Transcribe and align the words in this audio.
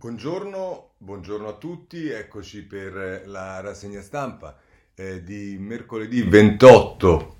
Buongiorno, 0.00 0.92
buongiorno 0.96 1.46
a 1.46 1.52
tutti, 1.52 2.08
eccoci 2.08 2.62
per 2.62 3.24
la 3.26 3.60
rassegna 3.60 4.00
stampa 4.00 4.56
eh, 4.94 5.22
di 5.22 5.58
mercoledì 5.60 6.22
28 6.22 7.34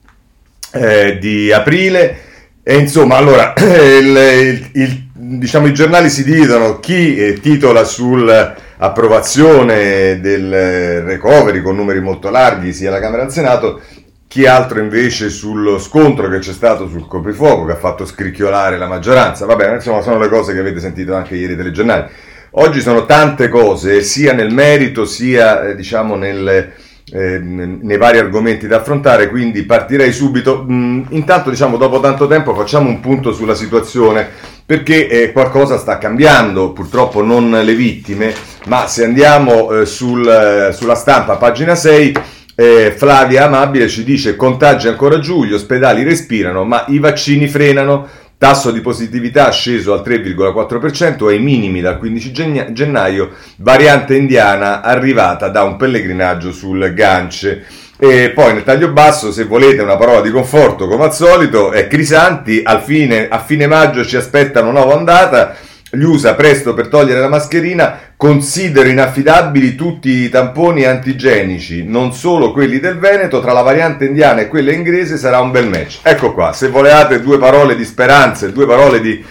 eh, 0.73 1.17
di 1.19 1.51
aprile. 1.53 2.19
E 2.63 2.77
insomma, 2.77 3.17
allora, 3.17 3.55
il, 3.57 4.69
il, 4.75 5.09
diciamo, 5.15 5.69
i 5.69 5.73
giornali 5.73 6.11
si 6.11 6.23
dividono, 6.23 6.81
chi 6.81 7.17
eh, 7.17 7.41
titola 7.41 7.83
sull'approvazione 7.83 10.21
del 10.21 11.01
recovery 11.01 11.63
con 11.63 11.77
numeri 11.77 12.03
molto 12.03 12.29
larghi 12.29 12.75
sia 12.75 12.91
alla 12.91 13.01
Camera 13.01 13.23
che 13.23 13.29
al 13.29 13.33
Senato, 13.33 13.81
chi 14.29 14.45
altro 14.45 14.81
invece 14.81 15.31
sullo 15.31 15.79
scontro 15.79 16.29
che 16.29 16.41
c'è 16.41 16.53
stato 16.53 16.89
sul 16.89 17.07
coprifuoco 17.07 17.65
che 17.65 17.73
ha 17.73 17.77
fatto 17.77 18.05
scricchiolare 18.05 18.77
la 18.77 18.87
maggioranza. 18.87 19.47
Vabbè, 19.47 19.77
insomma, 19.77 20.03
sono 20.03 20.19
le 20.19 20.29
cose 20.29 20.53
che 20.53 20.59
avete 20.59 20.79
sentito 20.79 21.15
anche 21.15 21.37
ieri 21.37 21.57
dai 21.57 21.73
giornali. 21.73 22.29
Oggi 22.53 22.81
sono 22.81 23.07
tante 23.07 23.49
cose, 23.49 24.03
sia 24.03 24.33
nel 24.33 24.53
merito 24.53 25.05
sia 25.05 25.69
eh, 25.69 25.77
diciamo 25.77 26.17
nel, 26.17 26.73
eh, 27.13 27.39
nei 27.39 27.97
vari 27.97 28.19
argomenti 28.19 28.67
da 28.67 28.79
affrontare, 28.79 29.29
quindi 29.29 29.63
partirei 29.63 30.11
subito. 30.13 30.67
Mm, 30.69 31.03
intanto, 31.11 31.51
diciamo, 31.51 31.77
dopo 31.77 32.01
tanto 32.01 32.27
tempo 32.27 32.53
facciamo 32.53 32.89
un 32.89 32.99
punto 32.99 33.33
sulla 33.33 33.55
situazione 33.55 34.29
perché 34.67 35.07
eh, 35.09 35.31
qualcosa 35.31 35.79
sta 35.79 35.99
cambiando, 35.99 36.73
purtroppo 36.73 37.23
non 37.23 37.51
le 37.51 37.75
vittime, 37.75 38.35
ma 38.67 38.89
se 38.89 39.05
andiamo 39.05 39.71
eh, 39.71 39.87
sul, 39.87 40.27
eh, 40.29 40.73
sulla 40.73 40.97
stampa, 40.97 41.37
pagina 41.37 41.77
6, 41.77 42.13
eh, 42.57 42.93
Flavia 42.97 43.45
Amabile 43.45 43.89
ci 43.89 44.03
dice 44.03 44.35
contagi 44.35 44.89
ancora 44.89 45.21
giù, 45.21 45.45
gli 45.45 45.53
ospedali 45.53 46.03
respirano, 46.03 46.65
ma 46.65 46.85
i 46.89 46.99
vaccini 46.99 47.47
frenano. 47.47 48.09
Tasso 48.41 48.71
di 48.71 48.81
positività 48.81 49.51
sceso 49.51 49.93
al 49.93 50.01
3,4% 50.01 51.29
ai 51.29 51.39
minimi 51.41 51.83
dal 51.83 51.99
15 51.99 52.73
gennaio, 52.73 53.33
variante 53.57 54.17
indiana 54.17 54.81
arrivata 54.81 55.51
da 55.51 55.63
un 55.63 55.77
pellegrinaggio 55.77 56.51
sul 56.51 56.95
Gance. 56.95 57.67
E 57.99 58.31
poi 58.31 58.55
nel 58.55 58.65
taglio 58.65 58.93
basso, 58.93 59.31
se 59.31 59.45
volete 59.45 59.83
una 59.83 59.99
parola 59.99 60.23
di 60.23 60.31
conforto 60.31 60.89
come 60.89 61.05
al 61.05 61.13
solito, 61.13 61.71
è 61.71 61.87
Crisanti, 61.87 62.63
fine, 62.83 63.29
a 63.29 63.41
fine 63.41 63.67
maggio 63.67 64.07
ci 64.07 64.17
aspetta 64.17 64.63
una 64.63 64.71
nuova 64.71 64.95
ondata, 64.95 65.55
li 65.93 66.05
usa 66.05 66.35
presto 66.35 66.75
per 66.75 66.89
togliere 66.89 67.21
la 67.21 67.29
mascherina, 67.29 67.99
considero 68.17 68.89
inaffidabili 68.89 69.75
tutti 69.75 70.09
i 70.09 70.29
tamponi 70.29 70.85
antigenici, 70.85 71.85
non 71.85 72.13
solo 72.13 72.53
quelli 72.53 72.79
del 72.79 72.99
Veneto, 72.99 73.41
tra 73.41 73.53
la 73.53 73.63
variante 73.63 74.05
indiana 74.05 74.41
e 74.41 74.49
quella 74.49 74.73
inglese 74.73 75.17
sarà 75.17 75.41
un 75.41 75.51
bel 75.51 75.69
match. 75.69 76.01
Ecco 76.03 76.33
qua, 76.33 76.53
se 76.53 76.69
volevate 76.69 77.21
due 77.21 77.39
parole 77.39 77.75
di 77.77 77.85
speranza 77.85 78.47
e 78.47 78.53
due 78.53 78.67
parole 78.67 79.01
di, 79.01 79.25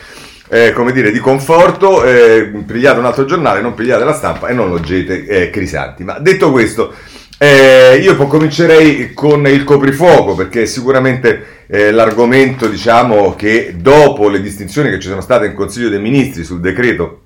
eh, 0.49 0.73
come 0.73 0.91
dire, 0.91 1.11
di 1.11 1.19
conforto, 1.19 2.03
eh, 2.03 2.52
pigliate 2.65 2.99
un 2.99 3.05
altro 3.05 3.25
giornale, 3.25 3.61
non 3.61 3.73
pigliate 3.73 4.03
la 4.03 4.13
stampa 4.13 4.47
e 4.47 4.53
non 4.53 4.73
leggete 4.73 5.25
eh, 5.25 5.49
Crisanti. 5.49 6.03
Ma 6.03 6.19
detto 6.19 6.52
questo, 6.52 6.93
eh, 7.42 8.00
io 8.02 8.18
comincerei 8.18 9.14
con 9.14 9.48
il 9.48 9.64
coprifuoco 9.64 10.36
perché 10.36 10.66
sicuramente 10.66 11.64
eh, 11.68 11.90
l'argomento 11.92 12.68
diciamo 12.68 13.34
che 13.36 13.76
dopo 13.78 14.28
le 14.28 14.42
distinzioni 14.42 14.90
che 14.90 15.00
ci 15.00 15.08
sono 15.08 15.22
state 15.22 15.45
in 15.45 15.54
Consiglio 15.54 15.88
dei 15.88 16.02
Ministri 16.02 16.44
sul 16.44 16.60
decreto 16.60 17.22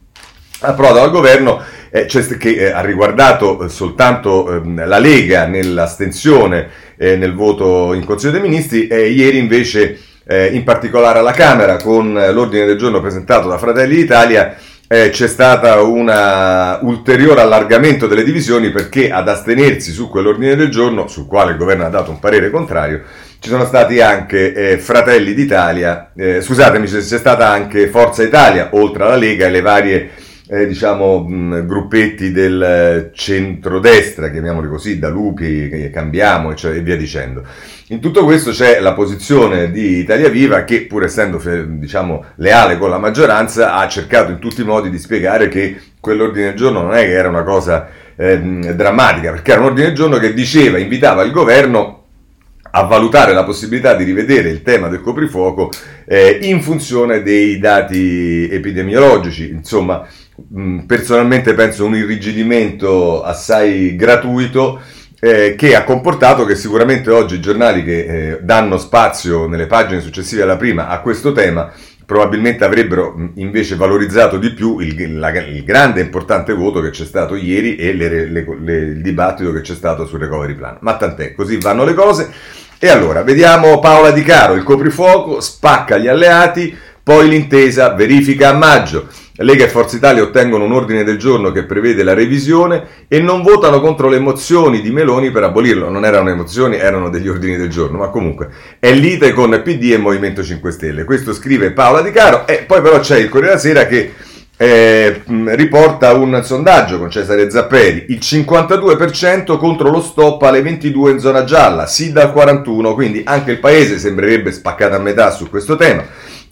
approda 0.60 1.02
al 1.02 1.10
governo 1.10 1.60
eh, 1.90 2.08
cioè 2.08 2.24
che 2.38 2.52
eh, 2.52 2.70
ha 2.70 2.82
riguardato 2.82 3.68
soltanto 3.70 4.54
ehm, 4.54 4.88
la 4.88 5.00
Lega 5.00 5.48
nell'astensione 5.48 6.70
eh, 6.96 7.16
nel 7.16 7.34
voto 7.34 7.94
in 7.94 8.06
Consiglio 8.06 8.34
dei 8.34 8.42
Ministri 8.42 8.86
ieri 8.86 9.40
invece 9.40 9.98
eh, 10.28 10.46
in 10.54 10.64
particolare 10.64 11.18
alla 11.18 11.32
Camera 11.32 11.78
con 11.78 12.14
l'ordine 12.14 12.68
del 12.68 12.78
giorno 12.78 13.02
presentato 13.02 13.50
da 13.50 13.58
Fratelli 13.58 13.96
d'Italia 13.96 14.56
eh, 14.94 15.10
c'è 15.10 15.28
stato 15.28 15.92
un 15.92 16.78
ulteriore 16.82 17.42
allargamento 17.42 18.06
delle 18.06 18.24
divisioni 18.24 18.70
perché 18.70 19.10
ad 19.10 19.28
astenersi 19.28 19.92
su 19.92 20.08
quell'ordine 20.08 20.56
del 20.56 20.70
giorno, 20.70 21.08
sul 21.08 21.26
quale 21.26 21.54
il 21.54 21.58
governo 21.58 21.84
ha 21.84 21.90
dato 21.90 22.12
un 22.12 22.20
parere 22.20 22.52
contrario, 22.52 23.02
ci 23.40 23.50
sono 23.50 23.66
stati 23.66 24.02
anche 24.02 24.54
eh, 24.54 24.78
Fratelli 24.78 25.34
d'Italia, 25.34 26.12
eh, 26.16 26.42
scusatemi, 26.42 26.86
c'è, 26.86 27.02
stata 27.02 27.50
anche 27.50 27.88
Forza 27.88 28.22
Italia, 28.22 28.70
oltre 28.74 29.04
alla 29.04 29.16
Lega 29.16 29.48
e 29.48 29.50
le 29.50 29.62
varie 29.62 30.10
eh, 30.48 30.68
diciamo, 30.68 31.20
mh, 31.20 31.66
gruppetti 31.66 32.32
del 32.32 33.12
centrodestra, 33.14 34.30
chiamiamoli 34.30 34.68
così, 34.68 35.00
da 35.00 35.10
Lupi, 35.10 35.90
cambiamo 35.92 36.54
cioè, 36.56 36.76
e 36.76 36.82
via 36.82 36.98
dicendo. 36.98 37.44
In 37.88 38.00
tutto 38.00 38.24
questo 38.24 38.52
c'è 38.52 38.80
la 38.80 38.94
posizione 38.94 39.72
di 39.72 39.98
Italia 39.98 40.30
Viva 40.30 40.64
che, 40.64 40.86
pur 40.86 41.04
essendo 41.04 41.42
diciamo, 41.66 42.26
leale 42.36 42.78
con 42.78 42.90
la 42.90 42.98
maggioranza, 42.98 43.76
ha 43.76 43.88
cercato 43.88 44.32
in 44.32 44.40
tutti 44.40 44.62
i 44.62 44.66
modi 44.66 44.90
di 44.90 44.98
spiegare 44.98 45.48
che 45.48 45.76
quell'ordine 46.00 46.48
del 46.48 46.56
giorno 46.56 46.82
non 46.82 46.94
è 46.96 47.04
che 47.04 47.12
era 47.14 47.30
una 47.30 47.44
cosa 47.44 47.88
eh, 48.16 48.40
drammatica, 48.40 49.32
perché 49.32 49.52
era 49.52 49.62
un 49.62 49.68
ordine 49.68 49.88
del 49.88 49.96
giorno 49.96 50.18
che 50.18 50.34
diceva, 50.34 50.78
invitava 50.78 51.24
il 51.24 51.32
governo 51.32 52.02
a 52.76 52.84
valutare 52.84 53.34
la 53.34 53.44
possibilità 53.44 53.94
di 53.94 54.04
rivedere 54.04 54.50
il 54.50 54.64
tema 54.64 54.88
del 54.88 55.02
coprifuoco 55.02 55.70
eh, 56.06 56.40
in 56.42 56.62
funzione 56.62 57.22
dei 57.22 57.60
dati 57.60 58.50
epidemiologici. 58.50 59.50
Insomma, 59.50 60.08
personalmente 60.86 61.54
penso 61.54 61.86
un 61.86 61.96
irrigidimento 61.96 63.24
assai 63.24 63.96
gratuito 63.96 64.82
eh, 65.20 65.56
che 65.56 65.76
ha 65.76 65.84
comportato 65.84 66.44
che 66.46 66.56
sicuramente 66.56 67.12
oggi 67.12 67.36
i 67.36 67.40
giornali 67.40 67.84
che 67.84 68.06
eh, 68.06 68.40
danno 68.42 68.78
spazio 68.78 69.48
nelle 69.48 69.68
pagine 69.68 70.02
successive 70.02 70.42
alla 70.42 70.58
prima 70.58 70.88
a 70.88 71.02
questo 71.02 71.32
tema 71.32 71.72
probabilmente 72.06 72.64
avrebbero 72.64 73.32
invece 73.36 73.76
valorizzato 73.76 74.38
di 74.38 74.52
più 74.54 74.80
il, 74.80 75.18
la, 75.18 75.30
il 75.40 75.64
grande 75.64 76.00
e 76.00 76.04
importante 76.04 76.54
voto 76.54 76.82
che 76.82 76.90
c'è 76.90 77.06
stato 77.06 77.36
ieri 77.36 77.76
e 77.76 77.94
le, 77.94 78.28
le, 78.28 78.46
le, 78.60 78.76
il 78.76 79.02
dibattito 79.02 79.52
che 79.52 79.62
c'è 79.62 79.74
stato 79.74 80.06
sul 80.06 80.20
recovery 80.20 80.56
plan. 80.56 80.78
Ma 80.82 80.96
tant'è, 80.96 81.34
così 81.34 81.58
vanno 81.58 81.84
le 81.84 81.94
cose. 81.94 82.32
E 82.78 82.90
allora, 82.90 83.24
vediamo 83.24 83.80
Paola 83.80 84.12
Di 84.12 84.24
Caro, 84.24 84.56
il 84.56 84.64
coprifuoco, 84.64 85.40
spacca 85.40 85.98
gli 85.98 86.08
alleati, 86.08 86.76
poi 87.02 87.30
l'intesa, 87.30 87.94
verifica 87.94 88.50
a 88.50 88.54
maggio. 88.54 89.08
Lega 89.38 89.66
e 89.66 89.68
Forza 89.68 89.96
Italia 89.96 90.22
ottengono 90.22 90.66
un 90.66 90.74
ordine 90.74 91.04
del 91.04 91.18
giorno 91.18 91.52
che 91.52 91.64
prevede 91.64 92.04
la 92.04 92.14
revisione 92.14 92.84
e 93.08 93.20
non 93.20 93.42
votano 93.42 93.82
contro 93.82 94.08
le 94.08 94.20
mozioni 94.20 94.80
di 94.80 94.92
Meloni 94.92 95.32
per 95.32 95.44
abolirlo. 95.44 95.90
Non 95.90 96.06
erano 96.06 96.30
emozioni, 96.30 96.78
erano 96.78 97.10
degli 97.10 97.28
ordini 97.28 97.58
del 97.58 97.70
giorno, 97.70 97.98
ma 97.98 98.10
comunque 98.10 98.50
è 98.78 98.92
lite 98.92 99.34
con 99.34 99.60
PD 99.64 99.92
e 99.94 99.98
Movimento 99.98 100.44
5 100.44 100.72
Stelle. 100.72 101.04
Questo 101.04 101.34
scrive 101.34 101.72
Paola 101.72 102.02
Di 102.02 102.12
Caro 102.12 102.46
e 102.46 102.64
poi 102.68 102.82
però 102.82 103.00
c'è 103.00 103.18
il 103.18 103.30
Corriere 103.30 103.56
della 103.56 103.60
Sera 103.60 103.88
che 103.88 104.14
eh, 104.56 105.24
riporta 105.26 106.14
un 106.14 106.40
sondaggio 106.44 107.00
con 107.00 107.10
Cesare 107.10 107.50
Zapperi, 107.50 108.06
il 108.10 108.20
52% 108.22 109.58
contro 109.58 109.90
lo 109.90 110.00
stop 110.00 110.44
alle 110.44 110.62
22 110.62 111.12
in 111.12 111.20
zona 111.20 111.44
gialla, 111.44 111.88
sì 111.88 112.12
dal 112.12 112.32
41, 112.32 112.94
quindi 112.94 113.24
anche 113.26 113.52
il 113.52 113.60
paese 113.60 113.98
sembrerebbe 113.98 114.52
spaccato 114.52 114.96
a 114.96 115.00
metà 115.00 115.32
su 115.32 115.50
questo 115.50 115.76
tema. 115.76 116.06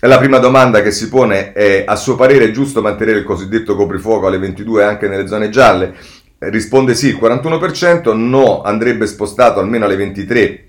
La 0.04 0.18
prima 0.18 0.40
domanda 0.40 0.82
che 0.82 0.90
si 0.90 1.10
pone 1.10 1.52
è, 1.54 1.84
a 1.86 1.96
suo 1.96 2.16
parere 2.16 2.46
è 2.46 2.52
giusto 2.52 2.82
mantenere 2.82 3.20
il 3.20 3.24
cosiddetto 3.24 3.76
coprifuoco 3.76 4.26
alle 4.26 4.40
22 4.40 4.84
anche 4.84 5.08
nelle 5.08 5.28
zone 5.28 5.50
gialle? 5.50 5.94
Risponde 6.40 6.96
sì 6.96 7.10
il 7.10 7.20
41%, 7.22 8.16
no 8.16 8.64
andrebbe 8.64 9.06
spostato 9.06 9.60
almeno 9.60 9.86
alle 9.86 9.96
23 9.98 10.66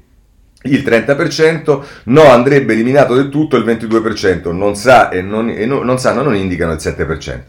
il 0.64 0.82
30%, 0.82 1.82
no 2.04 2.22
andrebbe 2.24 2.74
eliminato 2.74 3.14
del 3.14 3.30
tutto 3.30 3.56
il 3.56 3.64
22%, 3.64 4.52
non 4.52 4.76
sa 4.76 5.08
e 5.08 5.22
non, 5.22 5.48
e 5.48 5.64
no, 5.64 5.82
non 5.82 5.98
sanno 5.98 6.22
non 6.22 6.36
indicano 6.36 6.72
il 6.72 6.78
7%. 6.78 7.40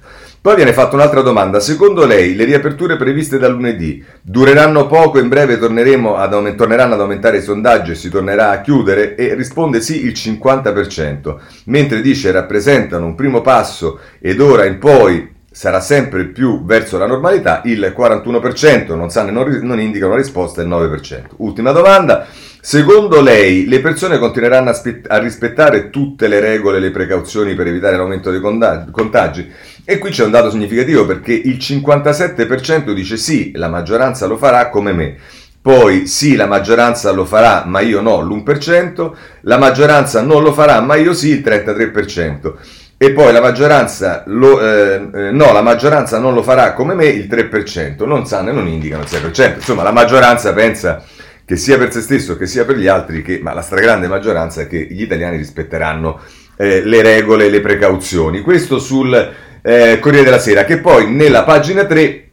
Poi 0.43 0.55
viene 0.55 0.73
fatta 0.73 0.95
un'altra 0.95 1.21
domanda. 1.21 1.61
Secondo 1.61 2.05
lei 2.05 2.35
le 2.35 2.43
riaperture 2.43 2.97
previste 2.97 3.37
da 3.37 3.47
lunedì 3.47 4.03
dureranno 4.21 4.87
poco, 4.87 5.17
in 5.17 5.29
breve 5.29 5.53
ad, 5.53 6.55
torneranno 6.57 6.95
ad 6.95 6.99
aumentare 6.99 7.37
i 7.37 7.41
sondaggi 7.41 7.91
e 7.91 7.95
si 7.95 8.09
tornerà 8.09 8.49
a 8.49 8.59
chiudere? 8.59 9.15
E 9.15 9.35
risponde 9.35 9.79
sì 9.79 10.03
il 10.03 10.11
50%, 10.11 11.37
mentre 11.67 12.01
dice 12.01 12.29
rappresentano 12.31 13.05
un 13.05 13.15
primo 13.15 13.39
passo 13.39 13.99
ed 14.19 14.41
ora 14.41 14.65
in 14.65 14.79
poi 14.79 15.31
sarà 15.49 15.79
sempre 15.79 16.25
più 16.25 16.65
verso 16.65 16.97
la 16.97 17.05
normalità, 17.05 17.61
il 17.63 17.93
41% 17.95 18.95
non 18.95 19.09
e 19.29 19.31
non, 19.31 19.59
non 19.61 19.79
indicano 19.79 20.11
la 20.11 20.17
risposta, 20.17 20.61
il 20.61 20.67
9%. 20.67 21.25
Ultima 21.37 21.71
domanda. 21.71 22.25
Secondo 22.59 23.21
lei 23.21 23.67
le 23.67 23.81
persone 23.81 24.17
continueranno 24.17 24.69
a, 24.69 24.73
spe- 24.73 25.01
a, 25.05 25.17
rispettare 25.17 25.89
tutte 25.89 26.27
le 26.27 26.39
regole 26.39 26.77
e 26.77 26.79
le 26.79 26.91
precauzioni 26.91 27.55
per 27.55 27.67
evitare 27.67 27.97
l'aumento 27.97 28.31
dei 28.31 28.39
contagi? 28.39 29.51
E 29.85 29.97
qui 29.97 30.11
c'è 30.11 30.23
un 30.23 30.31
dato 30.31 30.49
significativo 30.49 31.05
perché 31.05 31.33
il 31.33 31.57
57% 31.57 32.93
dice 32.93 33.17
sì, 33.17 33.51
la 33.55 33.67
maggioranza 33.67 34.25
lo 34.27 34.37
farà 34.37 34.69
come 34.69 34.93
me. 34.93 35.17
Poi 35.61 36.07
sì, 36.07 36.35
la 36.35 36.45
maggioranza 36.45 37.11
lo 37.11 37.25
farà, 37.25 37.63
ma 37.65 37.81
io 37.81 38.01
no, 38.01 38.21
l'1%, 38.21 39.11
la 39.41 39.57
maggioranza 39.57 40.21
non 40.21 40.41
lo 40.41 40.53
farà, 40.53 40.79
ma 40.79 40.95
io 40.95 41.13
sì, 41.13 41.29
il 41.29 41.41
33%. 41.41 42.53
E 42.97 43.11
poi 43.11 43.33
la 43.33 43.41
maggioranza, 43.41 44.23
lo, 44.27 44.61
eh, 44.61 45.07
eh, 45.13 45.31
no, 45.31 45.51
la 45.51 45.61
maggioranza 45.61 46.17
non 46.19 46.33
lo 46.33 46.43
farà 46.43 46.71
come 46.73 46.93
me, 46.93 47.07
il 47.07 47.27
3%, 47.29 48.05
non 48.05 48.25
sanno 48.25 48.51
e 48.51 48.53
non 48.53 48.67
indicano 48.67 49.03
il 49.03 49.09
6%. 49.09 49.55
Insomma, 49.55 49.83
la 49.83 49.91
maggioranza 49.91 50.53
pensa 50.53 51.03
che 51.43 51.57
sia 51.57 51.77
per 51.77 51.91
se 51.91 51.99
stesso 51.99 52.37
che 52.37 52.45
sia 52.45 52.63
per 52.63 52.77
gli 52.77 52.87
altri, 52.87 53.21
che, 53.21 53.39
ma 53.41 53.53
la 53.53 53.61
stragrande 53.61 54.07
maggioranza 54.07 54.61
è 54.61 54.67
che 54.67 54.87
gli 54.89 55.01
italiani 55.01 55.35
rispetteranno 55.35 56.21
eh, 56.55 56.81
le 56.83 57.01
regole 57.01 57.45
e 57.45 57.49
le 57.49 57.59
precauzioni. 57.59 58.39
Questo 58.39 58.79
sul 58.79 59.51
Eh, 59.65 59.99
Corriere 59.99 60.25
della 60.25 60.39
Sera, 60.39 60.65
che 60.65 60.79
poi 60.79 61.09
nella 61.09 61.43
pagina 61.43 61.85
3 61.85 62.23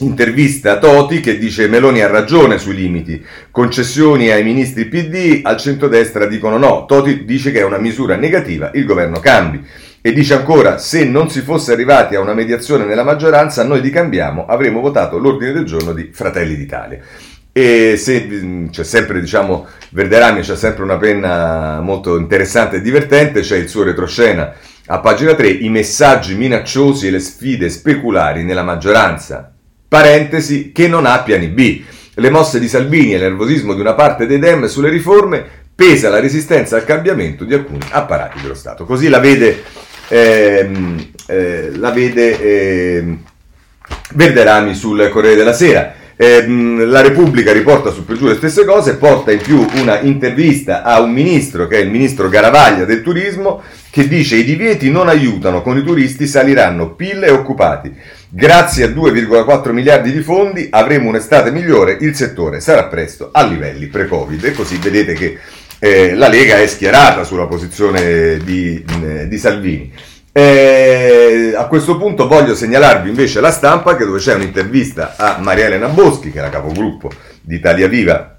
intervista 0.00 0.78
Toti 0.78 1.20
che 1.20 1.38
dice 1.38 1.68
Meloni 1.68 2.00
ha 2.00 2.08
ragione 2.08 2.58
sui 2.58 2.74
limiti, 2.74 3.24
concessioni 3.50 4.30
ai 4.30 4.42
ministri 4.42 4.86
PD, 4.86 5.40
al 5.44 5.58
centrodestra 5.58 6.26
dicono 6.26 6.56
no, 6.56 6.86
Toti 6.86 7.24
dice 7.24 7.52
che 7.52 7.60
è 7.60 7.64
una 7.64 7.78
misura 7.78 8.16
negativa, 8.16 8.70
il 8.74 8.86
governo 8.86 9.20
cambi. 9.20 9.64
E 10.00 10.12
dice 10.12 10.34
ancora, 10.34 10.78
se 10.78 11.04
non 11.04 11.30
si 11.30 11.40
fosse 11.40 11.72
arrivati 11.72 12.14
a 12.14 12.20
una 12.20 12.34
mediazione 12.34 12.84
nella 12.84 13.04
maggioranza, 13.04 13.62
noi 13.62 13.80
di 13.80 13.90
Cambiamo 13.90 14.46
avremmo 14.46 14.80
votato 14.80 15.18
l'ordine 15.18 15.52
del 15.52 15.64
giorno 15.64 15.92
di 15.92 16.10
Fratelli 16.12 16.56
d'Italia. 16.56 16.98
E 17.52 17.96
se 17.96 18.68
c'è 18.70 18.84
sempre, 18.84 19.20
diciamo, 19.20 19.66
Verderami 19.90 20.40
c'è 20.40 20.56
sempre 20.56 20.82
una 20.82 20.96
penna 20.96 21.80
molto 21.80 22.18
interessante 22.18 22.76
e 22.76 22.80
divertente, 22.80 23.40
c'è 23.40 23.56
il 23.56 23.68
suo 23.68 23.84
retroscena 23.84 24.52
a 24.86 24.98
pagina 24.98 25.34
3, 25.34 25.48
i 25.48 25.70
messaggi 25.70 26.34
minacciosi 26.34 27.06
e 27.06 27.10
le 27.10 27.18
sfide 27.18 27.70
speculari 27.70 28.44
nella 28.44 28.62
maggioranza, 28.62 29.52
parentesi, 29.88 30.72
che 30.72 30.88
non 30.88 31.06
ha 31.06 31.22
piani 31.22 31.48
B. 31.48 31.82
Le 32.14 32.30
mosse 32.30 32.60
di 32.60 32.68
Salvini 32.68 33.12
e 33.12 33.16
il 33.16 33.22
nervosismo 33.22 33.74
di 33.74 33.80
una 33.80 33.94
parte 33.94 34.26
dei 34.26 34.38
Dem 34.38 34.66
sulle 34.66 34.90
riforme 34.90 35.62
pesa 35.74 36.10
la 36.10 36.20
resistenza 36.20 36.76
al 36.76 36.84
cambiamento 36.84 37.44
di 37.44 37.54
alcuni 37.54 37.80
apparati 37.90 38.40
dello 38.40 38.54
Stato. 38.54 38.84
Così 38.84 39.08
la 39.08 39.18
vede, 39.18 39.62
ehm, 40.08 41.10
eh, 41.26 41.70
la 41.76 41.90
vede 41.90 42.40
eh, 42.40 43.16
Verderami 44.14 44.74
sul 44.74 45.08
Corriere 45.08 45.36
della 45.36 45.52
Sera. 45.52 45.94
Eh, 46.16 46.46
la 46.46 47.00
Repubblica 47.00 47.52
riporta 47.52 47.90
su 47.90 48.04
per 48.04 48.16
giù 48.16 48.26
le 48.26 48.36
stesse 48.36 48.64
cose, 48.64 48.96
porta 48.96 49.32
in 49.32 49.40
più 49.40 49.66
una 49.74 50.00
intervista 50.00 50.82
a 50.82 51.00
un 51.00 51.12
ministro, 51.12 51.66
che 51.66 51.78
è 51.78 51.80
il 51.80 51.90
ministro 51.90 52.28
Garavaglia 52.28 52.84
del 52.84 53.02
turismo, 53.02 53.62
che 53.90 54.06
dice 54.06 54.36
i 54.36 54.44
divieti 54.44 54.90
non 54.90 55.08
aiutano, 55.08 55.62
con 55.62 55.76
i 55.76 55.82
turisti 55.82 56.26
saliranno 56.26 56.94
PIL 56.94 57.24
e 57.24 57.30
occupati. 57.30 57.92
Grazie 58.28 58.84
a 58.84 58.88
2,4 58.88 59.72
miliardi 59.72 60.12
di 60.12 60.20
fondi 60.20 60.68
avremo 60.70 61.08
un'estate 61.08 61.50
migliore, 61.50 61.96
il 62.00 62.14
settore 62.14 62.60
sarà 62.60 62.84
presto 62.86 63.30
a 63.32 63.44
livelli 63.44 63.86
pre-Covid. 63.86 64.44
E 64.44 64.52
così 64.52 64.76
vedete 64.78 65.14
che 65.14 65.38
eh, 65.78 66.14
la 66.14 66.28
Lega 66.28 66.56
è 66.56 66.66
schierata 66.66 67.24
sulla 67.24 67.46
posizione 67.46 68.38
di, 68.38 68.82
di 69.26 69.38
Salvini. 69.38 69.92
Eh, 70.36 71.54
a 71.56 71.66
questo 71.66 71.96
punto 71.96 72.26
voglio 72.26 72.56
segnalarvi 72.56 73.08
invece 73.08 73.40
la 73.40 73.52
stampa 73.52 73.94
che 73.94 74.04
dove 74.04 74.18
c'è 74.18 74.34
un'intervista 74.34 75.14
a 75.16 75.38
Maria 75.40 75.66
Elena 75.66 75.86
Boschi, 75.86 76.32
che 76.32 76.40
è 76.40 76.42
la 76.42 76.48
capogruppo 76.48 77.08
di 77.40 77.54
Italia 77.54 77.86
Viva 77.86 78.34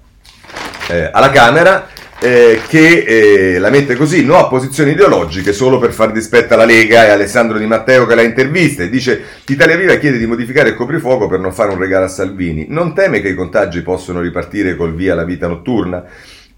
eh, 0.88 1.08
alla 1.10 1.30
Camera, 1.30 1.86
eh, 2.20 2.60
che 2.68 3.54
eh, 3.54 3.58
la 3.58 3.70
mette 3.70 3.96
così, 3.96 4.26
no 4.26 4.36
a 4.36 4.46
posizioni 4.46 4.90
ideologiche 4.90 5.54
solo 5.54 5.78
per 5.78 5.92
far 5.92 6.12
dispetto 6.12 6.52
alla 6.52 6.66
Lega 6.66 7.06
e 7.06 7.08
Alessandro 7.08 7.56
Di 7.56 7.64
Matteo 7.64 8.04
che 8.04 8.14
la 8.14 8.20
intervista 8.20 8.82
e 8.82 8.90
dice 8.90 9.22
Italia 9.46 9.76
Viva 9.76 9.94
chiede 9.94 10.18
di 10.18 10.26
modificare 10.26 10.68
il 10.68 10.74
coprifuoco 10.74 11.28
per 11.28 11.40
non 11.40 11.54
fare 11.54 11.72
un 11.72 11.78
regalo 11.78 12.04
a 12.04 12.08
Salvini. 12.08 12.66
Non 12.68 12.92
teme 12.92 13.22
che 13.22 13.28
i 13.28 13.34
contagi 13.34 13.80
possano 13.80 14.20
ripartire 14.20 14.76
col 14.76 14.94
via 14.94 15.14
la 15.14 15.24
vita 15.24 15.46
notturna? 15.46 16.04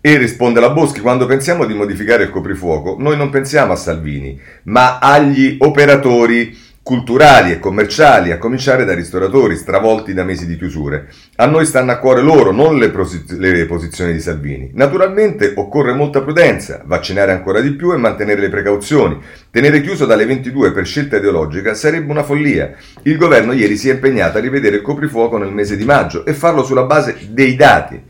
E 0.00 0.16
risponde 0.16 0.60
la 0.60 0.70
Boschi, 0.70 1.00
quando 1.00 1.26
pensiamo 1.26 1.64
di 1.64 1.74
modificare 1.74 2.22
il 2.22 2.30
coprifuoco, 2.30 2.94
noi 3.00 3.16
non 3.16 3.30
pensiamo 3.30 3.72
a 3.72 3.76
Salvini, 3.76 4.40
ma 4.64 5.00
agli 5.00 5.56
operatori 5.58 6.56
culturali 6.84 7.50
e 7.50 7.58
commerciali, 7.58 8.30
a 8.30 8.38
cominciare 8.38 8.84
dai 8.84 8.94
ristoratori 8.94 9.56
stravolti 9.56 10.14
da 10.14 10.22
mesi 10.22 10.46
di 10.46 10.56
chiusure. 10.56 11.08
A 11.34 11.46
noi 11.46 11.66
stanno 11.66 11.90
a 11.90 11.98
cuore 11.98 12.22
loro, 12.22 12.52
non 12.52 12.78
le, 12.78 12.90
posi- 12.90 13.24
le, 13.38 13.66
posizioni 13.66 14.12
di 14.12 14.20
Salvini. 14.20 14.70
Naturalmente 14.72 15.52
occorre 15.56 15.92
molta 15.92 16.22
prudenza, 16.22 16.80
vaccinare 16.86 17.32
ancora 17.32 17.60
di 17.60 17.72
più 17.72 17.92
e 17.92 17.96
mantenere 17.96 18.40
le 18.40 18.50
precauzioni. 18.50 19.20
Tenere 19.50 19.82
chiuso 19.82 20.06
dalle 20.06 20.26
22 20.26 20.70
per 20.70 20.86
scelta 20.86 21.16
ideologica 21.16 21.74
sarebbe 21.74 22.12
una 22.12 22.22
follia. 22.22 22.72
Il 23.02 23.16
governo 23.16 23.52
ieri 23.52 23.76
si 23.76 23.90
è 23.90 23.94
impegnato 23.94 24.38
a 24.38 24.40
rivedere 24.40 24.76
il 24.76 24.82
coprifuoco 24.82 25.38
nel 25.38 25.52
mese 25.52 25.76
di 25.76 25.84
maggio 25.84 26.24
e 26.24 26.32
farlo 26.32 26.62
sulla 26.62 26.84
base 26.84 27.16
dei 27.30 27.56
dati 27.56 28.00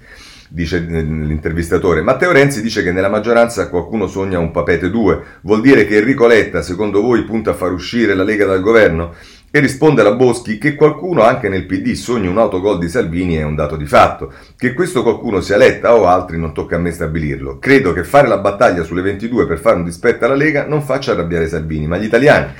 dice 0.48 0.78
l'intervistatore. 0.78 2.02
Matteo 2.02 2.32
Renzi 2.32 2.62
dice 2.62 2.82
che 2.82 2.92
nella 2.92 3.08
maggioranza 3.08 3.68
qualcuno 3.68 4.06
sogna 4.06 4.38
un 4.38 4.50
papete 4.50 4.90
2. 4.90 5.22
Vuol 5.42 5.60
dire 5.60 5.86
che 5.86 5.98
Enrico 5.98 6.26
Letta, 6.26 6.62
secondo 6.62 7.02
voi, 7.02 7.24
punta 7.24 7.50
a 7.50 7.54
far 7.54 7.72
uscire 7.72 8.14
la 8.14 8.24
Lega 8.24 8.46
dal 8.46 8.60
governo? 8.60 9.14
E 9.50 9.60
risponde 9.60 10.02
la 10.02 10.12
Boschi 10.12 10.58
che 10.58 10.74
qualcuno 10.74 11.22
anche 11.22 11.48
nel 11.48 11.64
PD 11.64 11.92
sogna 11.92 12.28
un 12.28 12.36
autogol 12.36 12.78
di 12.78 12.88
Salvini 12.88 13.36
è 13.36 13.44
un 13.44 13.54
dato 13.54 13.76
di 13.76 13.86
fatto. 13.86 14.32
Che 14.56 14.74
questo 14.74 15.02
qualcuno 15.02 15.40
sia 15.40 15.56
Letta 15.56 15.94
o 15.94 16.06
altri 16.06 16.38
non 16.38 16.52
tocca 16.52 16.76
a 16.76 16.78
me 16.78 16.90
stabilirlo. 16.90 17.58
Credo 17.58 17.92
che 17.94 18.04
fare 18.04 18.28
la 18.28 18.38
battaglia 18.38 18.82
sulle 18.82 19.00
22 19.00 19.46
per 19.46 19.58
fare 19.58 19.76
un 19.76 19.84
dispetto 19.84 20.26
alla 20.26 20.34
Lega 20.34 20.66
non 20.66 20.82
faccia 20.82 21.12
arrabbiare 21.12 21.48
Salvini, 21.48 21.86
ma 21.86 21.96
gli 21.96 22.04
italiani. 22.04 22.52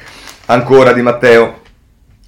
Ancora 0.46 0.92
di 0.92 1.02
Matteo. 1.02 1.60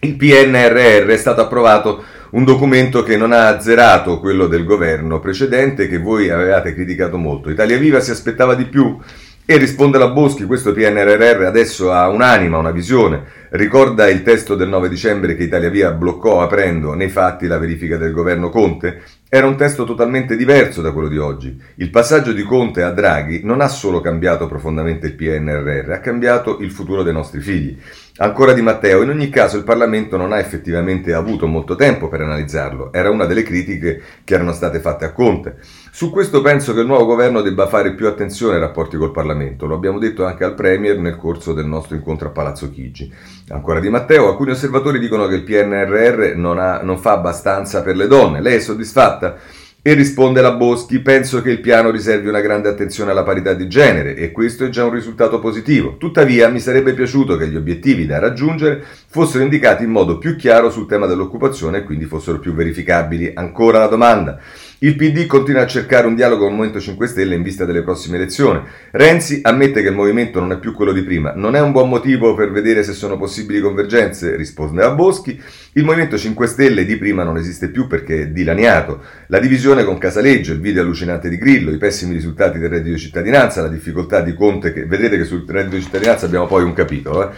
Il 0.03 0.17
PNRR 0.17 1.09
è 1.09 1.17
stato 1.17 1.43
approvato 1.43 2.03
un 2.31 2.45
documento 2.45 3.03
che 3.03 3.17
non 3.17 3.33
ha 3.33 3.49
azzerato 3.49 4.21
quello 4.21 4.47
del 4.47 4.65
governo 4.65 5.19
precedente 5.19 5.89
che 5.89 5.99
voi 5.99 6.31
avevate 6.31 6.75
criticato 6.75 7.17
molto. 7.19 7.51
Italia 7.51 7.79
Viva 7.79 8.01
si 8.01 8.11
aspettava 8.11 8.55
di 8.55 8.67
più 8.67 8.99
e 9.45 9.57
risponde 9.57 9.99
la 9.99 10.11
Boschi, 10.11 10.45
questo 10.45 10.73
PNRR 10.73 11.43
adesso 11.43 11.91
ha 11.91 12.09
un'anima, 12.09 12.59
una 12.59 12.71
visione, 12.71 13.25
ricorda 13.51 14.09
il 14.09 14.23
testo 14.23 14.55
del 14.55 14.69
9 14.69 14.89
dicembre 14.89 15.35
che 15.35 15.43
Italia 15.43 15.71
Via 15.71 15.91
bloccò 15.91 16.41
aprendo 16.41 16.95
nei 16.95 17.09
fatti 17.09 17.49
la 17.49 17.59
verifica 17.59 17.97
del 17.97 18.13
governo 18.13 18.49
Conte? 18.49 19.03
Era 19.29 19.49
un 19.49 19.57
testo 19.57 19.83
totalmente 19.83 20.37
diverso 20.37 20.83
da 20.83 20.93
quello 20.93 21.09
di 21.09 21.19
oggi. 21.19 21.61
Il 21.77 21.91
passaggio 21.91 22.33
di 22.33 22.45
Conte 22.45 22.85
a 22.85 22.93
Draghi 22.93 23.41
non 23.43 23.61
ha 23.61 23.67
solo 23.67 24.01
cambiato 24.01 24.47
profondamente 24.47 25.09
il 25.09 25.15
PNRR, 25.15 25.91
ha 25.91 25.99
cambiato 25.99 26.59
il 26.61 26.71
futuro 26.71 27.03
dei 27.03 27.13
nostri 27.13 27.41
figli. 27.41 27.77
Ancora 28.17 28.53
di 28.53 28.61
Matteo, 28.61 29.03
in 29.03 29.09
ogni 29.09 29.31
caso 29.31 29.57
il 29.57 29.65
Parlamento 29.65 30.17
non 30.17 30.33
ha 30.33 30.39
effettivamente 30.39 31.15
avuto 31.15 31.47
molto 31.47 31.77
tempo 31.77 32.09
per 32.09 32.21
analizzarlo, 32.21 32.93
era 32.93 33.09
una 33.09 33.25
delle 33.25 33.43
critiche 33.43 34.03
che 34.25 34.35
erano 34.35 34.53
state 34.53 34.81
fatte 34.81 35.05
a 35.05 35.13
Conte. 35.13 35.57
Su 35.91 36.11
questo 36.11 36.43
penso 36.43 36.75
che 36.75 36.81
il 36.81 36.87
nuovo 36.87 37.07
governo 37.07 37.41
debba 37.41 37.67
fare 37.67 37.95
più 37.95 38.07
attenzione 38.07 38.55
ai 38.55 38.61
rapporti 38.61 38.97
col 38.97 39.13
Parlamento, 39.13 39.67
lo 39.67 39.77
abbiamo 39.77 39.99
detto 39.99 40.27
anche 40.27 40.45
al 40.45 40.55
Premier 40.55 40.99
nel 40.99 41.17
corso 41.17 41.53
del 41.53 41.67
nostro 41.67 41.95
incontro 41.95 42.29
a 42.29 42.33
Palazzo 42.33 42.71
Chigi. 42.71 43.11
Ancora 43.49 43.81
di 43.81 43.89
Matteo, 43.89 44.29
alcuni 44.29 44.51
osservatori 44.51 44.99
dicono 44.99 45.27
che 45.27 45.37
il 45.37 45.45
PNRR 45.45 46.37
non, 46.37 46.59
ha, 46.59 46.81
non 46.83 46.99
fa 46.99 47.13
abbastanza 47.13 47.83
per 47.83 47.97
le 47.97 48.07
donne, 48.07 48.41
lei 48.41 48.57
è 48.57 48.61
soddisfatta? 48.61 49.37
E 49.83 49.95
risponde 49.95 50.43
la 50.43 50.53
Boschi, 50.53 50.99
penso 50.99 51.41
che 51.41 51.51
il 51.51 51.61
piano 51.61 51.91
riservi 51.91 52.29
una 52.29 52.43
grande 52.43 52.69
attenzione 52.69 53.13
alla 53.13 53.23
parità 53.23 53.55
di 53.55 53.67
genere 53.67 54.15
e 54.15 54.31
questo 54.31 54.67
è 54.67 54.69
già 54.69 54.85
un 54.85 54.93
risultato 54.93 55.39
positivo. 55.39 55.97
Tuttavia 55.97 56.51
mi 56.51 56.61
sarebbe 56.61 56.93
piaciuto 56.93 57.39
che 57.39 57.49
gli 57.49 57.57
obiettivi 57.57 58.05
da 58.05 58.19
raggiungere 58.19 58.85
fossero 59.07 59.43
indicati 59.43 59.85
in 59.85 59.91
modo 59.91 60.19
più 60.19 60.37
chiaro 60.37 60.71
sul 60.71 60.87
tema 60.87 61.07
dell'occupazione 61.07 61.79
e 61.79 61.85
quindi 61.85 62.05
fossero 62.05 62.39
più 62.39 62.53
verificabili. 62.53 63.31
Ancora 63.33 63.79
la 63.79 63.87
domanda. 63.87 64.39
Il 64.83 64.97
PD 64.97 65.27
continua 65.27 65.61
a 65.61 65.67
cercare 65.67 66.07
un 66.07 66.15
dialogo 66.15 66.45
con 66.45 66.53
il 66.53 66.57
Movimento 66.57 66.81
5 66.81 67.07
Stelle 67.07 67.35
in 67.35 67.43
vista 67.43 67.67
delle 67.67 67.83
prossime 67.83 68.17
elezioni. 68.17 68.63
Renzi 68.93 69.41
ammette 69.43 69.83
che 69.83 69.89
il 69.89 69.95
movimento 69.95 70.41
non 70.41 70.53
è 70.53 70.59
più 70.59 70.73
quello 70.73 70.93
di 70.93 71.03
prima. 71.03 71.35
Non 71.37 71.55
è 71.55 71.61
un 71.61 71.71
buon 71.71 71.91
motivo 71.91 72.35
per 72.35 72.51
vedere 72.51 72.83
se 72.83 72.95
sono 72.95 73.19
possibili 73.19 73.61
convergenze, 73.61 74.37
risponde 74.37 74.83
a 74.83 74.91
Boschi. 74.93 75.39
Il 75.75 75.85
Movimento 75.85 76.17
5 76.17 76.47
Stelle 76.47 76.87
di 76.87 76.97
prima 76.97 77.25
non 77.25 77.37
esiste 77.37 77.69
più 77.69 77.87
perché 77.87 78.23
è 78.23 78.29
dilaniato. 78.29 79.03
La 79.27 79.39
divisione 79.39 79.85
con 79.85 79.99
Casaleggio, 79.99 80.55
il 80.55 80.61
video 80.61 80.81
allucinante 80.81 81.29
di 81.29 81.37
Grillo, 81.37 81.73
i 81.73 81.77
pessimi 81.77 82.15
risultati 82.15 82.59
del 82.59 82.71
reddito 82.71 82.95
di 82.95 83.01
cittadinanza, 83.01 83.61
la 83.61 83.69
difficoltà 83.69 84.23
di 84.23 84.33
Conte, 84.33 84.73
che 84.73 84.87
vedete 84.87 85.19
che 85.19 85.25
sul 85.25 85.45
reddito 85.47 85.77
di 85.77 85.83
cittadinanza 85.83 86.25
abbiamo 86.25 86.47
poi 86.47 86.63
un 86.63 86.73
capitolo. 86.73 87.29
Eh? 87.29 87.35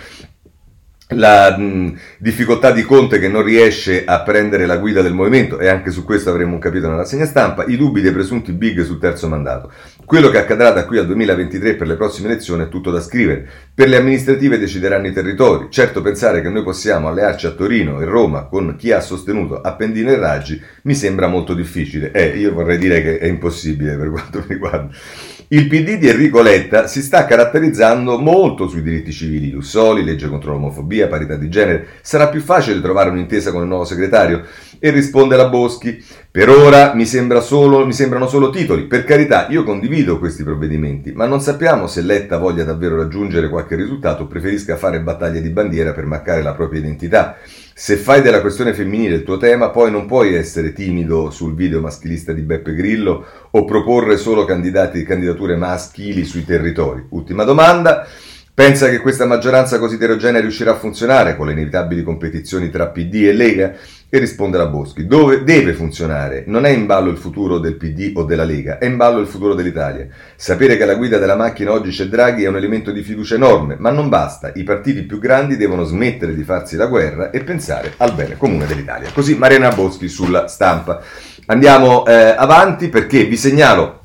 La 1.14 1.56
mh, 1.56 1.98
difficoltà 2.18 2.70
di 2.70 2.82
Conte 2.82 3.18
che 3.18 3.28
non 3.28 3.42
riesce 3.42 4.04
a 4.04 4.20
prendere 4.22 4.66
la 4.66 4.76
guida 4.76 5.02
del 5.02 5.14
movimento, 5.14 5.58
e 5.58 5.68
anche 5.68 5.90
su 5.90 6.04
questo 6.04 6.30
avremo 6.30 6.54
un 6.54 6.58
capitolo 6.58 6.90
nella 6.90 7.02
rassegna 7.02 7.26
stampa, 7.26 7.64
i 7.66 7.76
dubbi 7.76 8.00
dei 8.00 8.12
presunti 8.12 8.52
big 8.52 8.82
sul 8.82 8.98
terzo 8.98 9.28
mandato. 9.28 9.70
Quello 10.04 10.30
che 10.30 10.38
accadrà 10.38 10.70
da 10.70 10.84
qui 10.84 10.98
al 10.98 11.06
2023 11.06 11.74
per 11.76 11.86
le 11.86 11.96
prossime 11.96 12.28
elezioni 12.28 12.64
è 12.64 12.68
tutto 12.68 12.90
da 12.90 13.00
scrivere. 13.00 13.48
Per 13.74 13.88
le 13.88 13.96
amministrative 13.96 14.58
decideranno 14.58 15.06
i 15.06 15.12
territori. 15.12 15.68
Certo 15.70 16.02
pensare 16.02 16.42
che 16.42 16.48
noi 16.48 16.62
possiamo 16.62 17.08
allearci 17.08 17.46
a 17.46 17.52
Torino 17.52 18.00
e 18.00 18.04
Roma 18.04 18.44
con 18.44 18.76
chi 18.76 18.92
ha 18.92 19.00
sostenuto 19.00 19.60
Appendino 19.60 20.10
e 20.10 20.16
Raggi 20.16 20.60
mi 20.82 20.94
sembra 20.94 21.28
molto 21.28 21.54
difficile. 21.54 22.10
Eh, 22.12 22.36
io 22.36 22.52
vorrei 22.52 22.78
dire 22.78 23.00
che 23.00 23.18
è 23.18 23.26
impossibile 23.26 23.96
per 23.96 24.10
quanto 24.10 24.38
mi 24.40 24.44
riguarda. 24.48 24.90
Il 25.48 25.66
PD 25.66 25.98
di 25.98 26.08
Enrico 26.08 26.40
Letta 26.40 26.86
si 26.86 27.02
sta 27.02 27.24
caratterizzando 27.24 28.18
molto 28.18 28.68
sui 28.68 28.82
diritti 28.82 29.12
civili, 29.12 29.50
Lussoli, 29.50 30.04
legge 30.04 30.28
contro 30.28 30.52
l'omofobia, 30.52 31.08
parità 31.08 31.36
di 31.36 31.48
genere. 31.48 31.86
Sarà 32.00 32.28
più 32.28 32.40
facile 32.40 32.80
trovare 32.80 33.10
un'intesa 33.10 33.50
con 33.50 33.62
il 33.62 33.68
nuovo 33.68 33.84
segretario? 33.84 34.44
E 34.78 34.90
risponde 34.90 35.36
la 35.36 35.48
Boschi, 35.48 36.02
per 36.30 36.48
ora 36.48 36.94
mi, 36.94 37.06
sembra 37.06 37.40
solo, 37.40 37.84
mi 37.84 37.92
sembrano 37.92 38.26
solo 38.26 38.50
titoli. 38.50 38.84
Per 38.84 39.04
carità, 39.04 39.46
io 39.50 39.64
condivido 39.64 40.18
questi 40.18 40.42
provvedimenti, 40.42 41.12
ma 41.12 41.26
non 41.26 41.40
sappiamo 41.40 41.86
se 41.86 42.00
Letta 42.02 42.38
voglia 42.38 42.64
davvero 42.64 42.96
raggiungere 42.96 43.48
qualche 43.48 43.76
risultato 43.76 44.22
o 44.22 44.26
preferisca 44.26 44.76
fare 44.76 45.00
battaglie 45.00 45.42
di 45.42 45.50
bandiera 45.50 45.92
per 45.92 46.06
marcare 46.06 46.42
la 46.42 46.54
propria 46.54 46.80
identità. 46.80 47.36
Se 47.82 47.96
fai 47.96 48.22
della 48.22 48.40
questione 48.40 48.74
femminile 48.74 49.16
il 49.16 49.24
tuo 49.24 49.38
tema, 49.38 49.70
poi 49.70 49.90
non 49.90 50.06
puoi 50.06 50.36
essere 50.36 50.72
timido 50.72 51.30
sul 51.32 51.56
video 51.56 51.80
maschilista 51.80 52.32
di 52.32 52.42
Beppe 52.42 52.76
Grillo 52.76 53.26
o 53.50 53.64
proporre 53.64 54.18
solo 54.18 54.44
candidature 54.44 55.56
maschili 55.56 56.24
sui 56.24 56.44
territori. 56.44 57.04
Ultima 57.08 57.42
domanda. 57.42 58.06
Pensa 58.54 58.88
che 58.88 59.00
questa 59.00 59.26
maggioranza 59.26 59.80
così 59.80 59.96
eterogenea 59.96 60.40
riuscirà 60.40 60.70
a 60.70 60.78
funzionare 60.78 61.34
con 61.34 61.46
le 61.46 61.54
inevitabili 61.54 62.04
competizioni 62.04 62.70
tra 62.70 62.86
PD 62.86 63.14
e 63.24 63.32
Lega? 63.32 63.74
E 64.14 64.18
risponde 64.18 64.58
la 64.58 64.66
Boschi, 64.66 65.06
dove 65.06 65.42
deve 65.42 65.72
funzionare? 65.72 66.44
Non 66.46 66.66
è 66.66 66.68
in 66.68 66.84
ballo 66.84 67.08
il 67.08 67.16
futuro 67.16 67.56
del 67.56 67.76
PD 67.76 68.12
o 68.14 68.24
della 68.24 68.44
Lega, 68.44 68.76
è 68.76 68.84
in 68.84 68.98
ballo 68.98 69.20
il 69.20 69.26
futuro 69.26 69.54
dell'Italia. 69.54 70.06
Sapere 70.36 70.76
che 70.76 70.82
alla 70.82 70.96
guida 70.96 71.16
della 71.16 71.34
macchina 71.34 71.72
oggi 71.72 71.88
c'è 71.88 72.08
Draghi 72.08 72.44
è 72.44 72.48
un 72.48 72.56
elemento 72.56 72.90
di 72.90 73.00
fiducia 73.00 73.36
enorme, 73.36 73.76
ma 73.78 73.90
non 73.90 74.10
basta. 74.10 74.52
I 74.54 74.64
partiti 74.64 75.04
più 75.04 75.18
grandi 75.18 75.56
devono 75.56 75.84
smettere 75.84 76.34
di 76.34 76.42
farsi 76.42 76.76
la 76.76 76.88
guerra 76.88 77.30
e 77.30 77.42
pensare 77.42 77.94
al 77.96 78.12
bene 78.12 78.36
comune 78.36 78.66
dell'Italia. 78.66 79.08
Così 79.14 79.34
Mariana 79.34 79.70
Boschi 79.70 80.08
sulla 80.08 80.46
stampa. 80.46 81.00
Andiamo 81.46 82.04
eh, 82.04 82.12
avanti 82.36 82.90
perché 82.90 83.24
vi 83.24 83.38
segnalo 83.38 84.00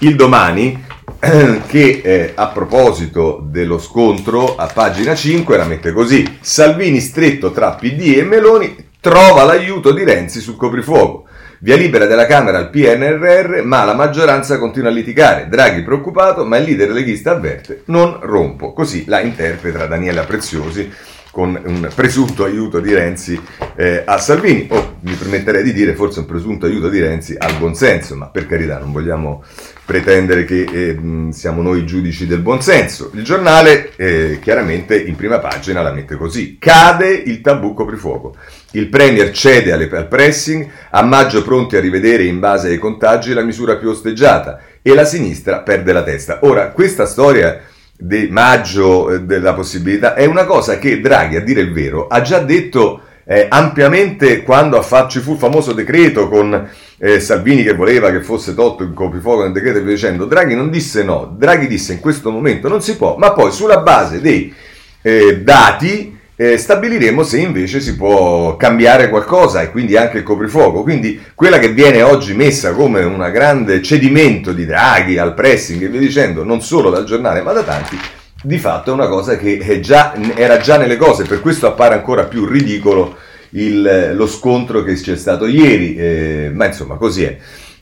il 0.00 0.16
domani 0.16 0.86
che 1.68 2.00
eh, 2.02 2.32
a 2.34 2.48
proposito 2.48 3.46
dello 3.48 3.78
scontro 3.78 4.56
a 4.56 4.66
pagina 4.66 5.14
5 5.14 5.56
la 5.56 5.64
mette 5.66 5.92
così 5.92 6.38
Salvini 6.40 6.98
stretto 6.98 7.52
tra 7.52 7.74
PD 7.74 8.16
e 8.16 8.24
Meloni 8.24 8.86
trova 9.08 9.44
l'aiuto 9.44 9.92
di 9.92 10.04
Renzi 10.04 10.38
sul 10.38 10.56
coprifuoco. 10.56 11.26
Via 11.60 11.76
libera 11.76 12.04
della 12.04 12.26
Camera 12.26 12.58
al 12.58 12.68
PNRR 12.68 13.62
ma 13.64 13.82
la 13.84 13.94
maggioranza 13.94 14.58
continua 14.58 14.90
a 14.90 14.92
litigare. 14.92 15.48
Draghi 15.48 15.82
preoccupato 15.82 16.44
ma 16.44 16.58
il 16.58 16.64
leader 16.64 16.90
leghista 16.90 17.30
avverte 17.30 17.84
non 17.86 18.18
rompo. 18.20 18.74
Così 18.74 19.04
la 19.06 19.20
interpreta 19.20 19.86
Daniela 19.86 20.24
Preziosi 20.24 20.92
con 21.30 21.58
un 21.64 21.90
presunto 21.94 22.44
aiuto 22.44 22.80
di 22.80 22.92
Renzi 22.92 23.40
eh, 23.76 24.02
a 24.04 24.18
Salvini, 24.18 24.68
o 24.70 24.96
mi 25.00 25.14
permetterei 25.14 25.62
di 25.62 25.72
dire 25.72 25.94
forse 25.94 26.20
un 26.20 26.26
presunto 26.26 26.66
aiuto 26.66 26.90
di 26.90 27.00
Renzi 27.00 27.34
al 27.38 27.54
buonsenso, 27.56 28.14
ma 28.14 28.26
per 28.26 28.46
carità 28.46 28.78
non 28.78 28.92
vogliamo 28.92 29.42
pretendere 29.88 30.44
che 30.44 30.66
eh, 30.70 31.32
siamo 31.32 31.62
noi 31.62 31.86
giudici 31.86 32.26
del 32.26 32.40
buonsenso. 32.40 33.10
Il 33.14 33.24
giornale 33.24 33.92
eh, 33.96 34.38
chiaramente 34.38 35.00
in 35.00 35.16
prima 35.16 35.38
pagina 35.38 35.80
la 35.80 35.94
mette 35.94 36.16
così, 36.16 36.58
cade 36.58 37.08
il 37.08 37.40
tabù 37.40 37.72
coprifuoco. 37.72 38.36
Il 38.72 38.90
Premier 38.90 39.30
cede 39.30 39.72
alle, 39.72 39.88
al 39.90 40.06
pressing, 40.06 40.68
a 40.90 41.02
maggio 41.02 41.42
pronti 41.42 41.76
a 41.76 41.80
rivedere 41.80 42.24
in 42.24 42.38
base 42.38 42.68
ai 42.68 42.76
contagi 42.76 43.32
la 43.32 43.40
misura 43.40 43.76
più 43.76 43.88
osteggiata 43.88 44.60
e 44.82 44.92
la 44.92 45.06
sinistra 45.06 45.60
perde 45.60 45.94
la 45.94 46.02
testa. 46.02 46.40
Ora, 46.42 46.68
questa 46.72 47.06
storia 47.06 47.58
di 47.96 48.28
maggio 48.30 49.10
eh, 49.10 49.22
della 49.22 49.54
possibilità, 49.54 50.12
è 50.12 50.26
una 50.26 50.44
cosa 50.44 50.78
che 50.78 51.00
Draghi, 51.00 51.36
a 51.36 51.40
dire 51.40 51.62
il 51.62 51.72
vero, 51.72 52.08
ha 52.08 52.20
già 52.20 52.40
detto 52.40 53.04
eh, 53.30 53.46
ampiamente 53.46 54.42
quando 54.42 54.82
ci 55.06 55.20
fu 55.20 55.32
il 55.32 55.38
famoso 55.38 55.74
decreto 55.74 56.30
con 56.30 56.66
eh, 56.96 57.20
Salvini 57.20 57.62
che 57.62 57.74
voleva 57.74 58.10
che 58.10 58.22
fosse 58.22 58.54
tolto 58.54 58.82
il 58.84 58.94
coprifuoco 58.94 59.42
nel 59.42 59.52
decreto 59.52 59.78
e 59.78 59.82
via 59.82 59.92
dicendo. 59.92 60.24
Draghi 60.24 60.54
non 60.54 60.70
disse 60.70 61.02
no, 61.02 61.34
Draghi 61.36 61.66
disse 61.66 61.92
in 61.92 62.00
questo 62.00 62.30
momento 62.30 62.68
non 62.68 62.80
si 62.80 62.96
può, 62.96 63.16
ma 63.18 63.32
poi 63.32 63.52
sulla 63.52 63.80
base 63.80 64.22
dei 64.22 64.54
eh, 65.02 65.40
dati 65.42 66.16
eh, 66.36 66.56
stabiliremo 66.56 67.22
se 67.22 67.38
invece 67.40 67.80
si 67.80 67.96
può 67.96 68.56
cambiare 68.56 69.10
qualcosa 69.10 69.60
e 69.60 69.70
quindi 69.70 69.98
anche 69.98 70.16
il 70.16 70.22
coprifuoco. 70.22 70.82
Quindi 70.82 71.20
quella 71.34 71.58
che 71.58 71.72
viene 71.72 72.00
oggi 72.00 72.32
messa 72.32 72.72
come 72.72 73.02
un 73.02 73.28
grande 73.30 73.82
cedimento 73.82 74.52
di 74.52 74.64
Draghi 74.64 75.18
al 75.18 75.34
pressing 75.34 75.82
e 75.82 75.88
via 75.88 76.00
dicendo, 76.00 76.44
non 76.44 76.62
solo 76.62 76.88
dal 76.88 77.04
giornale 77.04 77.42
ma 77.42 77.52
da 77.52 77.62
tanti, 77.62 77.98
di 78.42 78.58
fatto 78.58 78.90
è 78.90 78.94
una 78.94 79.08
cosa 79.08 79.36
che 79.36 79.80
già, 79.80 80.14
era 80.34 80.58
già 80.58 80.76
nelle 80.76 80.96
cose, 80.96 81.24
per 81.24 81.40
questo 81.40 81.66
appare 81.66 81.94
ancora 81.94 82.24
più 82.24 82.46
ridicolo 82.46 83.16
il, 83.50 84.12
lo 84.14 84.26
scontro 84.26 84.82
che 84.82 84.94
c'è 84.94 85.16
stato 85.16 85.46
ieri, 85.46 85.96
eh, 85.96 86.50
ma 86.52 86.66
insomma 86.66 86.96
così 86.96 87.24
è. 87.24 87.36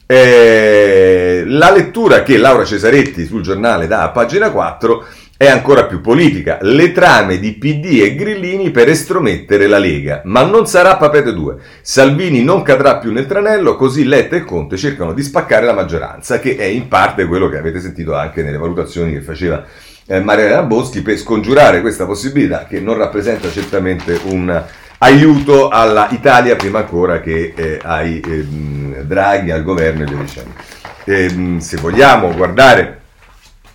Eh, 0.09 1.43
la 1.47 1.73
lettura 1.73 2.23
che 2.23 2.39
Laura 2.39 2.65
Cesaretti 2.65 3.27
sul 3.27 3.43
giornale 3.43 3.89
dà 3.89 4.03
a 4.03 4.11
pagina 4.11 4.51
4 4.51 5.05
è 5.37 5.49
ancora 5.49 5.85
più 5.85 6.01
politica. 6.01 6.59
Le 6.63 6.93
trame 6.93 7.39
di 7.39 7.53
PD 7.55 8.01
e 8.03 8.15
Grillini 8.15 8.71
per 8.71 8.89
estromettere 8.89 9.67
la 9.67 9.79
Lega. 9.79 10.23
Ma 10.25 10.43
non 10.45 10.67
sarà 10.67 10.97
Papete 10.97 11.35
2. 11.35 11.57
Salvini 11.83 12.43
non 12.43 12.63
cadrà 12.63 12.99
più 12.99 13.13
nel 13.13 13.27
tranello, 13.27 13.77
così 13.77 14.05
Letta 14.05 14.37
e 14.37 14.45
Conte 14.45 14.79
cercano 14.79 15.13
di 15.13 15.23
spaccare 15.23 15.67
la 15.67 15.75
maggioranza, 15.75 16.39
che 16.39 16.57
è 16.57 16.65
in 16.65 16.89
parte 16.89 17.27
quello 17.27 17.49
che 17.49 17.59
avete 17.59 17.81
sentito 17.81 18.15
anche 18.15 18.43
nelle 18.43 18.57
valutazioni 18.57 19.13
che 19.13 19.21
faceva 19.21 19.63
eh, 20.07 20.21
Mariana 20.21 20.63
Boschi 20.63 21.03
per 21.03 21.17
scongiurare 21.19 21.81
questa 21.81 22.07
possibilità 22.07 22.67
che 22.67 22.81
non 22.81 22.97
rappresenta 22.97 23.51
certamente 23.51 24.21
un 24.25 24.65
aiuto 24.99 25.69
alla 25.69 26.09
Italia 26.11 26.57
prima 26.57 26.79
ancora 26.79 27.21
che 27.21 27.53
eh, 27.55 27.79
ai 27.83 28.21
eh, 28.21 29.05
Draghi, 29.05 29.51
al 29.51 29.63
governo 29.63 30.03
e 30.03 30.07
via 30.07 30.17
dicendo. 30.17 30.53
Ehm, 31.05 31.59
se 31.59 31.77
vogliamo 31.77 32.33
guardare 32.35 33.01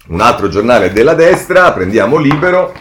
un 0.08 0.20
altro 0.20 0.50
giornale 0.50 0.92
della 0.92 1.14
destra, 1.14 1.72
prendiamo 1.72 2.18
Libero, 2.18 2.74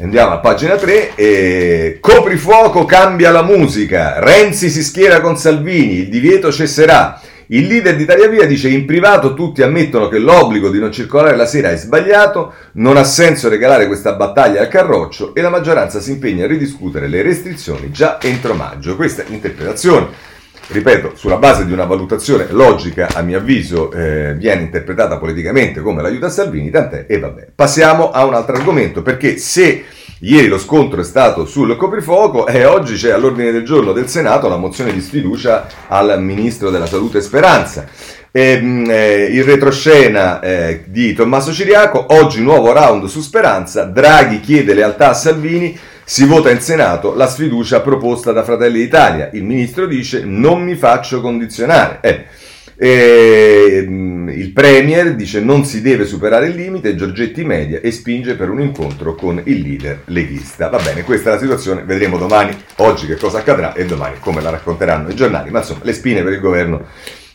andiamo 0.00 0.32
a 0.32 0.38
pagina 0.38 0.76
3, 0.76 1.14
e 1.14 1.98
coprifuoco 2.00 2.84
cambia 2.84 3.30
la 3.30 3.42
musica, 3.42 4.18
Renzi 4.18 4.70
si 4.70 4.82
schiera 4.82 5.20
con 5.20 5.36
Salvini, 5.36 5.98
il 5.98 6.08
divieto 6.08 6.50
cesserà. 6.50 7.20
Il 7.52 7.66
leader 7.66 7.96
di 7.96 8.04
Italia 8.04 8.28
Via 8.28 8.46
dice 8.46 8.70
in 8.70 8.86
privato 8.86 9.34
tutti 9.34 9.60
ammettono 9.60 10.08
che 10.08 10.18
l'obbligo 10.18 10.70
di 10.70 10.78
non 10.78 10.90
circolare 10.90 11.36
la 11.36 11.44
sera 11.44 11.70
è 11.70 11.76
sbagliato, 11.76 12.54
non 12.74 12.96
ha 12.96 13.04
senso 13.04 13.50
regalare 13.50 13.86
questa 13.86 14.14
battaglia 14.14 14.62
al 14.62 14.68
carroccio 14.68 15.34
e 15.34 15.42
la 15.42 15.50
maggioranza 15.50 16.00
si 16.00 16.12
impegna 16.12 16.44
a 16.44 16.48
ridiscutere 16.48 17.08
le 17.08 17.20
restrizioni 17.20 17.90
già 17.90 18.18
entro 18.22 18.54
maggio. 18.54 18.96
Questa 18.96 19.22
è 19.22 19.26
l'interpretazione 19.28 20.30
ripeto, 20.68 21.12
sulla 21.14 21.36
base 21.36 21.66
di 21.66 21.72
una 21.72 21.84
valutazione 21.84 22.46
logica, 22.48 23.08
a 23.12 23.20
mio 23.20 23.36
avviso, 23.36 23.92
eh, 23.92 24.34
viene 24.34 24.62
interpretata 24.62 25.18
politicamente 25.18 25.82
come 25.82 26.00
l'aiuto 26.00 26.24
a 26.24 26.30
Salvini, 26.30 26.70
tant'è, 26.70 27.04
e 27.06 27.18
vabbè. 27.18 27.48
Passiamo 27.54 28.10
a 28.10 28.24
un 28.24 28.32
altro 28.32 28.56
argomento, 28.56 29.02
perché 29.02 29.36
se 29.36 29.84
ieri 30.22 30.46
lo 30.46 30.58
scontro 30.58 31.00
è 31.00 31.04
stato 31.04 31.44
sul 31.46 31.76
coprifuoco 31.76 32.46
e 32.46 32.64
oggi 32.64 32.94
c'è 32.94 33.10
all'ordine 33.10 33.50
del 33.50 33.64
giorno 33.64 33.92
del 33.92 34.08
Senato 34.08 34.48
la 34.48 34.56
mozione 34.56 34.92
di 34.92 35.00
sfiducia 35.00 35.66
al 35.88 36.22
Ministro 36.22 36.70
della 36.70 36.86
Salute 36.86 37.20
Speranza. 37.20 37.86
E, 38.30 38.42
ehm, 38.42 38.86
eh, 38.88 39.24
il 39.24 39.42
retroscena 39.42 40.40
eh, 40.40 40.84
di 40.86 41.12
Tommaso 41.12 41.52
Ciriaco, 41.52 42.06
oggi 42.10 42.40
nuovo 42.40 42.72
round 42.72 43.06
su 43.06 43.20
Speranza, 43.20 43.84
Draghi 43.84 44.40
chiede 44.40 44.74
lealtà 44.74 45.10
a 45.10 45.14
Salvini, 45.14 45.76
si 46.04 46.24
vota 46.24 46.50
in 46.50 46.60
Senato 46.60 47.14
la 47.14 47.26
sfiducia 47.26 47.80
proposta 47.80 48.32
da 48.32 48.44
Fratelli 48.44 48.78
d'Italia. 48.78 49.30
Il 49.32 49.42
ministro 49.42 49.86
dice 49.86 50.22
non 50.24 50.62
mi 50.62 50.76
faccio 50.76 51.20
condizionare. 51.20 51.98
Eh. 52.00 52.24
E, 52.76 53.84
mm, 53.86 54.28
il 54.30 54.52
Premier 54.52 55.14
dice 55.14 55.40
non 55.40 55.64
si 55.64 55.82
deve 55.82 56.04
superare 56.04 56.46
il 56.46 56.54
limite, 56.54 56.94
Giorgetti 56.94 57.44
media 57.44 57.80
e 57.80 57.90
spinge 57.90 58.34
per 58.34 58.50
un 58.50 58.60
incontro 58.60 59.14
con 59.14 59.40
il 59.44 59.60
leader 59.60 60.02
leghista. 60.06 60.68
Va 60.68 60.78
bene, 60.78 61.02
questa 61.04 61.30
è 61.30 61.32
la 61.34 61.38
situazione, 61.38 61.84
vedremo 61.84 62.18
domani, 62.18 62.56
oggi 62.76 63.06
che 63.06 63.16
cosa 63.16 63.38
accadrà 63.38 63.74
e 63.74 63.84
domani 63.84 64.16
come 64.20 64.40
la 64.40 64.50
racconteranno 64.50 65.08
i 65.08 65.14
giornali, 65.14 65.50
ma 65.50 65.58
insomma 65.58 65.80
le 65.84 65.92
spine 65.92 66.22
per 66.22 66.32
il 66.32 66.40
governo 66.40 66.86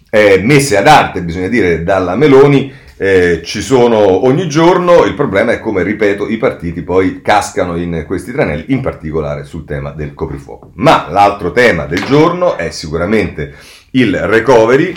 eh, 0.10 0.40
messe 0.44 0.78
ad 0.78 0.88
arte, 0.88 1.22
bisogna 1.22 1.48
dire, 1.48 1.84
dalla 1.84 2.16
Meloni 2.16 2.86
eh, 3.00 3.42
ci 3.44 3.62
sono 3.62 4.26
ogni 4.26 4.50
giorno, 4.50 5.04
il 5.04 5.14
problema 5.14 5.52
è 5.52 5.60
come, 5.60 5.84
ripeto, 5.84 6.28
i 6.28 6.38
partiti 6.38 6.82
poi 6.82 7.22
cascano 7.22 7.78
in 7.78 8.04
questi 8.08 8.32
tranelli, 8.32 8.66
in 8.70 8.82
particolare 8.82 9.44
sul 9.44 9.66
tema 9.66 9.92
del 9.92 10.14
coprifuoco. 10.14 10.72
Ma 10.76 11.08
l'altro 11.10 11.52
tema 11.52 11.86
del 11.86 12.04
giorno 12.04 12.58
è 12.58 12.72
sicuramente 12.72 13.54
il 13.92 14.18
recovery, 14.18 14.96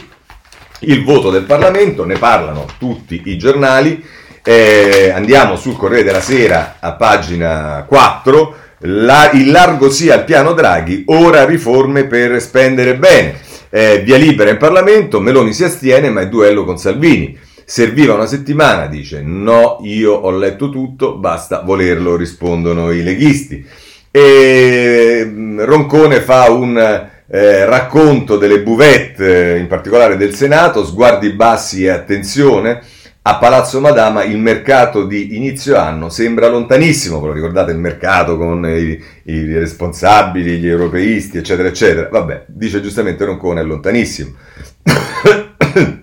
il 0.80 1.04
voto 1.04 1.30
del 1.30 1.44
Parlamento, 1.44 2.04
ne 2.04 2.16
parlano 2.16 2.66
tutti 2.78 3.22
i 3.26 3.36
giornali, 3.36 4.02
eh, 4.42 5.10
andiamo 5.14 5.56
sul 5.56 5.76
Corriere 5.76 6.04
della 6.04 6.20
Sera 6.20 6.76
a 6.80 6.92
pagina 6.92 7.84
4, 7.86 8.54
la, 8.84 9.30
il 9.32 9.50
largo 9.50 9.90
sia 9.90 10.14
al 10.14 10.24
piano 10.24 10.52
Draghi, 10.52 11.04
ora 11.06 11.44
riforme 11.44 12.04
per 12.04 12.40
spendere 12.40 12.96
bene. 12.96 13.48
Eh, 13.72 14.00
via 14.00 14.16
libera 14.16 14.50
in 14.50 14.56
Parlamento, 14.56 15.20
Meloni 15.20 15.52
si 15.52 15.64
astiene 15.64 16.10
ma 16.10 16.22
è 16.22 16.28
duello 16.28 16.64
con 16.64 16.78
Salvini. 16.78 17.38
Serviva 17.64 18.14
una 18.14 18.26
settimana, 18.26 18.86
dice. 18.86 19.22
No, 19.22 19.78
io 19.82 20.12
ho 20.12 20.30
letto 20.30 20.70
tutto, 20.70 21.18
basta 21.18 21.60
volerlo, 21.60 22.16
rispondono 22.16 22.90
i 22.90 23.02
leghisti. 23.02 23.64
E 24.10 25.22
mm, 25.24 25.60
Roncone 25.60 26.20
fa 26.20 26.50
un 26.50 27.08
eh, 27.32 27.64
racconto 27.64 28.36
delle 28.36 28.60
buvette, 28.60 29.56
in 29.58 29.68
particolare 29.68 30.16
del 30.16 30.34
Senato, 30.34 30.84
sguardi 30.84 31.30
bassi 31.30 31.84
e 31.84 31.90
attenzione. 31.90 32.82
A 33.22 33.36
Palazzo 33.36 33.80
Madama 33.80 34.24
il 34.24 34.38
mercato 34.38 35.04
di 35.04 35.36
inizio 35.36 35.76
anno 35.76 36.08
sembra 36.08 36.48
lontanissimo, 36.48 37.20
ve 37.20 37.28
lo 37.28 37.32
ricordate 37.32 37.70
il 37.70 37.78
mercato 37.78 38.36
con 38.36 38.66
i, 38.66 39.00
i 39.24 39.52
responsabili, 39.52 40.58
gli 40.58 40.66
europeisti, 40.66 41.38
eccetera, 41.38 41.68
eccetera. 41.68 42.08
Vabbè, 42.10 42.46
dice 42.48 42.80
giustamente 42.80 43.24
Roncone 43.24 43.60
è 43.60 43.64
lontanissimo. 43.64 44.34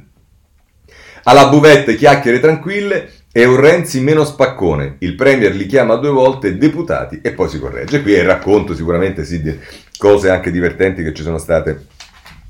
Alla 1.24 1.50
buvette 1.50 1.96
chiacchiere 1.96 2.40
tranquille 2.40 3.10
e 3.38 3.46
un 3.46 3.58
Renzi 3.58 4.00
meno 4.00 4.26
spaccone. 4.26 4.96
Il 4.98 5.14
Premier 5.14 5.54
li 5.54 5.68
chiama 5.68 5.94
due 5.98 6.10
volte 6.10 6.58
deputati 6.58 7.20
e 7.22 7.34
poi 7.34 7.48
si 7.50 7.60
corregge. 7.60 8.02
Qui 8.02 8.14
è 8.14 8.22
il 8.22 8.26
racconto 8.26 8.74
sicuramente 8.74 9.24
sì, 9.26 9.44
di 9.44 9.56
cose 9.96 10.32
anche 10.32 10.50
divertenti 10.50 11.04
che 11.04 11.14
ci 11.14 11.22
sono 11.22 11.38
state 11.38 11.86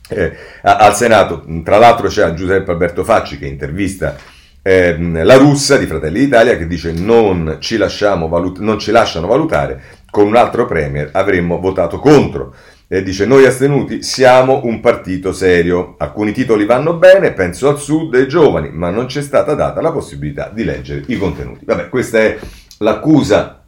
eh, 0.08 0.32
al 0.62 0.96
Senato. 0.96 1.44
Tra 1.62 1.78
l'altro 1.78 2.08
c'è 2.08 2.34
Giuseppe 2.34 2.72
Alberto 2.72 3.04
Facci 3.04 3.38
che 3.38 3.48
intervista 3.48 4.16
ehm, 4.62 5.26
la 5.26 5.36
russa 5.36 5.76
di 5.76 5.88
Fratelli 5.88 6.20
d'Italia 6.20 6.56
che 6.56 6.68
dice 6.68 6.94
non 6.94 7.58
ci, 7.60 7.76
valut- 7.76 8.60
non 8.60 8.80
ci 8.80 8.92
lasciano 8.92 9.28
valutare, 9.28 9.82
con 10.10 10.26
un 10.26 10.38
altro 10.38 10.66
premier 10.68 11.10
avremmo 11.12 11.60
votato 11.60 12.00
contro. 12.00 12.56
E 12.90 13.04
dice 13.04 13.26
noi 13.26 13.46
astenuti 13.46 14.02
siamo 14.02 14.62
un 14.64 14.80
partito 14.80 15.34
serio, 15.34 15.96
alcuni 15.98 16.32
titoli 16.32 16.66
vanno 16.66 16.94
bene, 16.94 17.34
penso 17.34 17.68
al 17.68 17.80
sud 17.80 18.16
e 18.16 18.20
ai 18.20 18.28
giovani, 18.30 18.70
ma 18.72 18.90
non 18.90 19.10
ci 19.10 19.20
è 19.20 19.22
stata 19.22 19.56
data 19.56 19.82
la 19.82 19.92
possibilità 19.92 20.50
di 20.54 20.64
leggere 20.64 21.04
i 21.08 21.18
contenuti. 21.18 21.66
Vabbè, 21.66 21.90
questa 21.90 22.20
è 22.20 22.38
l'accusa 22.80 23.66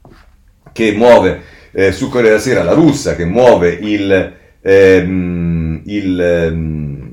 che 0.71 0.93
muove 0.93 1.41
eh, 1.71 1.91
su 1.91 2.07
Corriere 2.07 2.37
della 2.37 2.41
Sera 2.41 2.63
la 2.63 2.73
russa, 2.73 3.15
che 3.15 3.25
muove 3.25 3.69
il... 3.69 4.33
Ehm, 4.61 5.81
il 5.85 6.21
ehm, 6.21 7.09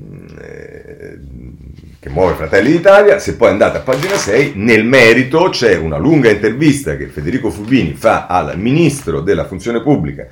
che 2.07 2.09
muove 2.09 2.35
Fratelli 2.35 2.71
d'Italia, 2.71 3.19
se 3.19 3.35
poi 3.35 3.49
andate 3.49 3.77
a 3.77 3.81
pagina 3.81 4.15
6, 4.15 4.53
nel 4.55 4.85
merito 4.85 5.49
c'è 5.49 5.75
una 5.75 5.97
lunga 5.97 6.29
intervista 6.29 6.95
che 6.95 7.07
Federico 7.07 7.49
Fubini 7.49 7.93
fa 7.93 8.27
al 8.27 8.57
ministro 8.57 9.19
della 9.19 9.45
funzione 9.45 9.81
pubblica 9.81 10.27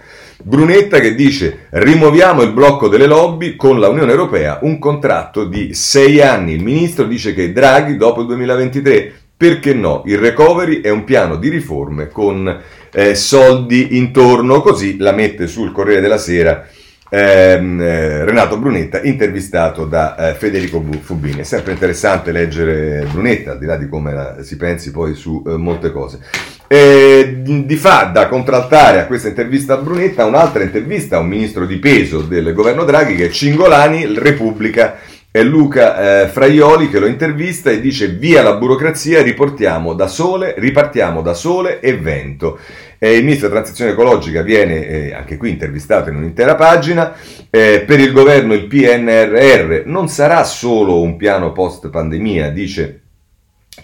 Brunetta 0.47 0.99
che 0.99 1.15
dice 1.15 1.65
rimuoviamo 1.71 2.43
il 2.43 2.53
blocco 2.53 2.87
delle 2.87 3.07
lobby 3.07 3.55
con 3.55 3.79
la 3.79 3.87
Unione 3.87 4.11
Europea, 4.11 4.59
un 4.61 4.77
contratto 4.77 5.45
di 5.45 5.73
sei 5.73 6.21
anni. 6.21 6.53
Il 6.53 6.61
ministro 6.61 7.05
dice 7.05 7.33
che 7.33 7.51
Draghi 7.51 7.97
dopo 7.97 8.21
il 8.21 8.27
2023, 8.27 9.11
perché 9.35 9.73
no? 9.73 10.03
Il 10.05 10.19
recovery 10.19 10.81
è 10.81 10.91
un 10.91 11.03
piano 11.03 11.37
di 11.37 11.49
riforme 11.49 12.09
con 12.09 12.61
eh, 12.91 13.15
soldi 13.15 13.97
intorno, 13.97 14.61
così 14.61 14.97
la 14.99 15.13
mette 15.13 15.47
sul 15.47 15.71
Corriere 15.71 16.01
della 16.01 16.19
Sera 16.19 16.63
eh, 17.09 18.25
Renato 18.25 18.57
Brunetta, 18.57 19.01
intervistato 19.01 19.85
da 19.85 20.31
eh, 20.31 20.33
Federico 20.33 20.83
Fubini. 21.01 21.41
È 21.41 21.43
sempre 21.43 21.73
interessante 21.73 22.31
leggere 22.31 23.07
Brunetta, 23.11 23.51
al 23.51 23.59
di 23.59 23.65
là 23.65 23.77
di 23.77 23.87
come 23.87 24.13
la, 24.13 24.43
si 24.43 24.57
pensi 24.57 24.91
poi 24.91 25.13
su 25.13 25.43
eh, 25.45 25.57
molte 25.57 25.91
cose. 25.91 26.19
Di 26.67 27.75
fa 27.77 28.05
da 28.05 28.27
contraltare 28.27 28.99
a 28.99 29.05
questa 29.05 29.27
intervista 29.27 29.75
a 29.75 29.77
Brunetta 29.77 30.25
un'altra 30.25 30.63
intervista 30.63 31.17
a 31.17 31.19
un 31.19 31.27
ministro 31.27 31.65
di 31.65 31.77
peso 31.77 32.21
del 32.21 32.53
governo 32.53 32.83
Draghi 32.83 33.15
che 33.15 33.25
è 33.25 33.29
Cingolani, 33.29 34.17
Repubblica 34.17 34.97
è 35.35 35.43
Luca 35.43 36.23
eh, 36.23 36.27
Fraioli 36.29 36.89
che 36.89 36.97
lo 36.97 37.07
intervista 37.07 37.69
e 37.69 37.81
dice 37.81 38.07
via 38.07 38.41
la 38.41 38.55
burocrazia, 38.55 39.21
riportiamo 39.21 39.93
da 39.93 40.07
sole, 40.07 40.55
ripartiamo 40.57 41.21
da 41.21 41.33
sole 41.33 41.81
e 41.81 41.97
vento. 41.97 42.57
Eh, 42.97 43.15
il 43.15 43.23
ministro 43.23 43.47
della 43.47 43.61
transizione 43.61 43.91
ecologica 43.91 44.41
viene 44.41 44.87
eh, 44.87 45.13
anche 45.13 45.37
qui 45.37 45.49
intervistato 45.49 46.09
in 46.09 46.15
un'intera 46.15 46.55
pagina. 46.55 47.13
Eh, 47.49 47.83
per 47.85 47.99
il 47.99 48.11
governo 48.11 48.53
il 48.53 48.67
PNRR 48.67 49.83
non 49.85 50.07
sarà 50.07 50.43
solo 50.43 51.01
un 51.01 51.15
piano 51.15 51.51
post 51.51 51.89
pandemia, 51.89 52.49
dice 52.49 53.04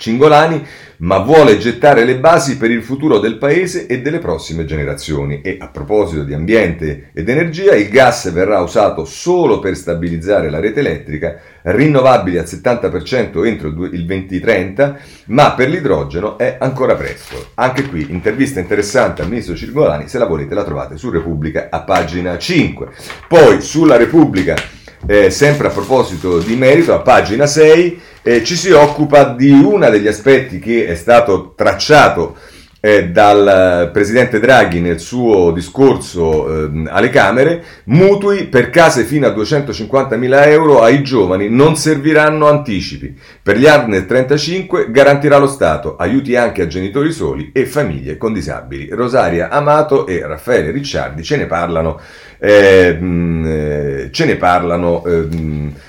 Cingolani, 0.02 0.66
ma 0.98 1.20
vuole 1.20 1.60
gettare 1.60 2.06
le 2.06 2.18
basi 2.18 2.58
per 2.58 2.72
il 2.72 2.82
futuro 2.82 3.20
del 3.20 3.38
paese 3.38 3.86
e 3.86 4.02
delle 4.02 4.18
prossime 4.18 4.66
generazioni. 4.66 5.42
E 5.42 5.58
a 5.60 5.68
proposito 5.68 6.24
di 6.24 6.34
ambiente 6.34 7.12
ed 7.14 7.30
energia, 7.30 7.76
il 7.76 7.88
gas 7.90 8.32
verrà 8.32 8.62
usato 8.62 9.06
solo 9.06 9.60
per 9.60 9.76
stabilizzare 9.76 10.50
la 10.50 10.60
rete 10.60 10.80
elettrica, 10.80 11.40
rinnovabili 11.62 12.40
al 12.40 12.46
70% 12.46 13.46
entro 13.46 13.68
il 13.68 14.04
2030, 14.06 14.98
ma 15.28 15.54
per 15.54 15.70
l'idrogeno 15.70 16.40
è 16.40 16.58
ancora 16.60 16.96
presto. 16.96 17.52
Anche 17.54 17.88
qui, 17.88 18.08
intervista 18.10 18.60
interessante 18.60 19.22
al 19.22 19.30
ministro 19.30 19.56
Cingolani, 19.56 20.08
se 20.08 20.18
la 20.18 20.26
volete 20.26 20.56
la 20.56 20.64
trovate 20.64 20.98
su 20.98 21.12
Repubblica 21.12 21.68
a 21.70 21.82
pagina 21.82 22.36
5. 22.36 22.88
Poi 23.28 23.62
sulla 23.62 23.98
Repubblica, 23.98 24.56
eh, 25.08 25.30
sempre 25.30 25.68
a 25.68 25.72
proposito 25.72 26.40
di 26.40 26.56
merito, 26.56 26.94
a 26.94 27.00
pagina 27.00 27.46
6, 27.46 28.02
eh, 28.22 28.44
ci 28.44 28.56
si 28.56 28.72
occupa 28.72 29.24
di 29.26 29.52
uno 29.52 29.90
degli 29.90 30.08
aspetti 30.08 30.60
che 30.60 30.86
è 30.88 30.96
stato 30.96 31.54
tracciato 31.56 32.36
eh, 32.84 33.10
dal 33.10 33.92
presidente 33.94 34.40
Draghi 34.40 34.82
nel 34.82 35.00
suo 35.00 35.52
discorso 35.52 36.66
eh, 36.66 36.84
alle 36.88 37.10
Camere, 37.10 37.64
mutui 37.86 38.46
per 38.48 38.72
case 38.72 39.04
fino 39.04 39.28
a 39.28 39.30
250.000 39.30 40.48
euro 40.48 40.82
ai 40.82 41.04
giovani 41.04 41.48
non 41.48 41.78
serviranno 41.78 42.48
anticipi. 42.48 43.16
Per 43.42 43.56
gli 43.56 43.66
under 43.66 44.04
35 44.04 44.90
garantirà 44.90 45.38
lo 45.38 45.48
Stato, 45.48 45.96
aiuti 45.96 46.36
anche 46.36 46.64
a 46.64 46.68
genitori 46.68 47.12
soli 47.12 47.52
e 47.54 47.66
famiglie 47.66 48.18
con 48.18 48.34
disabili. 48.34 48.90
Rosaria 48.90 49.50
Amato 49.50 50.08
e 50.08 50.26
Raffaele 50.26 50.72
Ricciardi 50.72 51.24
ce 51.24 51.38
ne 51.38 51.46
parlano 51.46 52.00
eh, 52.44 52.94
mh, 53.00 54.10
ce 54.10 54.26
ne 54.26 54.36
parlano 54.36 55.06
eh, 55.06 55.28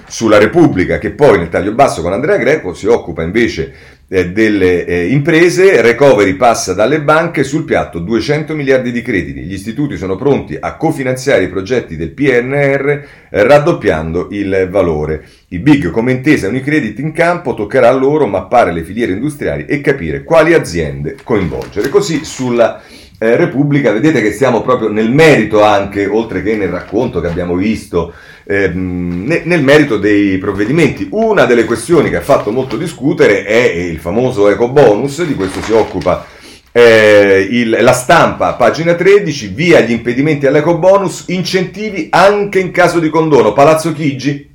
sulla 0.07 0.37
Repubblica, 0.37 0.98
che 0.98 1.12
poi 1.12 1.38
nel 1.38 1.48
taglio 1.48 1.72
basso 1.72 2.02
con 2.02 2.12
Andrea 2.12 2.37
Greco 2.37 2.74
si 2.74 2.87
occupa 2.87 3.22
invece 3.22 3.62
eh, 3.62 4.02
delle 4.12 4.85
eh, 4.85 5.07
imprese, 5.07 5.81
recovery 5.81 6.35
passa 6.35 6.75
dalle 6.75 7.01
banche 7.01 7.44
sul 7.44 7.64
piatto 7.64 7.98
200 7.98 8.55
miliardi 8.55 8.92
di 8.92 9.01
crediti, 9.01 9.40
gli 9.40 9.55
istituti 9.55 9.96
sono 9.96 10.16
pronti 10.16 10.55
a 10.61 10.77
cofinanziare 10.77 11.44
i 11.44 11.48
progetti 11.48 11.96
del 11.96 12.11
PNR 12.11 12.88
eh, 12.90 13.07
raddoppiando 13.31 14.29
il 14.33 14.68
valore. 14.70 15.25
I 15.48 15.61
big 15.61 15.88
come 15.90 16.12
intesa 16.12 16.48
Unicredit 16.48 16.98
in 16.98 17.12
campo 17.12 17.55
toccherà 17.55 17.88
a 17.88 17.92
loro 17.92 18.27
mappare 18.27 18.70
le 18.72 18.85
filiere 18.85 19.12
industriali 19.12 19.64
e 19.64 19.81
capire 19.81 20.25
quali 20.25 20.53
aziende 20.53 21.16
coinvolgere. 21.22 21.88
Così 21.88 22.22
sulla 22.22 22.83
eh, 23.22 23.37
Repubblica, 23.37 23.92
vedete 23.92 24.20
che 24.20 24.32
siamo 24.32 24.62
proprio 24.62 24.88
nel 24.88 25.11
merito 25.11 25.62
anche, 25.62 26.06
oltre 26.06 26.42
che 26.42 26.56
nel 26.56 26.70
racconto 26.70 27.20
che 27.20 27.28
abbiamo 27.28 27.54
visto, 27.54 28.12
ehm, 28.44 29.24
ne, 29.26 29.42
nel 29.44 29.62
merito 29.62 29.96
dei 29.96 30.38
provvedimenti. 30.38 31.06
Una 31.12 31.44
delle 31.44 31.64
questioni 31.64 32.11
che 32.11 32.16
ha 32.16 32.22
fatto 32.22 32.50
molto 32.50 32.76
discutere 32.76 33.44
è 33.44 33.62
il 33.62 33.98
famoso 33.98 34.48
eco 34.48 34.68
bonus, 34.68 35.24
di 35.24 35.35
questo 35.35 35.62
si 35.62 35.72
occupa 35.72 36.26
eh, 36.72 37.46
il, 37.48 37.78
la 37.80 37.92
stampa, 37.92 38.54
pagina 38.54 38.94
13, 38.94 39.48
via 39.48 39.80
gli 39.80 39.92
impedimenti 39.92 40.46
all'eco 40.46 40.78
bonus, 40.78 41.26
incentivi 41.28 42.08
anche 42.11 42.58
in 42.58 42.72
caso 42.72 42.98
di 42.98 43.08
condono. 43.08 43.52
Palazzo 43.52 43.92
Chigi 43.92 44.52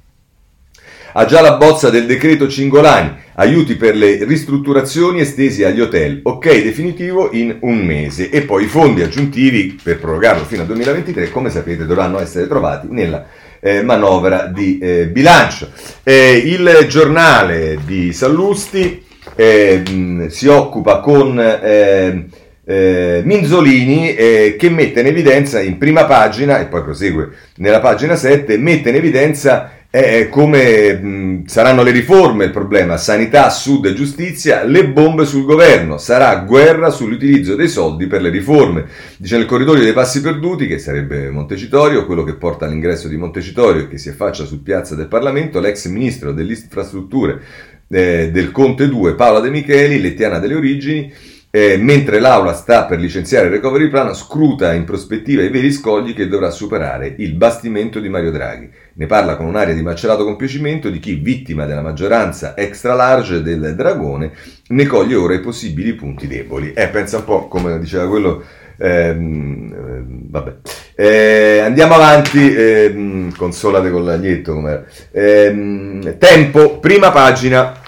ha 1.20 1.26
già 1.26 1.42
la 1.42 1.56
bozza 1.56 1.90
del 1.90 2.06
decreto 2.06 2.48
Cingolani, 2.48 3.12
aiuti 3.38 3.76
per 3.76 3.96
le 3.96 4.24
ristrutturazioni 4.24 5.20
estesi 5.20 5.64
agli 5.64 5.82
hotel, 5.82 6.20
ok 6.22 6.62
definitivo 6.62 7.32
in 7.32 7.58
un 7.62 7.84
mese. 7.84 8.30
E 8.30 8.42
poi 8.42 8.66
i 8.66 8.68
fondi 8.68 9.02
aggiuntivi 9.02 9.80
per 9.82 9.98
prorogarlo 9.98 10.44
fino 10.44 10.62
al 10.62 10.68
2023, 10.68 11.32
come 11.32 11.50
sapete, 11.50 11.88
dovranno 11.88 12.20
essere 12.20 12.48
trovati 12.48 12.86
nella 12.92 13.26
eh, 13.60 13.82
manovra 13.82 14.46
di 14.46 14.78
eh, 14.78 15.08
bilancio. 15.08 15.72
Eh, 16.04 16.38
il 16.46 16.86
giornale 16.88 17.80
di 17.84 18.14
Sallusti 18.14 19.04
eh, 19.36 20.28
si 20.30 20.46
occupa 20.46 21.00
con 21.00 21.40
eh, 21.40 22.28
eh, 22.64 23.22
Minzolini 23.24 24.14
eh, 24.14 24.56
che 24.60 24.70
mette 24.70 25.00
in 25.00 25.08
evidenza 25.08 25.62
in 25.62 25.80
prima 25.80 26.06
pagina, 26.06 26.60
e 26.60 26.66
poi 26.66 26.84
prosegue 26.84 27.30
nella 27.56 27.80
pagina 27.80 28.16
7, 28.16 28.58
mette 28.58 28.90
in 28.90 28.96
evidenza 28.96 29.72
è 30.04 30.30
come 30.30 30.94
mh, 30.94 31.46
saranno 31.46 31.82
le 31.82 31.92
riforme 31.92 32.46
il 32.46 32.52
problema, 32.52 32.98
sanità, 32.98 33.50
sud 33.50 33.86
e 33.86 33.94
giustizia, 33.94 34.64
le 34.64 34.88
bombe 34.88 35.26
sul 35.26 35.44
governo, 35.44 35.98
sarà 35.98 36.36
guerra 36.38 36.90
sull'utilizzo 36.90 37.56
dei 37.56 37.68
soldi 37.68 38.06
per 38.08 38.22
le 38.22 38.30
riforme. 38.30 38.86
Dice 39.18 39.38
nel 39.38 39.46
corridoio 39.46 39.84
dei 39.84 39.94
passi 39.94 40.22
perduti, 40.22 40.68
che 40.68 40.78
sarebbe 40.78 41.30
Montecitorio, 41.30 42.06
quello 42.06 42.24
che 42.24 42.36
porta 42.36 42.66
all'ingresso 42.66 43.08
di 43.08 43.18
Montecitorio 43.18 43.84
e 43.84 43.88
che 43.88 43.98
si 43.98 44.10
affaccia 44.10 44.46
su 44.46 44.62
piazza 44.62 44.96
del 44.96 45.08
Parlamento, 45.08 45.60
l'ex 45.60 45.88
ministro 45.88 46.32
delle 46.32 46.54
infrastrutture 46.54 47.42
eh, 47.90 48.30
del 48.32 48.52
Conte 48.52 48.88
2, 48.88 49.16
Paola 49.16 49.40
De 49.40 49.50
Micheli, 49.50 50.00
lettiana 50.00 50.40
delle 50.40 50.56
origini, 50.56 51.12
eh, 51.58 51.76
mentre 51.78 52.20
l'Aula 52.20 52.54
sta 52.54 52.86
per 52.86 53.00
licenziare 53.00 53.48
il 53.48 53.54
recovery 53.54 53.90
plan, 53.90 54.14
scruta 54.14 54.74
in 54.74 54.84
prospettiva 54.84 55.42
i 55.42 55.50
veri 55.50 55.72
scogli 55.72 56.14
che 56.14 56.28
dovrà 56.28 56.52
superare 56.52 57.16
il 57.18 57.34
bastimento 57.34 58.00
di 58.00 58.10
Mario 58.10 58.30
Draghi. 58.30 58.70
Ne 58.94 59.06
parla 59.08 59.36
con 59.36 59.48
un'aria 59.48 59.74
di 59.74 59.82
macerato 59.82 60.24
compiacimento 60.24 60.92
di 60.92 61.00
chi, 61.00 61.16
vittima 61.16 61.66
della 61.66 61.82
maggioranza 61.82 62.56
extra 62.56 62.94
large 62.94 63.42
del 63.42 63.74
dragone, 63.76 64.34
ne 64.68 64.86
coglie 64.86 65.16
ora 65.16 65.34
i 65.34 65.40
possibili 65.40 65.94
punti 65.94 66.28
deboli. 66.28 66.74
Eh, 66.74 66.90
pensa 66.90 67.18
un 67.18 67.24
po' 67.24 67.48
come 67.48 67.80
diceva 67.80 68.08
quello. 68.08 68.44
Ehm, 68.78 69.74
eh, 69.74 70.04
vabbè. 70.30 70.56
Eh, 70.94 71.60
andiamo 71.60 71.96
avanti, 71.96 72.54
ehm, 72.54 73.36
consolate 73.36 73.90
con 73.90 74.06
l'aglietto. 74.06 74.84
Ehm, 75.12 76.20
tempo, 76.20 76.78
prima 76.78 77.10
pagina. 77.10 77.82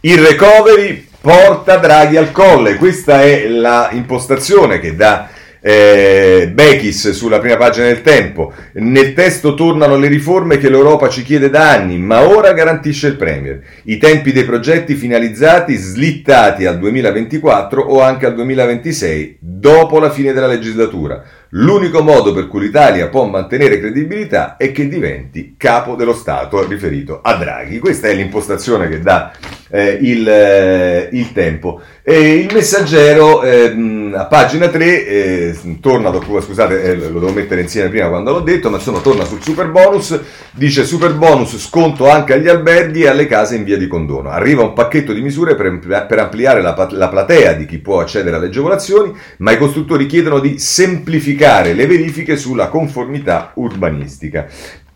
Il 0.00 0.18
recovery 0.18 1.12
porta 1.24 1.78
Draghi 1.78 2.18
al 2.18 2.32
colle. 2.32 2.76
Questa 2.76 3.22
è 3.22 3.48
la 3.48 3.88
impostazione 3.92 4.78
che 4.78 4.94
dà 4.94 5.30
eh, 5.58 6.50
Bechis 6.52 7.12
sulla 7.12 7.38
prima 7.38 7.56
pagina 7.56 7.86
del 7.86 8.02
Tempo. 8.02 8.52
Nel 8.74 9.14
testo 9.14 9.54
tornano 9.54 9.96
le 9.96 10.08
riforme 10.08 10.58
che 10.58 10.68
l'Europa 10.68 11.08
ci 11.08 11.22
chiede 11.22 11.48
da 11.48 11.70
anni, 11.70 11.96
ma 11.96 12.28
ora 12.28 12.52
garantisce 12.52 13.06
il 13.06 13.16
Premier. 13.16 13.58
I 13.84 13.96
tempi 13.96 14.32
dei 14.32 14.44
progetti 14.44 14.96
finalizzati 14.96 15.74
slittati 15.76 16.66
al 16.66 16.78
2024 16.78 17.80
o 17.80 18.02
anche 18.02 18.26
al 18.26 18.34
2026, 18.34 19.38
dopo 19.40 19.98
la 19.98 20.10
fine 20.10 20.34
della 20.34 20.46
legislatura. 20.46 21.24
L'unico 21.56 22.02
modo 22.02 22.32
per 22.32 22.48
cui 22.48 22.62
l'Italia 22.62 23.08
può 23.08 23.26
mantenere 23.26 23.78
credibilità 23.78 24.56
è 24.56 24.72
che 24.72 24.88
diventi 24.88 25.54
capo 25.56 25.94
dello 25.94 26.12
Stato, 26.12 26.66
riferito 26.66 27.20
a 27.22 27.34
Draghi. 27.34 27.78
Questa 27.78 28.08
è 28.08 28.14
l'impostazione 28.14 28.88
che 28.88 29.00
dà 29.00 29.30
eh, 29.70 29.96
il, 30.02 30.28
eh, 30.28 31.08
il, 31.12 31.30
tempo. 31.32 31.80
E 32.02 32.38
il 32.38 32.52
messaggero 32.52 33.44
eh, 33.44 33.72
a 34.14 34.24
pagina 34.26 34.66
3 34.66 35.06
eh, 35.06 35.56
torna, 35.80 36.12
scusate, 36.12 36.82
eh, 36.82 36.96
lo 36.96 37.20
devo 37.20 37.30
mettere 37.32 37.60
insieme 37.60 37.88
prima 37.88 38.08
quando 38.08 38.32
l'ho 38.32 38.40
detto, 38.40 38.68
ma 38.68 38.78
insomma 38.78 38.98
torna 38.98 39.24
sul 39.24 39.40
super 39.40 39.68
bonus, 39.68 40.18
dice 40.50 40.84
super 40.84 41.14
bonus 41.14 41.56
sconto 41.56 42.10
anche 42.10 42.32
agli 42.32 42.48
alberghi 42.48 43.02
e 43.02 43.08
alle 43.08 43.26
case 43.26 43.54
in 43.54 43.62
via 43.62 43.78
di 43.78 43.86
condono. 43.86 44.28
Arriva 44.28 44.64
un 44.64 44.72
pacchetto 44.72 45.12
di 45.12 45.20
misure 45.20 45.54
per, 45.54 45.78
per 45.78 46.18
ampliare 46.18 46.60
la, 46.60 46.88
la 46.90 47.08
platea 47.08 47.52
di 47.52 47.64
chi 47.64 47.78
può 47.78 48.00
accedere 48.00 48.34
alle 48.34 48.46
agevolazioni, 48.46 49.16
ma 49.36 49.52
i 49.52 49.56
costruttori 49.56 50.06
chiedono 50.06 50.40
di 50.40 50.58
semplificare 50.58 51.42
le 51.44 51.86
verifiche 51.86 52.36
sulla 52.36 52.68
conformità 52.68 53.52
urbanistica. 53.54 54.46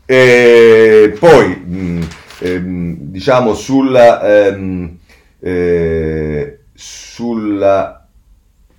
E 0.07 1.15
poi 1.19 1.49
mh, 1.49 2.09
ehm, 2.41 2.97
diciamo 2.99 3.53
sulla, 3.53 4.47
ehm, 4.47 4.97
eh, 5.41 6.59
sulla 6.73 8.07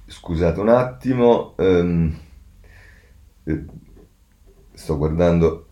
scusate 0.08 0.60
un 0.60 0.70
attimo 0.70 1.54
ehm, 1.58 2.20
eh, 3.44 3.66
sto 4.74 4.98
guardando 4.98 5.66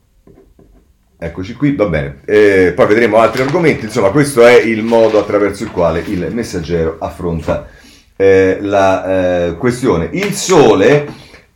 Eccoci 1.19 1.55
qui, 1.55 1.75
va 1.75 1.87
bene. 1.87 2.19
Eh, 2.25 2.73
poi 2.75 2.85
vedremo 2.85 3.17
altri 3.17 3.41
argomenti. 3.41 3.85
Insomma, 3.85 4.11
questo 4.11 4.45
è 4.45 4.61
il 4.61 4.83
modo 4.83 5.17
attraverso 5.17 5.63
il 5.63 5.71
quale 5.71 6.01
il 6.01 6.31
messaggero 6.31 6.97
affronta 6.99 7.67
eh, 8.15 8.59
la 8.61 9.47
eh, 9.47 9.55
questione. 9.57 10.09
Il 10.11 10.33
sole 10.35 11.07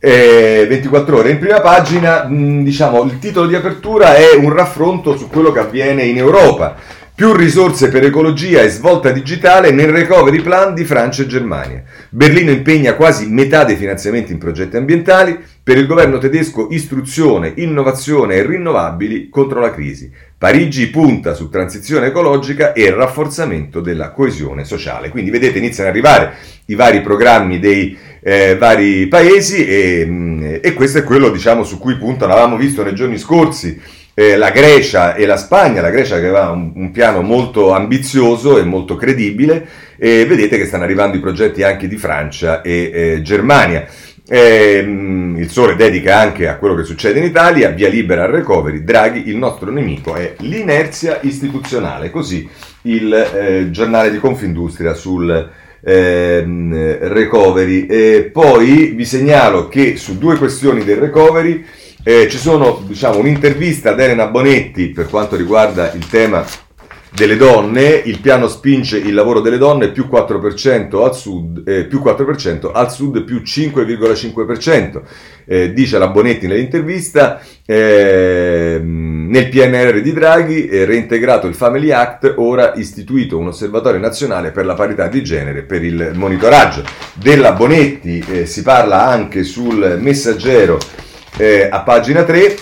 24 0.02 1.16
eh, 1.16 1.18
ore. 1.18 1.30
In 1.30 1.38
prima 1.38 1.60
pagina, 1.60 2.24
mh, 2.26 2.64
diciamo, 2.64 3.02
il 3.04 3.18
titolo 3.20 3.46
di 3.46 3.54
apertura 3.54 4.16
è 4.16 4.34
un 4.36 4.52
raffronto 4.52 5.16
su 5.16 5.28
quello 5.28 5.52
che 5.52 5.60
avviene 5.60 6.02
in 6.02 6.18
Europa. 6.18 6.76
Più 7.22 7.34
risorse 7.34 7.88
per 7.88 8.02
ecologia 8.02 8.62
e 8.62 8.68
svolta 8.68 9.12
digitale 9.12 9.70
nel 9.70 9.92
recovery 9.92 10.42
plan 10.42 10.74
di 10.74 10.84
Francia 10.84 11.22
e 11.22 11.28
Germania. 11.28 11.84
Berlino 12.08 12.50
impegna 12.50 12.94
quasi 12.94 13.28
metà 13.28 13.62
dei 13.62 13.76
finanziamenti 13.76 14.32
in 14.32 14.38
progetti 14.38 14.76
ambientali. 14.76 15.38
Per 15.62 15.78
il 15.78 15.86
governo 15.86 16.18
tedesco 16.18 16.66
istruzione, 16.72 17.52
innovazione 17.58 18.34
e 18.34 18.44
rinnovabili 18.44 19.28
contro 19.28 19.60
la 19.60 19.70
crisi. 19.70 20.10
Parigi 20.36 20.90
punta 20.90 21.34
su 21.34 21.48
transizione 21.48 22.08
ecologica 22.08 22.72
e 22.72 22.90
rafforzamento 22.90 23.80
della 23.80 24.10
coesione 24.10 24.64
sociale. 24.64 25.08
Quindi 25.08 25.30
vedete 25.30 25.58
iniziano 25.58 25.90
ad 25.90 25.94
arrivare 25.94 26.34
i 26.64 26.74
vari 26.74 27.02
programmi 27.02 27.60
dei 27.60 27.96
eh, 28.20 28.56
vari 28.56 29.06
paesi 29.06 29.64
e, 29.64 30.04
mm, 30.04 30.56
e, 30.60 30.72
questo 30.74 30.98
è 30.98 31.04
quello 31.04 31.30
diciamo, 31.30 31.62
su 31.62 31.78
cui 31.78 31.96
puntano. 31.96 32.32
Avevamo 32.32 32.56
visto 32.56 32.82
nei 32.82 32.96
giorni 32.96 33.16
scorsi 33.16 33.80
eh, 34.14 34.36
la 34.36 34.50
Grecia 34.50 35.14
e 35.14 35.24
la 35.24 35.36
Spagna, 35.36 35.80
la 35.80 35.90
Grecia 35.90 36.16
che 36.16 36.26
aveva 36.26 36.50
un, 36.50 36.72
un, 36.74 36.90
piano 36.90 37.22
molto 37.22 37.72
ambizioso 37.72 38.58
e 38.58 38.62
molto 38.62 38.96
credibile 38.96 39.66
e 39.96 40.26
vedete 40.26 40.58
che 40.58 40.66
stanno 40.66 40.84
arrivando 40.84 41.16
i 41.16 41.20
progetti 41.20 41.62
anche 41.62 41.88
di 41.88 41.96
Francia 41.96 42.60
e 42.60 42.90
eh, 42.92 43.22
Germania. 43.22 43.86
Eh, 44.28 44.78
il 44.78 45.50
Sole 45.50 45.76
dedica 45.76 46.18
anche 46.18 46.46
a 46.46 46.56
quello 46.56 46.74
che 46.74 46.84
succede 46.84 47.18
in 47.18 47.24
Italia, 47.24 47.70
via 47.70 47.88
libera 47.88 48.24
al 48.24 48.30
recovery, 48.30 48.84
Draghi, 48.84 49.28
il 49.28 49.36
nostro 49.36 49.70
nemico 49.70 50.14
è 50.14 50.34
l'inerzia 50.38 51.18
istituzionale, 51.22 52.10
così 52.10 52.48
il 52.82 53.12
eh, 53.12 53.70
giornale 53.70 54.10
di 54.10 54.18
Confindustria 54.18 54.94
sul 54.94 55.50
eh, 55.82 56.44
recovery. 57.00 57.86
E 57.86 58.30
poi 58.32 58.92
vi 58.94 59.04
segnalo 59.04 59.68
che 59.68 59.96
su 59.96 60.18
due 60.18 60.36
questioni 60.36 60.84
del 60.84 60.98
recovery 60.98 61.64
eh, 62.04 62.28
ci 62.28 62.38
sono 62.38 62.82
diciamo, 62.86 63.18
un'intervista 63.18 63.90
ad 63.90 64.00
Elena 64.00 64.26
Bonetti 64.26 64.88
per 64.90 65.08
quanto 65.08 65.36
riguarda 65.36 65.92
il 65.92 66.06
tema 66.08 66.44
delle 67.14 67.36
donne, 67.36 68.00
il 68.04 68.20
piano 68.20 68.48
spinge 68.48 68.96
il 68.96 69.12
lavoro 69.12 69.40
delle 69.40 69.58
donne 69.58 69.90
più 69.90 70.08
4% 70.10 71.04
al 71.04 71.14
sud, 71.14 71.62
eh, 71.68 71.84
più 71.84 72.00
4% 72.02 72.70
al 72.72 72.90
sud 72.90 73.22
più 73.24 73.42
5,5%. 73.42 75.02
Eh, 75.44 75.72
dice 75.74 75.98
la 75.98 76.08
Bonetti 76.08 76.46
nell'intervista, 76.46 77.40
eh, 77.66 78.80
nel 78.82 79.48
PNR 79.48 80.00
di 80.00 80.12
Draghi 80.12 80.68
è 80.68 80.86
reintegrato 80.86 81.46
il 81.46 81.54
Family 81.54 81.90
Act, 81.90 82.32
ora 82.36 82.72
istituito 82.76 83.36
un 83.36 83.48
osservatorio 83.48 84.00
nazionale 84.00 84.50
per 84.50 84.64
la 84.64 84.74
parità 84.74 85.06
di 85.08 85.22
genere 85.22 85.62
per 85.62 85.84
il 85.84 86.12
monitoraggio. 86.14 86.82
Della 87.12 87.52
Bonetti 87.52 88.24
eh, 88.26 88.46
si 88.46 88.62
parla 88.62 89.06
anche 89.06 89.44
sul 89.44 89.98
messaggero 90.00 90.78
eh, 91.36 91.68
a 91.70 91.80
pagina 91.82 92.24
3 92.24 92.56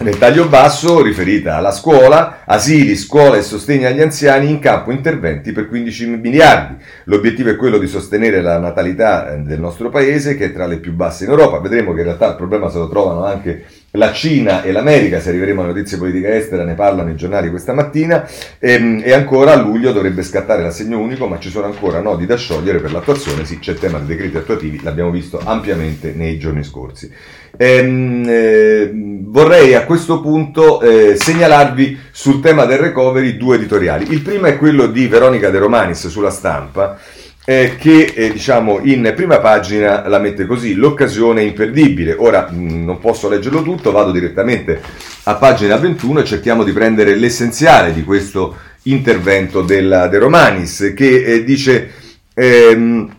nel 0.00 0.16
taglio 0.16 0.46
basso, 0.46 1.02
riferita 1.02 1.56
alla 1.56 1.72
scuola, 1.72 2.44
asili, 2.44 2.94
scuola 2.94 3.36
e 3.36 3.42
sostegno 3.42 3.88
agli 3.88 4.00
anziani, 4.00 4.48
in 4.48 4.60
campo 4.60 4.92
interventi 4.92 5.50
per 5.50 5.66
15 5.66 6.06
miliardi. 6.06 6.76
L'obiettivo 7.04 7.50
è 7.50 7.56
quello 7.56 7.78
di 7.78 7.88
sostenere 7.88 8.40
la 8.40 8.58
natalità 8.58 9.32
eh, 9.32 9.38
del 9.38 9.58
nostro 9.58 9.88
paese, 9.88 10.36
che 10.36 10.46
è 10.46 10.52
tra 10.52 10.66
le 10.66 10.78
più 10.78 10.92
basse 10.92 11.24
in 11.24 11.30
Europa. 11.30 11.58
Vedremo 11.58 11.92
che 11.94 11.98
in 11.98 12.04
realtà 12.04 12.28
il 12.28 12.36
problema 12.36 12.70
se 12.70 12.78
lo 12.78 12.88
trovano 12.88 13.24
anche 13.24 13.64
la 13.92 14.12
Cina 14.12 14.62
e 14.62 14.70
l'America, 14.70 15.18
se 15.18 15.30
arriveremo 15.30 15.62
alle 15.62 15.72
notizie 15.72 15.98
politica 15.98 16.32
estera, 16.32 16.62
ne 16.62 16.74
parlano 16.74 17.10
i 17.10 17.16
giornali 17.16 17.50
questa 17.50 17.72
mattina, 17.72 18.24
e, 18.58 18.72
ehm, 18.74 19.02
e, 19.02 19.12
ancora 19.12 19.52
a 19.52 19.56
luglio 19.56 19.92
dovrebbe 19.92 20.22
scattare 20.22 20.62
l'assegno 20.62 21.00
unico, 21.00 21.26
ma 21.26 21.40
ci 21.40 21.48
sono 21.48 21.66
ancora 21.66 22.00
nodi 22.00 22.24
da 22.24 22.36
sciogliere 22.36 22.78
per 22.80 22.92
l'attuazione, 22.92 23.44
sì 23.44 23.58
c'è 23.58 23.72
il 23.72 23.78
tema 23.78 23.98
dei 23.98 24.14
decreti 24.14 24.36
attuativi, 24.36 24.80
l'abbiamo 24.82 25.10
visto 25.10 25.40
ampiamente 25.42 26.12
nei 26.14 26.38
giorni 26.38 26.62
scorsi. 26.62 27.10
Ehm, 27.60 28.24
eh, 28.28 28.90
vorrei 29.24 29.74
a 29.74 29.84
questo 29.84 30.20
punto 30.20 30.80
eh, 30.80 31.16
segnalarvi 31.16 31.98
sul 32.12 32.40
tema 32.40 32.64
del 32.64 32.78
recovery 32.78 33.36
due 33.36 33.56
editoriali. 33.56 34.06
Il 34.10 34.22
primo 34.22 34.46
è 34.46 34.56
quello 34.56 34.86
di 34.86 35.08
Veronica 35.08 35.50
De 35.50 35.58
Romanis 35.58 36.06
sulla 36.06 36.30
stampa, 36.30 36.98
eh, 37.44 37.74
che 37.76 38.12
eh, 38.14 38.30
diciamo 38.30 38.78
in 38.84 39.12
prima 39.16 39.40
pagina 39.40 40.06
la 40.06 40.20
mette 40.20 40.46
così, 40.46 40.74
l'occasione 40.74 41.40
è 41.40 41.44
imperdibile. 41.44 42.14
Ora 42.16 42.48
mh, 42.48 42.56
mm, 42.56 42.84
non 42.84 43.00
posso 43.00 43.28
leggerlo 43.28 43.62
tutto, 43.62 43.90
vado 43.90 44.12
direttamente 44.12 44.80
a 45.24 45.34
pagina 45.34 45.76
21 45.76 46.20
e 46.20 46.24
cerchiamo 46.24 46.62
di 46.62 46.72
prendere 46.72 47.16
l'essenziale 47.16 47.92
di 47.92 48.04
questo 48.04 48.56
intervento 48.82 49.62
della 49.62 50.06
De 50.06 50.18
Romanis, 50.18 50.92
che 50.94 51.24
eh, 51.24 51.44
dice... 51.44 51.90
Ehm, 52.34 53.16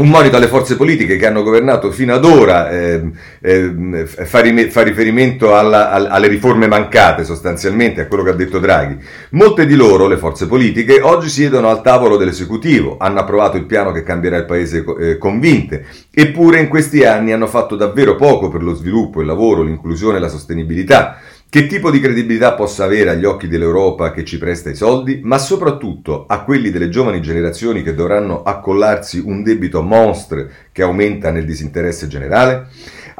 un 0.00 0.08
monito 0.08 0.36
alle 0.36 0.48
forze 0.48 0.76
politiche 0.76 1.16
che 1.16 1.26
hanno 1.26 1.42
governato 1.42 1.90
fino 1.92 2.14
ad 2.14 2.24
ora 2.24 2.70
eh, 2.70 3.02
eh, 3.40 4.06
fa, 4.06 4.24
fa, 4.24 4.82
riferimento 4.82 5.54
alla, 5.54 5.90
alle 5.90 6.26
riforme 6.26 6.66
mancate 6.66 7.22
sostanzialmente, 7.22 8.00
a 8.00 8.06
quello 8.06 8.22
che 8.22 8.30
ha 8.30 8.34
detto 8.34 8.58
Draghi. 8.58 8.96
Molte 9.30 9.66
di 9.66 9.74
loro, 9.74 10.08
le 10.08 10.16
forze 10.16 10.46
politiche, 10.46 11.00
oggi 11.02 11.28
siedono 11.28 11.68
al 11.68 11.82
tavolo 11.82 12.16
dell'esecutivo, 12.16 12.96
hanno 12.98 13.20
approvato 13.20 13.58
il 13.58 13.66
piano 13.66 13.92
che 13.92 14.02
cambierà 14.02 14.38
il 14.38 14.46
paese 14.46 14.84
eh, 14.98 15.18
convinte, 15.18 15.84
eppure 16.10 16.60
in 16.60 16.68
questi 16.68 17.04
anni 17.04 17.32
hanno 17.32 17.46
fatto 17.46 17.76
davvero 17.76 18.16
poco 18.16 18.48
per 18.48 18.62
lo 18.62 18.74
sviluppo, 18.74 19.20
il 19.20 19.26
lavoro, 19.26 19.62
l'inclusione 19.62 20.16
e 20.16 20.20
la 20.20 20.28
sostenibilità. 20.28 21.18
Che 21.50 21.66
tipo 21.66 21.90
di 21.90 21.98
credibilità 21.98 22.54
possa 22.54 22.84
avere 22.84 23.10
agli 23.10 23.24
occhi 23.24 23.48
dell'Europa 23.48 24.12
che 24.12 24.24
ci 24.24 24.38
presta 24.38 24.70
i 24.70 24.76
soldi, 24.76 25.18
ma 25.24 25.36
soprattutto 25.36 26.24
a 26.28 26.44
quelli 26.44 26.70
delle 26.70 26.90
giovani 26.90 27.20
generazioni 27.20 27.82
che 27.82 27.92
dovranno 27.92 28.44
accollarsi 28.44 29.18
un 29.18 29.42
debito 29.42 29.82
monstre 29.82 30.48
che 30.70 30.82
aumenta 30.82 31.32
nel 31.32 31.44
disinteresse 31.44 32.06
generale? 32.06 32.68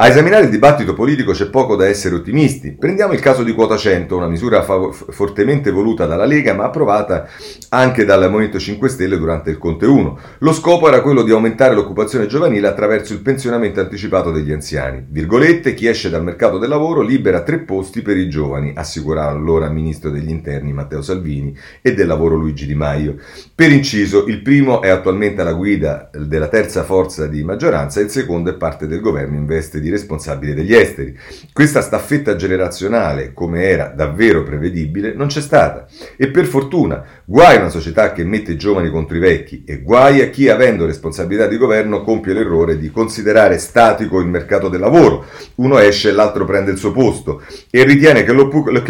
A 0.01 0.09
esaminare 0.09 0.45
il 0.45 0.51
dibattito 0.51 0.95
politico 0.95 1.33
c'è 1.33 1.51
poco 1.51 1.77
da 1.77 1.87
essere 1.87 2.15
ottimisti. 2.15 2.71
Prendiamo 2.73 3.13
il 3.13 3.21
caso 3.21 3.43
di 3.43 3.53
quota 3.53 3.77
100, 3.77 4.17
una 4.17 4.29
misura 4.29 4.63
fav- 4.63 5.13
fortemente 5.13 5.71
voluta 5.71 6.07
dalla 6.07 6.25
Lega 6.25 6.55
ma 6.55 6.65
approvata 6.65 7.29
anche 7.69 8.07
dal 8.07 8.31
Movimento 8.31 8.59
5 8.59 8.89
Stelle 8.89 9.19
durante 9.19 9.51
il 9.51 9.59
Conte 9.59 9.85
1. 9.85 10.19
Lo 10.39 10.53
scopo 10.55 10.89
era 10.89 11.03
quello 11.03 11.21
di 11.21 11.33
aumentare 11.33 11.75
l'occupazione 11.75 12.29
giovanile 12.29 12.67
attraverso 12.67 13.13
il 13.13 13.21
pensionamento 13.21 13.81
anticipato 13.81 14.31
degli 14.31 14.53
anziani. 14.53 15.05
Virgolette, 15.07 15.75
chi 15.75 15.87
esce 15.87 16.09
dal 16.09 16.25
mercato 16.25 16.57
del 16.57 16.71
lavoro 16.71 17.03
libera 17.03 17.43
tre 17.43 17.59
posti 17.59 18.01
per 18.01 18.17
i 18.17 18.31
giovani, 18.31 18.73
assicurava 18.75 19.31
allora 19.31 19.69
Ministro 19.69 20.09
degli 20.09 20.31
Interni 20.31 20.73
Matteo 20.73 21.03
Salvini 21.03 21.55
e 21.83 21.93
del 21.93 22.07
Lavoro 22.07 22.37
Luigi 22.37 22.65
Di 22.65 22.75
Maio. 22.75 23.17
Per 23.55 23.71
inciso, 23.71 24.25
il 24.29 24.41
primo 24.41 24.81
è 24.81 24.89
attualmente 24.89 25.43
alla 25.43 25.53
guida 25.53 26.09
della 26.11 26.49
terza 26.49 26.85
forza 26.85 27.27
di 27.27 27.45
maggioranza 27.45 28.01
e 28.01 28.05
il 28.05 28.09
secondo 28.09 28.49
è 28.49 28.55
parte 28.55 28.87
del 28.87 29.03
governo 29.03 29.37
in 29.37 29.45
veste 29.45 29.79
di 29.79 29.89
responsabile 29.91 30.55
degli 30.55 30.75
esteri. 30.75 31.17
Questa 31.53 31.81
staffetta 31.81 32.37
generazionale, 32.37 33.33
come 33.33 33.65
era 33.65 33.93
davvero 33.95 34.43
prevedibile, 34.43 35.13
non 35.15 35.27
c'è 35.27 35.41
stata. 35.41 35.87
E 36.17 36.29
per 36.29 36.47
fortuna, 36.47 37.05
guai 37.25 37.57
a 37.57 37.61
una 37.61 37.69
società 37.69 38.13
che 38.13 38.25
mette 38.25 38.53
i 38.53 38.57
giovani 38.57 38.91
contro 38.91 39.17
i 39.17 39.21
vecchi 39.21 39.65
e 39.67 39.83
guai 39.83 40.21
a 40.23 40.31
chi, 40.31 40.49
avendo 40.49 40.87
responsabilità 40.87 41.47
di 41.47 41.57
governo, 41.57 42.03
compie 42.03 42.33
l'errore 42.33 42.79
di 42.79 42.91
considerare 42.91 43.59
statico 43.59 44.21
il 44.21 44.27
mercato 44.27 44.69
del 44.69 44.81
lavoro. 44.81 45.27
Uno 45.57 45.79
esce 45.79 46.09
e 46.09 46.13
l'altro 46.13 46.45
prende 46.45 46.71
il 46.71 46.79
suo 46.79 46.93
posto 46.93 47.43
e 47.71 47.85
ritiene 47.85 48.25
che 48.25 48.33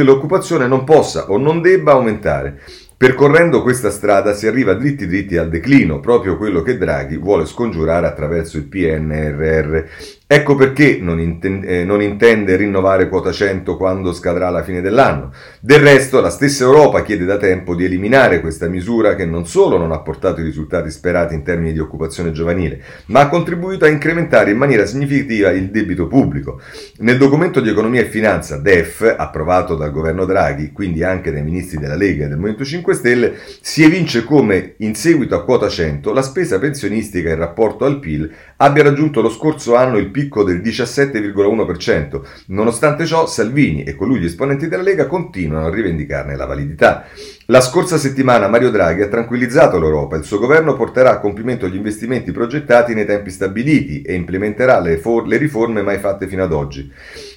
l'occupazione 0.02 0.66
non 0.66 0.84
possa 0.84 1.30
o 1.30 1.38
non 1.38 1.60
debba 1.62 1.92
aumentare. 1.92 2.60
Percorrendo 3.00 3.62
questa 3.62 3.88
strada 3.90 4.34
si 4.34 4.46
arriva 4.46 4.74
dritti 4.74 5.06
dritti 5.06 5.38
al 5.38 5.48
declino, 5.48 6.00
proprio 6.00 6.36
quello 6.36 6.60
che 6.60 6.76
Draghi 6.76 7.16
vuole 7.16 7.46
scongiurare 7.46 8.06
attraverso 8.06 8.58
il 8.58 8.64
PNRR. 8.64 9.84
Ecco 10.32 10.54
perché 10.54 11.00
non, 11.00 11.18
inten- 11.18 11.64
eh, 11.66 11.82
non, 11.82 12.00
intende 12.00 12.54
rinnovare 12.54 13.08
quota 13.08 13.32
100 13.32 13.76
quando 13.76 14.12
scadrà 14.12 14.48
la 14.48 14.62
fine 14.62 14.80
dell'anno. 14.80 15.32
Del 15.58 15.80
resto, 15.80 16.20
la 16.20 16.30
stessa 16.30 16.62
Europa 16.62 17.02
chiede 17.02 17.24
da 17.24 17.36
tempo 17.36 17.74
di 17.74 17.84
eliminare 17.84 18.40
questa 18.40 18.68
misura 18.68 19.16
che 19.16 19.26
non 19.26 19.44
solo 19.44 19.76
non 19.76 19.90
ha 19.90 19.98
portato 19.98 20.40
i 20.40 20.44
risultati 20.44 20.88
sperati 20.88 21.34
in 21.34 21.42
termini 21.42 21.72
di 21.72 21.80
occupazione 21.80 22.30
giovanile, 22.30 22.80
ma 23.06 23.22
ha 23.22 23.28
contribuito 23.28 23.86
a 23.86 23.88
incrementare 23.88 24.52
in 24.52 24.56
maniera 24.56 24.86
significativa 24.86 25.50
il 25.50 25.68
debito 25.68 26.06
pubblico. 26.06 26.60
Nel 26.98 27.18
documento 27.18 27.60
di 27.60 27.68
economia 27.68 28.02
e 28.02 28.08
finanza 28.08 28.56
DEF, 28.56 29.12
approvato 29.18 29.74
dal 29.74 29.90
governo 29.90 30.26
Draghi, 30.26 30.70
quindi 30.70 31.02
anche 31.02 31.32
dai 31.32 31.42
ministri 31.42 31.76
della 31.76 31.96
Lega 31.96 32.26
e 32.26 32.28
del 32.28 32.36
Movimento 32.36 32.64
5 32.64 32.94
Stelle, 32.94 33.34
si 33.60 33.82
evince 33.82 34.22
come, 34.22 34.74
in 34.76 34.94
seguito 34.94 35.34
a 35.34 35.42
quota 35.42 35.68
100, 35.68 36.12
la 36.12 36.22
spesa 36.22 36.60
pensionistica 36.60 37.30
in 37.30 37.36
rapporto 37.36 37.84
al 37.84 37.98
PIL 37.98 38.32
abbia 38.62 38.82
raggiunto 38.82 39.20
lo 39.20 39.30
scorso 39.30 39.74
anno 39.74 39.96
il 39.96 40.10
picco 40.10 40.42
del 40.42 40.60
17,1%. 40.60 42.20
Nonostante 42.46 43.06
ciò, 43.06 43.26
Salvini 43.26 43.84
e 43.84 43.94
con 43.94 44.08
lui 44.08 44.20
gli 44.20 44.26
esponenti 44.26 44.68
della 44.68 44.82
Lega 44.82 45.06
continuano 45.06 45.66
a 45.66 45.70
rivendicarne 45.70 46.36
la 46.36 46.46
validità. 46.46 47.06
La 47.46 47.60
scorsa 47.60 47.96
settimana 47.96 48.48
Mario 48.48 48.70
Draghi 48.70 49.02
ha 49.02 49.08
tranquillizzato 49.08 49.78
l'Europa. 49.78 50.16
Il 50.16 50.24
suo 50.24 50.38
governo 50.38 50.74
porterà 50.74 51.10
a 51.10 51.18
compimento 51.20 51.68
gli 51.68 51.74
investimenti 51.74 52.32
progettati 52.32 52.94
nei 52.94 53.06
tempi 53.06 53.30
stabiliti 53.30 54.02
e 54.02 54.14
implementerà 54.14 54.78
le, 54.78 54.98
for- 54.98 55.26
le 55.26 55.36
riforme 55.38 55.82
mai 55.82 55.98
fatte 55.98 56.28
fino 56.28 56.44
ad 56.44 56.52
oggi. 56.52 56.88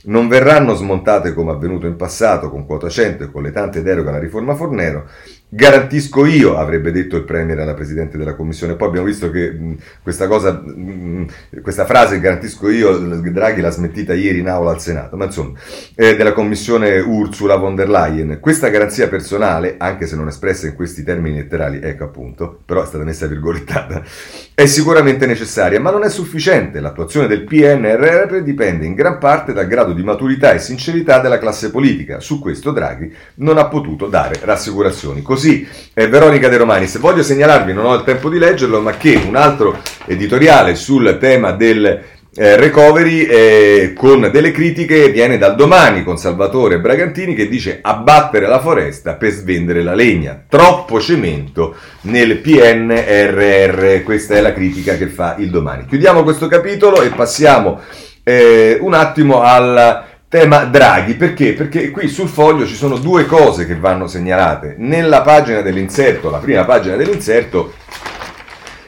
Non 0.03 0.27
verranno 0.27 0.75
smontate 0.75 1.33
come 1.33 1.51
avvenuto 1.51 1.87
in 1.87 1.95
passato 1.95 2.49
con 2.49 2.65
quota 2.65 2.89
100 2.89 3.23
e 3.23 3.31
con 3.31 3.41
le 3.43 3.51
tante 3.51 3.81
deroghe 3.81 4.09
alla 4.09 4.19
riforma 4.19 4.55
Fornero, 4.55 5.07
Garantisco 5.55 6.25
io, 6.25 6.57
avrebbe 6.57 6.91
detto 6.91 7.15
il 7.15 7.25
Premier 7.25 7.59
alla 7.59 7.75
Presidente 7.75 8.17
della 8.17 8.33
Commissione. 8.33 8.73
Poi 8.73 8.87
abbiamo 8.87 9.05
visto 9.05 9.29
che 9.29 9.51
mh, 9.51 9.75
questa, 10.01 10.25
cosa, 10.25 10.51
mh, 10.51 11.27
questa 11.61 11.85
frase, 11.85 12.19
garantisco 12.19 12.69
io, 12.69 12.97
Draghi 12.97 13.61
l'ha 13.61 13.69
smettita 13.69 14.15
ieri 14.15 14.39
in 14.39 14.49
aula 14.49 14.71
al 14.71 14.81
Senato, 14.81 15.15
ma 15.15 15.25
insomma, 15.25 15.51
eh, 15.93 16.15
della 16.15 16.33
Commissione 16.33 16.97
Ursula 16.97 17.55
von 17.57 17.75
der 17.75 17.87
Leyen. 17.87 18.39
Questa 18.39 18.69
garanzia 18.69 19.07
personale, 19.07 19.75
anche 19.77 20.07
se 20.07 20.15
non 20.15 20.27
espressa 20.27 20.65
in 20.65 20.73
questi 20.73 21.03
termini 21.03 21.35
letterali, 21.35 21.79
ecco 21.83 22.05
appunto, 22.05 22.61
però 22.65 22.81
è 22.81 22.87
stata 22.87 23.03
messa 23.03 23.27
virgolettata, 23.27 24.01
è 24.55 24.65
sicuramente 24.65 25.27
necessaria, 25.27 25.79
ma 25.79 25.91
non 25.91 26.03
è 26.03 26.09
sufficiente. 26.09 26.79
L'attuazione 26.79 27.27
del 27.27 27.43
PNRR 27.43 28.41
dipende 28.41 28.87
in 28.87 28.95
gran 28.95 29.19
parte 29.19 29.53
dal 29.53 29.67
grado 29.67 29.93
di 29.93 30.01
maturità 30.01 30.51
e 30.51 30.57
sincerità 30.57 31.19
della 31.19 31.37
classe 31.37 31.69
politica. 31.69 32.19
Su 32.19 32.39
questo 32.39 32.71
Draghi 32.71 33.13
non 33.35 33.59
ha 33.59 33.67
potuto 33.67 34.07
dare 34.07 34.39
rassicurazioni. 34.41 35.21
Così 35.21 35.42
così, 35.43 35.67
eh, 35.93 36.07
Veronica 36.07 36.47
De 36.47 36.57
Romanis. 36.57 36.97
Voglio 36.99 37.21
segnalarvi, 37.21 37.73
non 37.73 37.85
ho 37.85 37.95
il 37.95 38.03
tempo 38.03 38.29
di 38.29 38.39
leggerlo, 38.39 38.79
ma 38.79 38.95
che 38.95 39.21
un 39.27 39.35
altro 39.35 39.77
editoriale 40.05 40.75
sul 40.75 41.17
tema 41.19 41.51
del 41.51 42.01
eh, 42.35 42.55
recovery 42.55 43.25
eh, 43.25 43.93
con 43.95 44.29
delle 44.31 44.51
critiche 44.51 45.09
viene 45.09 45.37
dal 45.37 45.55
domani 45.55 46.03
con 46.03 46.17
Salvatore 46.17 46.79
Bragantini 46.79 47.35
che 47.35 47.47
dice 47.47 47.77
abbattere 47.79 48.47
la 48.47 48.59
foresta 48.59 49.15
per 49.15 49.31
svendere 49.31 49.83
la 49.83 49.93
legna. 49.93 50.45
Troppo 50.47 51.01
cemento 51.01 51.75
nel 52.01 52.37
PNRR. 52.37 54.01
Questa 54.03 54.35
è 54.35 54.41
la 54.41 54.53
critica 54.53 54.95
che 54.95 55.07
fa 55.07 55.35
il 55.37 55.49
domani. 55.49 55.85
Chiudiamo 55.85 56.23
questo 56.23 56.47
capitolo 56.47 57.01
e 57.01 57.09
passiamo 57.09 57.81
eh, 58.23 58.77
un 58.79 58.93
attimo 58.93 59.41
alla 59.41 60.07
Tema 60.33 60.63
Draghi, 60.63 61.13
perché? 61.13 61.53
Perché 61.53 61.91
qui 61.91 62.07
sul 62.07 62.27
foglio 62.27 62.65
ci 62.65 62.73
sono 62.73 62.97
due 62.97 63.27
cose 63.27 63.67
che 63.67 63.75
vanno 63.75 64.07
segnalate. 64.07 64.73
Nella 64.79 65.21
pagina 65.21 65.61
dell'inserto, 65.61 66.31
la 66.31 66.39
prima 66.39 66.65
pagina 66.65 66.95
dell'inserto, 66.95 67.73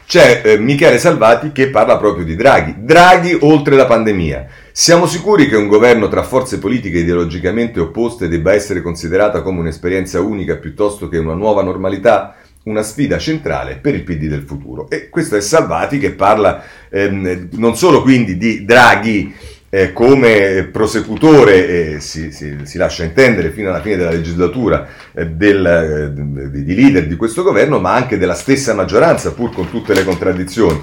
c'è 0.07 0.41
eh, 0.43 0.57
Michele 0.57 0.97
Salvati 0.97 1.51
che 1.51 1.69
parla 1.69 1.97
proprio 1.97 2.25
di 2.25 2.35
Draghi. 2.35 2.77
Draghi 2.79 3.37
oltre 3.41 3.75
la 3.75 3.85
pandemia. 3.85 4.47
Siamo 4.71 5.05
sicuri 5.05 5.47
che 5.47 5.55
un 5.55 5.67
governo 5.67 6.07
tra 6.07 6.23
forze 6.23 6.57
politiche 6.57 6.97
ideologicamente 6.97 7.79
opposte 7.79 8.27
debba 8.27 8.51
essere 8.51 8.81
considerata 8.81 9.43
come 9.43 9.59
un'esperienza 9.59 10.21
unica 10.21 10.55
piuttosto 10.55 11.07
che 11.09 11.19
una 11.19 11.35
nuova 11.35 11.61
normalità? 11.61 12.37
Una 12.63 12.81
sfida 12.81 13.19
centrale 13.19 13.75
per 13.75 13.93
il 13.93 14.01
PD 14.01 14.25
del 14.25 14.41
futuro. 14.41 14.89
E 14.89 15.09
questo 15.09 15.35
è 15.35 15.41
Salvati 15.41 15.99
che 15.99 16.13
parla 16.13 16.63
ehm, 16.89 17.49
non 17.51 17.77
solo 17.77 18.01
quindi 18.01 18.35
di 18.35 18.65
Draghi 18.65 19.53
eh, 19.69 19.91
come 19.93 20.69
prosecutore, 20.71 21.95
eh, 21.95 21.99
si, 21.99 22.31
si, 22.31 22.57
si, 22.63 22.77
lascia 22.77 23.03
intendere 23.03 23.51
fino 23.51 23.69
alla 23.69 23.81
fine 23.81 23.97
della 23.97 24.11
legislatura, 24.11 24.87
eh, 25.13 25.27
del, 25.27 25.65
eh, 25.65 26.63
di 26.63 26.75
leader 26.75 27.07
di 27.07 27.15
questo 27.15 27.43
governo, 27.43 27.79
ma 27.79 27.93
anche 27.93 28.17
della 28.17 28.35
stessa 28.35 28.73
maggioranza, 28.73 29.33
pur 29.33 29.51
con 29.51 29.69
tutte 29.69 29.93
le 29.93 30.03
contraddizioni. 30.03 30.81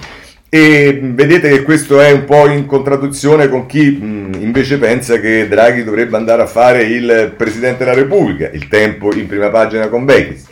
E 0.55 1.01
vedete 1.03 1.49
che 1.49 1.63
questo 1.63 1.99
è 1.99 2.11
un 2.11 2.27
po' 2.27 2.47
in 2.47 2.67
contraddizione 2.67 3.49
con 3.49 3.65
chi 3.65 3.93
mh, 3.93 4.41
invece 4.41 4.77
pensa 4.77 5.19
che 5.19 5.49
Draghi 5.49 5.83
dovrebbe 5.83 6.19
andare 6.19 6.43
a 6.43 6.47
fare 6.47 6.83
il 6.83 7.33
Presidente 7.35 7.85
della 7.85 7.97
Repubblica, 7.97 8.51
il 8.53 8.69
tempo 8.69 9.15
in 9.15 9.27
prima 9.27 9.49
pagina 9.49 9.89
con 9.89 10.05
Bechis. 10.05 10.51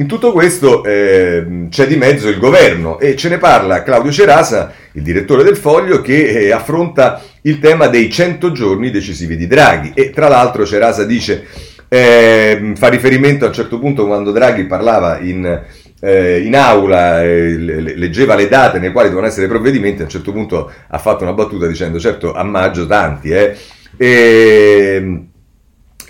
In 0.00 0.06
tutto 0.06 0.32
questo 0.32 0.82
eh, 0.82 1.66
c'è 1.68 1.86
di 1.86 1.96
mezzo 1.96 2.30
il 2.30 2.38
governo 2.38 2.98
e 2.98 3.16
ce 3.16 3.28
ne 3.28 3.36
parla 3.36 3.82
Claudio 3.82 4.10
Cerasa, 4.10 4.72
il 4.92 5.02
direttore 5.02 5.42
del 5.42 5.58
Foglio, 5.58 6.00
che 6.00 6.26
eh, 6.26 6.52
affronta 6.52 7.22
il 7.42 7.58
tema 7.58 7.86
dei 7.86 8.10
100 8.10 8.50
giorni 8.50 8.90
decisivi 8.90 9.36
di 9.36 9.46
Draghi. 9.46 9.92
E 9.94 10.08
tra 10.08 10.28
l'altro 10.28 10.64
Cerasa 10.64 11.04
dice, 11.04 11.44
eh, 11.86 12.72
fa 12.76 12.88
riferimento 12.88 13.44
a 13.44 13.48
un 13.48 13.52
certo 13.52 13.78
punto 13.78 14.06
quando 14.06 14.32
Draghi 14.32 14.64
parlava 14.64 15.18
in, 15.18 15.64
eh, 16.00 16.40
in 16.40 16.56
aula, 16.56 17.22
eh, 17.22 17.58
leggeva 17.58 18.34
le 18.36 18.48
date 18.48 18.78
nelle 18.78 18.92
quali 18.92 19.10
devono 19.10 19.26
essere 19.26 19.48
provvedimenti, 19.48 20.00
a 20.00 20.04
un 20.04 20.10
certo 20.10 20.32
punto 20.32 20.72
ha 20.88 20.98
fatto 20.98 21.24
una 21.24 21.34
battuta 21.34 21.66
dicendo 21.66 22.00
certo 22.00 22.32
a 22.32 22.42
maggio 22.42 22.86
tanti, 22.86 23.28
eh. 23.32 23.54
E, 23.98 25.28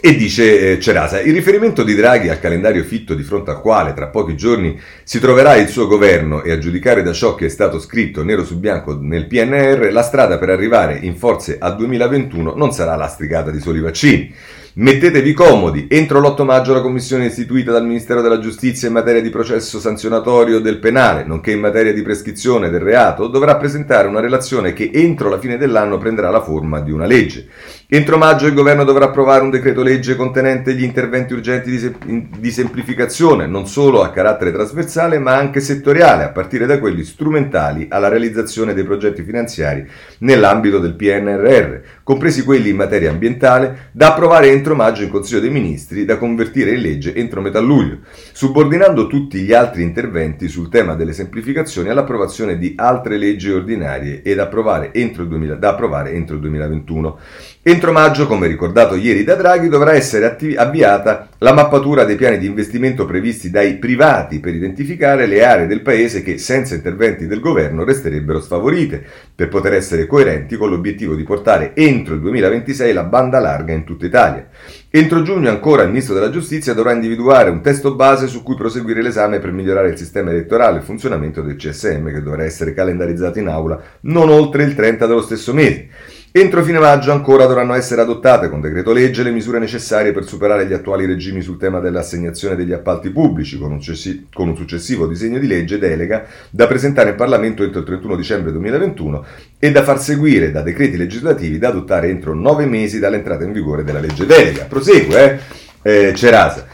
e 0.01 0.17
dice 0.17 0.73
eh, 0.73 0.81
Cerasa, 0.81 1.21
il 1.21 1.35
riferimento 1.35 1.83
di 1.83 1.95
Draghi 1.95 2.31
al 2.31 2.41
calendario 2.41 2.83
fitto 2.85 3.15
di 3.15 3.23
fronte 3.23 3.51
al 3.51 3.61
quale 3.61 3.93
tra 3.93 4.09
pochi 4.09 4.35
giorni 4.35 4.81
si 5.05 5.21
troverà 5.21 5.57
il 5.57 5.69
suo 5.69 5.87
governo 5.87 6.43
e 6.43 6.53
a 6.53 6.59
giudicare 6.59 7.03
da 7.03 7.13
ciò 7.13 7.35
che 7.35 7.47
è 7.47 7.51
stato 7.51 7.79
scritto 7.79 8.25
nero 8.25 8.45
su 8.45 8.59
bianco 8.59 8.99
nel 8.99 9.27
PNR, 9.27 9.93
la 9.93 10.03
strada 10.03 10.39
per 10.39 10.49
arrivare 10.49 10.99
in 11.03 11.17
forze 11.17 11.59
al 11.59 11.77
2021 11.77 12.55
non 12.55 12.73
sarà 12.73 12.97
lastricata 12.97 13.51
di 13.51 13.61
soli 13.61 13.81
vaccini. 13.81 14.35
Mettetevi 14.73 15.33
comodi, 15.33 15.89
entro 15.91 16.21
l'8 16.21 16.45
maggio 16.45 16.73
la 16.73 16.81
commissione 16.81 17.27
istituita 17.27 17.73
dal 17.73 17.85
Ministero 17.85 18.23
della 18.23 18.39
Giustizia 18.39 18.87
in 18.87 18.95
materia 18.95 19.21
di 19.21 19.29
processo 19.29 19.81
sanzionatorio 19.81 20.61
del 20.61 20.79
penale, 20.79 21.25
nonché 21.25 21.51
in 21.51 21.59
materia 21.59 21.93
di 21.93 22.03
prescrizione 22.03 22.71
del 22.71 22.81
reato, 22.81 23.27
dovrà 23.27 23.57
presentare 23.57 24.07
una 24.07 24.21
relazione 24.21 24.73
che 24.73 24.91
entro 24.95 25.29
la 25.29 25.41
fine 25.41 25.59
dell'anno 25.59 25.99
prenderà 25.99 26.31
la 26.31 26.41
forma 26.41 26.79
di 26.81 26.93
una 26.93 27.05
legge. 27.05 27.49
Entro 27.93 28.19
maggio 28.19 28.47
il 28.47 28.55
governo 28.55 28.85
dovrà 28.85 29.07
approvare 29.07 29.43
un 29.43 29.51
decreto 29.51 29.83
legge 29.83 30.15
contenente 30.15 30.75
gli 30.75 30.85
interventi 30.85 31.33
urgenti 31.33 31.73
di, 31.73 31.79
sem- 31.81 32.39
di 32.39 32.51
semplificazione, 32.53 33.49
non 33.49 33.67
solo 33.67 34.05
a 34.05 34.11
carattere 34.11 34.53
trasversale 34.53 35.19
ma 35.19 35.35
anche 35.35 35.59
settoriale, 35.59 36.23
a 36.23 36.31
partire 36.31 36.67
da 36.67 36.79
quelli 36.79 37.03
strumentali 37.03 37.89
alla 37.91 38.07
realizzazione 38.07 38.75
dei 38.75 38.85
progetti 38.85 39.25
finanziari 39.25 39.85
nell'ambito 40.19 40.79
del 40.79 40.95
PNRR, 40.95 41.79
compresi 42.05 42.45
quelli 42.45 42.69
in 42.69 42.77
materia 42.77 43.11
ambientale, 43.11 43.89
da 43.91 44.11
approvare 44.11 44.53
entro 44.53 44.77
maggio 44.77 45.03
in 45.03 45.11
Consiglio 45.11 45.41
dei 45.41 45.51
Ministri, 45.51 46.05
da 46.05 46.17
convertire 46.17 46.71
in 46.71 46.83
legge 46.83 47.13
entro 47.17 47.41
metà 47.41 47.59
luglio, 47.59 48.03
subordinando 48.31 49.09
tutti 49.09 49.41
gli 49.41 49.53
altri 49.53 49.83
interventi 49.83 50.47
sul 50.47 50.69
tema 50.69 50.95
delle 50.95 51.13
semplificazioni 51.13 51.89
all'approvazione 51.89 52.57
di 52.57 52.73
altre 52.77 53.17
leggi 53.17 53.51
ordinarie 53.51 54.23
ed 54.23 54.39
approvare 54.39 54.95
entro 54.95 55.25
il 55.25 55.29
2000, 55.29 55.57
da 55.57 55.71
approvare 55.71 56.13
entro 56.13 56.37
il 56.37 56.41
2021. 56.43 57.19
Entro 57.63 57.93
maggio, 57.93 58.27
come 58.27 58.47
ricordato 58.47 58.95
ieri 58.95 59.23
da 59.23 59.35
Draghi, 59.35 59.69
dovrà 59.69 59.93
essere 59.93 60.25
attiv- 60.25 60.57
avviata 60.57 61.29
la 61.41 61.53
mappatura 61.53 62.05
dei 62.05 62.17
piani 62.17 62.39
di 62.39 62.47
investimento 62.47 63.05
previsti 63.05 63.51
dai 63.51 63.77
privati 63.77 64.41
per 64.41 64.55
identificare 64.55 65.27
le 65.27 65.45
aree 65.45 65.67
del 65.67 65.83
Paese 65.83 66.23
che, 66.23 66.39
senza 66.39 66.75
interventi 66.75 67.27
del 67.27 67.41
governo, 67.41 67.85
resterebbero 67.85 68.41
sfavorite, 68.41 69.05
per 69.35 69.49
poter 69.49 69.75
essere 69.75 70.07
coerenti 70.07 70.57
con 70.57 70.71
l'obiettivo 70.71 71.15
di 71.15 71.23
portare 71.23 71.73
entro 71.75 72.15
il 72.15 72.23
2026 72.23 72.95
la 72.95 73.05
banda 73.05 73.39
larga 73.41 73.75
in 73.75 73.85
tutta 73.85 74.07
Italia. 74.07 74.49
Entro 74.89 75.21
giugno 75.21 75.51
ancora 75.51 75.83
il 75.83 75.89
Ministro 75.89 76.15
della 76.15 76.31
Giustizia 76.31 76.73
dovrà 76.73 76.95
individuare 76.95 77.51
un 77.51 77.61
testo 77.61 77.95
base 77.95 78.27
su 78.27 78.43
cui 78.43 78.55
proseguire 78.55 79.03
l'esame 79.03 79.39
per 79.39 79.53
migliorare 79.53 79.91
il 79.91 79.99
sistema 79.99 80.31
elettorale 80.31 80.77
e 80.77 80.79
il 80.79 80.85
funzionamento 80.87 81.43
del 81.43 81.57
CSM, 81.57 82.11
che 82.11 82.23
dovrà 82.23 82.43
essere 82.43 82.73
calendarizzato 82.73 83.39
in 83.39 83.49
aula 83.49 83.79
non 84.03 84.31
oltre 84.31 84.63
il 84.63 84.75
30 84.75 85.07
dello 85.07 85.21
stesso 85.21 85.53
mese. 85.53 85.89
Entro 86.33 86.63
fine 86.63 86.79
maggio 86.79 87.11
ancora 87.11 87.47
dovranno 87.47 87.75
essere 87.75 88.03
adottate 88.03 88.49
con 88.49 88.61
decreto 88.61 88.93
legge 88.93 89.25
le 89.25 89.33
misure 89.33 89.59
necessarie 89.59 90.13
per 90.13 90.25
superare 90.25 90.65
gli 90.65 90.73
attuali 90.73 91.05
regimi 91.05 91.41
sul 91.41 91.59
tema 91.59 91.81
dell'assegnazione 91.81 92.55
degli 92.55 92.73
appalti 92.73 93.11
pubblici, 93.11 93.59
con 93.59 93.73
un, 93.73 93.81
cessi- 93.81 94.29
con 94.33 94.47
un, 94.47 94.57
successivo 94.57 95.09
disegno 95.09 95.41
di 95.41 95.49
legge 95.49 95.77
delega 95.77 96.25
da 96.49 96.69
presentare 96.69 97.11
in 97.11 97.17
Parlamento 97.17 97.65
entro 97.65 97.81
il 97.81 97.87
31 97.87 98.15
dicembre 98.15 98.53
2021 98.53 99.25
e 99.59 99.73
da 99.73 99.83
far 99.83 100.01
seguire 100.01 100.53
da 100.53 100.63
decreti 100.63 100.97
legislativi 100.97 101.59
da 101.59 101.67
adottare 101.67 102.11
entro 102.11 102.33
nove 102.33 102.65
mesi 102.65 103.01
dall'entrata 103.01 103.43
in 103.43 103.51
vigore 103.51 103.83
della 103.83 103.99
legge 103.99 104.25
delega. 104.25 104.67
Prosegue, 104.67 105.41
eh? 105.83 106.09
eh 106.09 106.15
Cerasa. 106.15 106.65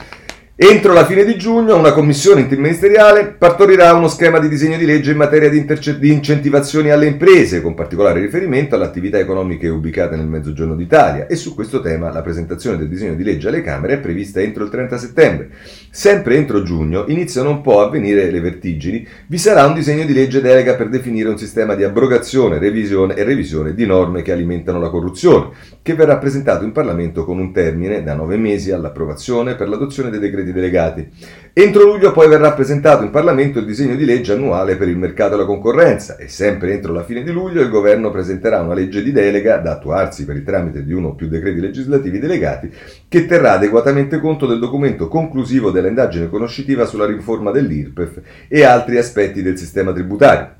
Entro 0.58 0.94
la 0.94 1.04
fine 1.04 1.26
di 1.26 1.36
giugno 1.36 1.76
una 1.76 1.92
commissione 1.92 2.40
interministeriale 2.40 3.26
partorirà 3.26 3.92
uno 3.92 4.08
schema 4.08 4.38
di 4.38 4.48
disegno 4.48 4.78
di 4.78 4.86
legge 4.86 5.10
in 5.10 5.18
materia 5.18 5.50
di, 5.50 5.58
interce- 5.58 5.98
di, 5.98 6.10
incentivazioni 6.10 6.88
alle 6.88 7.04
imprese, 7.04 7.60
con 7.60 7.74
particolare 7.74 8.20
riferimento 8.20 8.74
alle 8.74 8.86
attività 8.86 9.18
economiche 9.18 9.68
ubicate 9.68 10.16
nel 10.16 10.26
Mezzogiorno 10.26 10.74
d'Italia 10.74 11.26
e 11.26 11.36
su 11.36 11.54
questo 11.54 11.82
tema 11.82 12.10
la 12.10 12.22
presentazione 12.22 12.78
del 12.78 12.88
disegno 12.88 13.16
di 13.16 13.22
legge 13.22 13.48
alle 13.48 13.60
Camere 13.60 13.96
è 13.96 13.98
prevista 13.98 14.40
entro 14.40 14.64
il 14.64 14.70
30 14.70 14.96
settembre. 14.96 15.50
Sempre 15.90 16.36
entro 16.36 16.62
giugno 16.62 17.04
iniziano 17.08 17.50
un 17.50 17.60
po' 17.60 17.82
a 17.82 17.90
venire 17.90 18.30
le 18.30 18.40
vertigini, 18.40 19.06
vi 19.26 19.36
sarà 19.36 19.66
un 19.66 19.74
disegno 19.74 20.06
di 20.06 20.14
legge 20.14 20.40
delega 20.40 20.74
per 20.74 20.88
definire 20.88 21.28
un 21.28 21.36
sistema 21.36 21.74
di 21.74 21.84
abrogazione, 21.84 22.58
revisione 22.58 23.14
e 23.14 23.24
revisione 23.24 23.74
di 23.74 23.84
norme 23.84 24.22
che 24.22 24.32
alimentano 24.32 24.80
la 24.80 24.88
corruzione, 24.88 25.50
che 25.82 25.92
verrà 25.92 26.16
presentato 26.16 26.64
in 26.64 26.72
Parlamento 26.72 27.26
con 27.26 27.38
un 27.38 27.52
termine 27.52 28.02
da 28.02 28.14
nove 28.14 28.38
mesi 28.38 28.70
all'approvazione 28.70 29.54
per 29.54 29.68
l'adozione 29.68 30.08
dei 30.08 30.18
decreti 30.18 30.44
delegati. 30.52 31.10
Entro 31.58 31.84
luglio 31.84 32.12
poi 32.12 32.28
verrà 32.28 32.52
presentato 32.52 33.02
in 33.02 33.08
Parlamento 33.08 33.60
il 33.60 33.64
disegno 33.64 33.96
di 33.96 34.04
legge 34.04 34.34
annuale 34.34 34.76
per 34.76 34.88
il 34.88 34.98
mercato 34.98 35.34
e 35.34 35.36
la 35.38 35.46
concorrenza 35.46 36.16
e 36.16 36.28
sempre 36.28 36.72
entro 36.72 36.92
la 36.92 37.02
fine 37.02 37.22
di 37.22 37.30
luglio 37.30 37.62
il 37.62 37.70
governo 37.70 38.10
presenterà 38.10 38.60
una 38.60 38.74
legge 38.74 39.02
di 39.02 39.10
delega 39.10 39.56
da 39.56 39.72
attuarsi 39.72 40.26
per 40.26 40.36
il 40.36 40.44
tramite 40.44 40.84
di 40.84 40.92
uno 40.92 41.08
o 41.08 41.14
più 41.14 41.28
decreti 41.28 41.60
legislativi 41.60 42.18
delegati 42.18 42.70
che 43.08 43.24
terrà 43.24 43.52
adeguatamente 43.52 44.20
conto 44.20 44.46
del 44.46 44.58
documento 44.58 45.08
conclusivo 45.08 45.70
dell'indagine 45.70 46.28
conoscitiva 46.28 46.84
sulla 46.84 47.06
riforma 47.06 47.50
dell'IRPEF 47.50 48.20
e 48.48 48.62
altri 48.62 48.98
aspetti 48.98 49.40
del 49.40 49.56
sistema 49.56 49.94
tributario. 49.94 50.56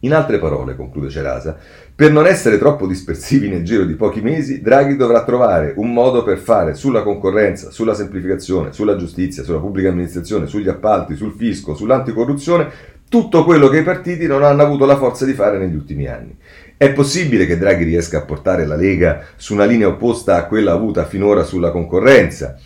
In 0.00 0.14
altre 0.14 0.38
parole, 0.38 0.76
conclude 0.76 1.10
Cerasa, 1.10 1.58
per 1.98 2.12
non 2.12 2.28
essere 2.28 2.58
troppo 2.58 2.86
dispersivi 2.86 3.48
nel 3.48 3.64
giro 3.64 3.82
di 3.82 3.94
pochi 3.94 4.20
mesi, 4.20 4.60
Draghi 4.60 4.94
dovrà 4.94 5.24
trovare 5.24 5.72
un 5.78 5.92
modo 5.92 6.22
per 6.22 6.38
fare 6.38 6.74
sulla 6.74 7.02
concorrenza, 7.02 7.72
sulla 7.72 7.92
semplificazione, 7.92 8.72
sulla 8.72 8.94
giustizia, 8.94 9.42
sulla 9.42 9.58
pubblica 9.58 9.88
amministrazione, 9.88 10.46
sugli 10.46 10.68
appalti, 10.68 11.16
sul 11.16 11.34
fisco, 11.36 11.74
sull'anticorruzione, 11.74 12.68
tutto 13.08 13.42
quello 13.42 13.66
che 13.66 13.78
i 13.78 13.82
partiti 13.82 14.28
non 14.28 14.44
hanno 14.44 14.62
avuto 14.62 14.86
la 14.86 14.96
forza 14.96 15.24
di 15.24 15.32
fare 15.32 15.58
negli 15.58 15.74
ultimi 15.74 16.06
anni. 16.06 16.36
È 16.76 16.92
possibile 16.92 17.46
che 17.46 17.58
Draghi 17.58 17.82
riesca 17.82 18.18
a 18.18 18.22
portare 18.22 18.64
la 18.64 18.76
Lega 18.76 19.24
su 19.34 19.54
una 19.54 19.64
linea 19.64 19.88
opposta 19.88 20.36
a 20.36 20.46
quella 20.46 20.70
avuta 20.70 21.04
finora 21.04 21.42
sulla 21.42 21.72
concorrenza? 21.72 22.56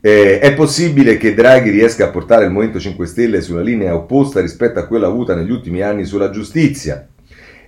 Eh, 0.00 0.38
è 0.38 0.54
possibile 0.54 1.18
che 1.18 1.34
Draghi 1.34 1.68
riesca 1.68 2.06
a 2.06 2.08
portare 2.08 2.46
il 2.46 2.50
Movimento 2.50 2.80
5 2.80 3.06
Stelle 3.06 3.42
su 3.42 3.52
una 3.52 3.60
linea 3.60 3.94
opposta 3.94 4.40
rispetto 4.40 4.78
a 4.78 4.86
quella 4.86 5.06
avuta 5.06 5.34
negli 5.34 5.50
ultimi 5.50 5.82
anni 5.82 6.06
sulla 6.06 6.30
giustizia? 6.30 7.06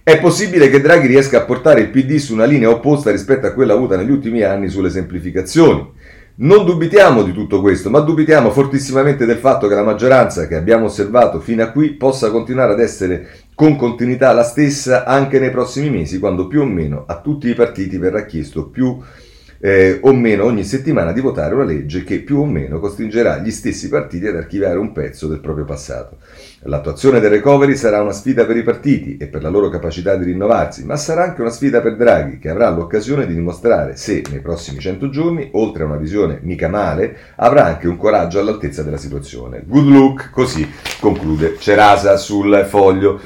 È 0.05 0.19
possibile 0.19 0.69
che 0.69 0.81
Draghi 0.81 1.07
riesca 1.07 1.39
a 1.39 1.45
portare 1.45 1.81
il 1.81 1.91
PD 1.91 2.17
su 2.17 2.33
una 2.33 2.45
linea 2.45 2.69
opposta 2.69 3.13
rispetto 3.13 3.47
a 3.47 3.53
quella 3.53 3.75
avuta 3.75 3.97
negli 3.97 4.11
ultimi 4.11 4.43
anni 4.43 4.69
sulle 4.69 4.91
semplificazioni. 4.91 5.93
Non 6.35 6.65
dubitiamo 6.65 7.23
di 7.23 7.31
tutto 7.31 7.61
questo, 7.61 7.89
ma 7.89 8.01
dubitiamo 8.01 8.51
fortissimamente 8.51 9.27
del 9.27 9.37
fatto 9.37 9.69
che 9.69 9.77
la 9.77 9.85
maggioranza 9.85 10.49
che 10.49 10.57
abbiamo 10.57 10.87
osservato 10.87 11.39
fino 11.39 11.63
a 11.63 11.71
qui 11.71 11.91
possa 11.91 12.33
continuare 12.33 12.73
ad 12.73 12.81
essere 12.81 13.29
con 13.55 13.77
continuità 13.77 14.33
la 14.33 14.43
stessa 14.43 15.05
anche 15.05 15.39
nei 15.39 15.53
prossimi 15.53 15.89
mesi, 15.89 16.19
quando 16.19 16.49
più 16.49 16.63
o 16.63 16.67
meno 16.67 17.05
a 17.07 17.21
tutti 17.21 17.49
i 17.49 17.55
partiti 17.55 17.97
verrà 17.97 18.25
chiesto 18.25 18.67
più 18.71 18.99
eh, 19.65 20.01
o 20.03 20.13
meno 20.13 20.45
ogni 20.45 20.65
settimana 20.65 21.13
di 21.13 21.21
votare 21.21 21.55
una 21.55 21.63
legge 21.63 22.03
che 22.03 22.19
più 22.19 22.41
o 22.41 22.45
meno 22.45 22.81
costringerà 22.81 23.39
gli 23.39 23.53
stessi 23.53 23.89
partiti 23.89 24.27
ad 24.27 24.35
archiviare 24.35 24.77
un 24.77 24.91
pezzo 24.91 25.29
del 25.29 25.39
proprio 25.39 25.65
passato. 25.65 26.17
L'attuazione 26.63 27.21
del 27.21 27.31
recovery 27.31 27.77
sarà 27.77 28.03
una 28.03 28.11
sfida 28.11 28.45
per 28.45 28.57
i 28.57 28.65
partiti 28.65 29.17
e 29.19 29.29
per 29.29 29.41
la 29.41 29.49
loro 29.49 29.69
capacità 29.69 30.17
di 30.17 30.25
rinnovarsi, 30.25 30.85
ma 30.85 30.97
sarà 30.97 31.23
anche 31.23 31.43
una 31.43 31.51
sfida 31.51 31.81
per 31.81 31.95
Draghi, 31.95 32.41
che 32.41 32.49
avrà 32.49 32.71
l'occasione 32.71 33.25
di 33.25 33.35
dimostrare 33.35 33.95
se 33.95 34.25
nei 34.31 34.41
prossimi 34.41 34.81
100 34.81 35.09
giorni, 35.11 35.51
oltre 35.53 35.85
a 35.85 35.87
una 35.87 35.97
visione 35.97 36.41
mica 36.43 36.67
male, 36.67 37.17
avrà 37.37 37.67
anche 37.67 37.87
un 37.87 37.97
coraggio 37.97 38.41
all'altezza 38.41 38.83
della 38.83 38.97
situazione. 38.97 39.63
Good 39.65 39.87
luck, 39.87 40.31
così 40.31 40.69
conclude 40.99 41.57
Cerasa 41.59 42.17
sul 42.17 42.67
foglio. 42.69 43.21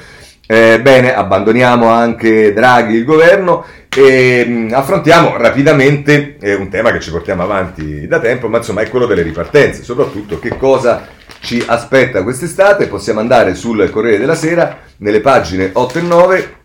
Eh, 0.45 0.79
bene, 0.81 1.13
abbandoniamo 1.13 1.87
anche 1.87 2.53
Draghi 2.53 2.95
il 2.95 3.05
governo 3.05 3.65
e 3.97 4.45
mh, 4.45 4.51
mm, 4.51 4.73
affrontiamo 4.73 5.37
rapidamente 5.37 6.37
un 6.59 6.69
tema 6.69 6.91
che 6.91 6.99
ci 6.99 7.09
portiamo 7.09 7.41
avanti 7.41 8.05
da 8.05 8.19
tempo, 8.19 8.47
ma 8.47 8.57
insomma 8.57 8.81
è 8.81 8.89
quello 8.89 9.07
delle 9.07 9.23
ripartenze, 9.23 9.81
soprattutto 9.81 10.37
che 10.37 10.55
cosa 10.55 11.07
ci 11.39 11.63
aspetta 11.65 12.21
quest'estate. 12.21 12.85
Possiamo 12.85 13.21
andare 13.21 13.55
sul 13.55 13.89
Corriere 13.89 14.19
della 14.19 14.35
Sera, 14.35 14.81
nelle 14.97 15.19
pagine 15.19 15.71
8 15.73 15.97
e 15.97 16.01
9. 16.01 16.55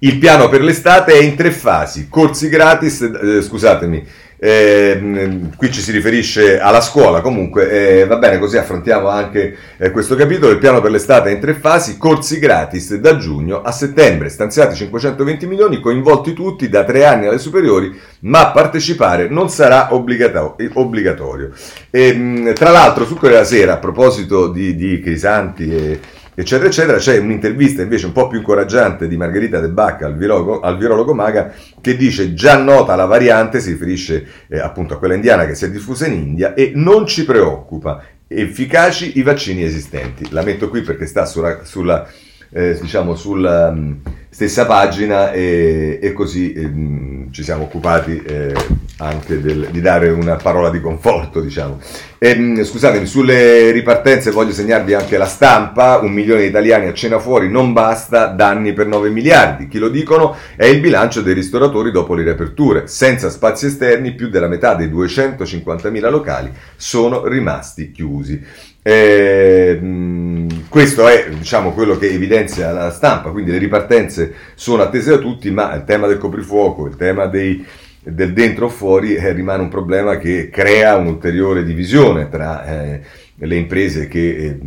Il 0.00 0.18
piano 0.18 0.48
per 0.48 0.62
l'estate 0.62 1.12
è 1.12 1.22
in 1.22 1.36
tre 1.36 1.52
fasi, 1.52 2.08
corsi 2.08 2.48
gratis, 2.48 3.02
eh, 3.02 3.40
scusatemi, 3.40 4.04
eh, 4.44 5.50
qui 5.56 5.70
ci 5.70 5.80
si 5.80 5.92
riferisce 5.92 6.58
alla 6.58 6.80
scuola, 6.80 7.20
comunque 7.20 8.00
eh, 8.00 8.06
va 8.06 8.16
bene, 8.16 8.40
così 8.40 8.56
affrontiamo 8.56 9.06
anche 9.06 9.56
eh, 9.76 9.92
questo 9.92 10.16
capitolo. 10.16 10.50
Il 10.50 10.58
piano 10.58 10.80
per 10.80 10.90
l'estate 10.90 11.30
è 11.30 11.32
in 11.32 11.38
tre 11.38 11.54
fasi, 11.54 11.96
corsi 11.96 12.40
gratis 12.40 12.96
da 12.96 13.16
giugno 13.16 13.62
a 13.62 13.70
settembre, 13.70 14.28
stanziati 14.28 14.74
520 14.74 15.46
milioni, 15.46 15.78
coinvolti 15.78 16.32
tutti 16.32 16.68
da 16.68 16.82
tre 16.82 17.04
anni 17.04 17.28
alle 17.28 17.38
superiori, 17.38 17.96
ma 18.22 18.50
partecipare 18.50 19.28
non 19.28 19.48
sarà 19.48 19.94
obbligatorio. 19.94 21.52
E, 21.88 22.08
ehm, 22.08 22.52
tra 22.54 22.70
l'altro, 22.70 23.04
su 23.06 23.14
quella 23.14 23.44
sera, 23.44 23.74
a 23.74 23.78
proposito 23.78 24.48
di, 24.48 24.74
di 24.74 25.00
Crisanti 25.00 25.72
e 25.72 26.00
eccetera, 26.34 26.68
eccetera. 26.68 26.98
C'è 26.98 27.18
un'intervista 27.18 27.82
invece 27.82 28.06
un 28.06 28.12
po' 28.12 28.28
più 28.28 28.38
incoraggiante 28.38 29.08
di 29.08 29.16
Margherita 29.16 29.60
De 29.60 29.68
Bacca 29.68 30.06
al 30.06 30.16
virologo, 30.16 30.60
al 30.60 30.78
virologo 30.78 31.14
Maga 31.14 31.52
che 31.80 31.96
dice 31.96 32.34
già 32.34 32.56
nota 32.58 32.94
la 32.94 33.06
variante, 33.06 33.60
si 33.60 33.70
riferisce 33.70 34.26
eh, 34.48 34.58
appunto 34.58 34.94
a 34.94 34.98
quella 34.98 35.14
indiana 35.14 35.46
che 35.46 35.54
si 35.54 35.64
è 35.64 35.70
diffusa 35.70 36.06
in 36.06 36.14
India 36.14 36.54
e 36.54 36.72
non 36.74 37.06
ci 37.06 37.24
preoccupa, 37.24 38.02
efficaci 38.26 39.18
i 39.18 39.22
vaccini 39.22 39.62
esistenti. 39.62 40.28
La 40.30 40.42
metto 40.42 40.68
qui 40.68 40.82
perché 40.82 41.06
sta 41.06 41.26
sulla, 41.26 41.64
sulla 41.64 42.06
eh, 42.52 42.78
diciamo 42.80 43.14
sulla 43.14 43.68
um, 43.68 43.98
stessa 44.28 44.66
pagina 44.66 45.32
e, 45.32 45.98
e 46.02 46.12
così 46.12 46.52
um, 46.56 47.32
ci 47.32 47.42
siamo 47.42 47.64
occupati 47.64 48.22
eh, 48.24 48.54
anche 49.02 49.40
del, 49.40 49.68
di 49.70 49.80
dare 49.80 50.08
una 50.10 50.36
parola 50.36 50.70
di 50.70 50.80
conforto, 50.80 51.40
diciamo. 51.40 51.80
E, 52.18 52.32
um, 52.32 52.62
scusatemi, 52.62 53.06
sulle 53.06 53.70
ripartenze 53.72 54.30
voglio 54.30 54.52
segnarvi 54.52 54.94
anche 54.94 55.18
la 55.18 55.26
stampa, 55.26 55.98
un 55.98 56.12
milione 56.12 56.42
di 56.42 56.48
italiani 56.48 56.86
a 56.86 56.92
cena 56.92 57.18
fuori 57.18 57.50
non 57.50 57.72
basta, 57.72 58.26
danni 58.26 58.72
per 58.72 58.86
9 58.86 59.10
miliardi. 59.10 59.68
Chi 59.68 59.78
lo 59.78 59.88
dicono 59.88 60.36
è 60.56 60.66
il 60.66 60.80
bilancio 60.80 61.20
dei 61.20 61.34
ristoratori 61.34 61.90
dopo 61.90 62.14
le 62.14 62.22
riaperture. 62.22 62.86
Senza 62.86 63.28
spazi 63.28 63.66
esterni 63.66 64.14
più 64.14 64.28
della 64.28 64.48
metà 64.48 64.74
dei 64.74 64.88
250.000 64.88 66.10
locali 66.10 66.52
sono 66.76 67.26
rimasti 67.26 67.90
chiusi. 67.90 68.70
Eh, 68.84 69.80
questo 70.68 71.06
è 71.06 71.28
diciamo, 71.30 71.72
quello 71.72 71.96
che 71.96 72.10
evidenzia 72.10 72.72
la 72.72 72.90
stampa, 72.90 73.30
quindi 73.30 73.52
le 73.52 73.58
ripartenze 73.58 74.34
sono 74.54 74.82
attese 74.82 75.10
da 75.10 75.18
tutti, 75.18 75.50
ma 75.52 75.72
il 75.74 75.84
tema 75.84 76.08
del 76.08 76.18
coprifuoco, 76.18 76.86
il 76.86 76.96
tema 76.96 77.26
dei, 77.26 77.64
del 78.04 78.32
dentro 78.32 78.66
o 78.66 78.68
fuori 78.68 79.14
eh, 79.14 79.32
rimane 79.32 79.62
un 79.62 79.68
problema 79.68 80.18
che 80.18 80.50
crea 80.50 80.96
un'ulteriore 80.96 81.62
divisione 81.62 82.28
tra 82.28 82.64
eh, 82.66 83.00
le 83.34 83.56
imprese 83.56 84.08
che 84.08 84.28
eh, 84.28 84.58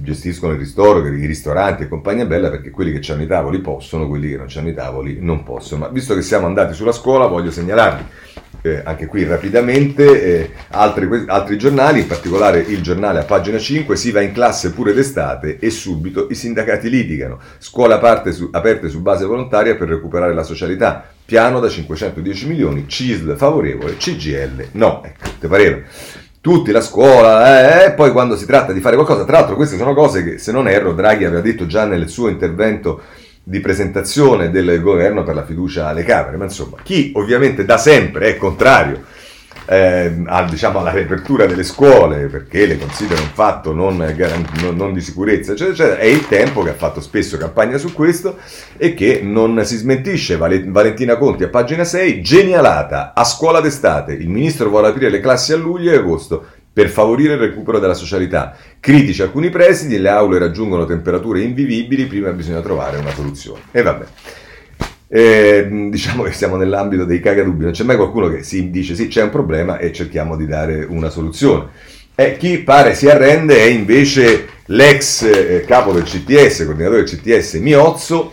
gestiscono 0.00 0.52
il 0.52 0.58
ristoro, 0.58 1.06
i 1.06 1.26
ristoranti 1.26 1.82
e 1.82 1.88
compagnia 1.88 2.26
bella, 2.26 2.50
perché 2.50 2.70
quelli 2.70 2.96
che 2.96 3.12
hanno 3.12 3.22
i 3.22 3.26
tavoli 3.26 3.60
possono, 3.60 4.06
quelli 4.06 4.30
che 4.30 4.36
non 4.36 4.46
hanno 4.54 4.68
i 4.68 4.74
tavoli 4.74 5.18
non 5.20 5.42
possono. 5.42 5.82
Ma 5.82 5.88
visto 5.88 6.14
che 6.14 6.22
siamo 6.22 6.46
andati 6.46 6.74
sulla 6.74 6.92
scuola, 6.92 7.26
voglio 7.26 7.50
segnalarvi 7.50 8.04
eh, 8.62 8.82
anche 8.84 9.06
qui 9.06 9.24
rapidamente, 9.24 10.22
eh, 10.22 10.50
altri, 10.70 11.24
altri, 11.26 11.56
giornali, 11.56 12.00
in 12.00 12.06
particolare 12.06 12.60
il 12.60 12.82
giornale 12.82 13.20
a 13.20 13.24
pagina 13.24 13.58
5, 13.58 13.96
si 13.96 14.10
va 14.10 14.20
in 14.20 14.32
classe 14.32 14.72
pure 14.72 14.92
d'estate 14.92 15.58
e 15.58 15.70
subito 15.70 16.26
i 16.30 16.34
sindacati 16.34 16.90
litigano. 16.90 17.38
Scuola 17.58 17.98
su, 18.30 18.48
aperte 18.52 18.88
su 18.88 19.00
base 19.00 19.24
volontaria 19.24 19.76
per 19.76 19.88
recuperare 19.88 20.34
la 20.34 20.42
socialità. 20.42 21.08
Piano 21.24 21.60
da 21.60 21.68
510 21.68 22.46
milioni, 22.48 22.88
CISL 22.88 23.36
favorevole, 23.36 23.96
CGL 23.96 24.68
no. 24.72 25.02
Ecco, 25.04 25.30
ti 25.38 25.46
pareva? 25.46 25.78
Tutti 26.40 26.72
la 26.72 26.80
scuola, 26.80 27.82
eh, 27.82 27.86
e 27.86 27.92
poi 27.92 28.10
quando 28.12 28.34
si 28.34 28.46
tratta 28.46 28.72
di 28.72 28.80
fare 28.80 28.96
qualcosa, 28.96 29.24
tra 29.24 29.38
l'altro 29.38 29.56
queste 29.56 29.76
sono 29.76 29.92
cose 29.92 30.24
che 30.24 30.38
se 30.38 30.52
non 30.52 30.68
erro 30.68 30.94
Draghi 30.94 31.24
aveva 31.24 31.42
detto 31.42 31.66
già 31.66 31.84
nel 31.84 32.08
suo 32.08 32.28
intervento 32.28 33.02
di 33.50 33.58
presentazione 33.58 34.48
del 34.48 34.80
governo 34.80 35.24
per 35.24 35.34
la 35.34 35.44
fiducia 35.44 35.88
alle 35.88 36.04
Camere, 36.04 36.36
ma 36.36 36.44
insomma, 36.44 36.76
chi 36.84 37.10
ovviamente 37.16 37.64
da 37.64 37.78
sempre 37.78 38.28
è 38.28 38.36
contrario 38.36 39.02
eh, 39.66 40.22
a, 40.26 40.44
diciamo, 40.44 40.78
alla 40.78 40.92
riapertura 40.92 41.46
delle 41.46 41.64
scuole 41.64 42.26
perché 42.26 42.64
le 42.66 42.78
considera 42.78 43.20
un 43.20 43.30
fatto 43.32 43.72
non, 43.72 43.96
non, 43.96 44.76
non, 44.76 44.92
di 44.92 45.00
sicurezza, 45.00 45.50
eccetera, 45.50 45.72
eccetera, 45.72 45.98
è 45.98 46.06
il 46.06 46.28
tempo 46.28 46.62
che 46.62 46.70
ha 46.70 46.74
fatto 46.74 47.00
spesso 47.00 47.36
campagna 47.38 47.76
su 47.76 47.92
questo 47.92 48.38
e 48.76 48.94
che 48.94 49.20
non 49.20 49.64
si 49.64 49.76
smentisce. 49.76 50.36
Valentina 50.36 51.16
Conti 51.16 51.42
a 51.42 51.48
pagina 51.48 51.82
6, 51.82 52.22
genialata, 52.22 53.14
a 53.16 53.24
scuola 53.24 53.60
d'estate, 53.60 54.12
il 54.12 54.28
ministro 54.28 54.68
vuole 54.68 54.88
aprire 54.88 55.10
le 55.10 55.18
classi 55.18 55.52
a 55.52 55.56
luglio 55.56 55.90
e 55.90 55.96
agosto, 55.96 56.46
per 56.72 56.88
favorire 56.88 57.34
il 57.34 57.40
recupero 57.40 57.78
della 57.78 57.94
socialità. 57.94 58.56
Critici 58.78 59.22
alcuni 59.22 59.50
presidi, 59.50 59.98
le 59.98 60.08
aule 60.08 60.38
raggiungono 60.38 60.86
temperature 60.86 61.42
invivibili, 61.42 62.06
prima 62.06 62.30
bisogna 62.30 62.60
trovare 62.60 62.98
una 62.98 63.12
soluzione. 63.12 63.60
E 63.72 63.82
vabbè. 63.82 64.04
eh, 65.08 65.68
diciamo 65.90 66.22
che 66.22 66.32
siamo 66.32 66.56
nell'ambito 66.56 67.04
dei 67.04 67.20
cagadubbi, 67.20 67.64
non 67.64 67.72
c'è 67.72 67.82
mai 67.82 67.96
qualcuno 67.96 68.28
che 68.28 68.44
si 68.44 68.70
dice 68.70 68.94
sì 68.94 69.08
c'è 69.08 69.22
un 69.22 69.30
problema 69.30 69.78
e 69.78 69.92
cerchiamo 69.92 70.36
di 70.36 70.46
dare 70.46 70.86
una 70.88 71.10
soluzione. 71.10 71.68
E 72.14 72.36
chi 72.36 72.58
pare 72.58 72.94
si 72.94 73.08
arrende 73.08 73.56
è 73.56 73.64
invece 73.64 74.46
l'ex 74.66 75.22
eh, 75.22 75.64
capo 75.66 75.92
del 75.92 76.04
CTS, 76.04 76.64
coordinatore 76.64 77.02
del 77.02 77.08
CTS 77.08 77.54
Miozzo, 77.54 78.32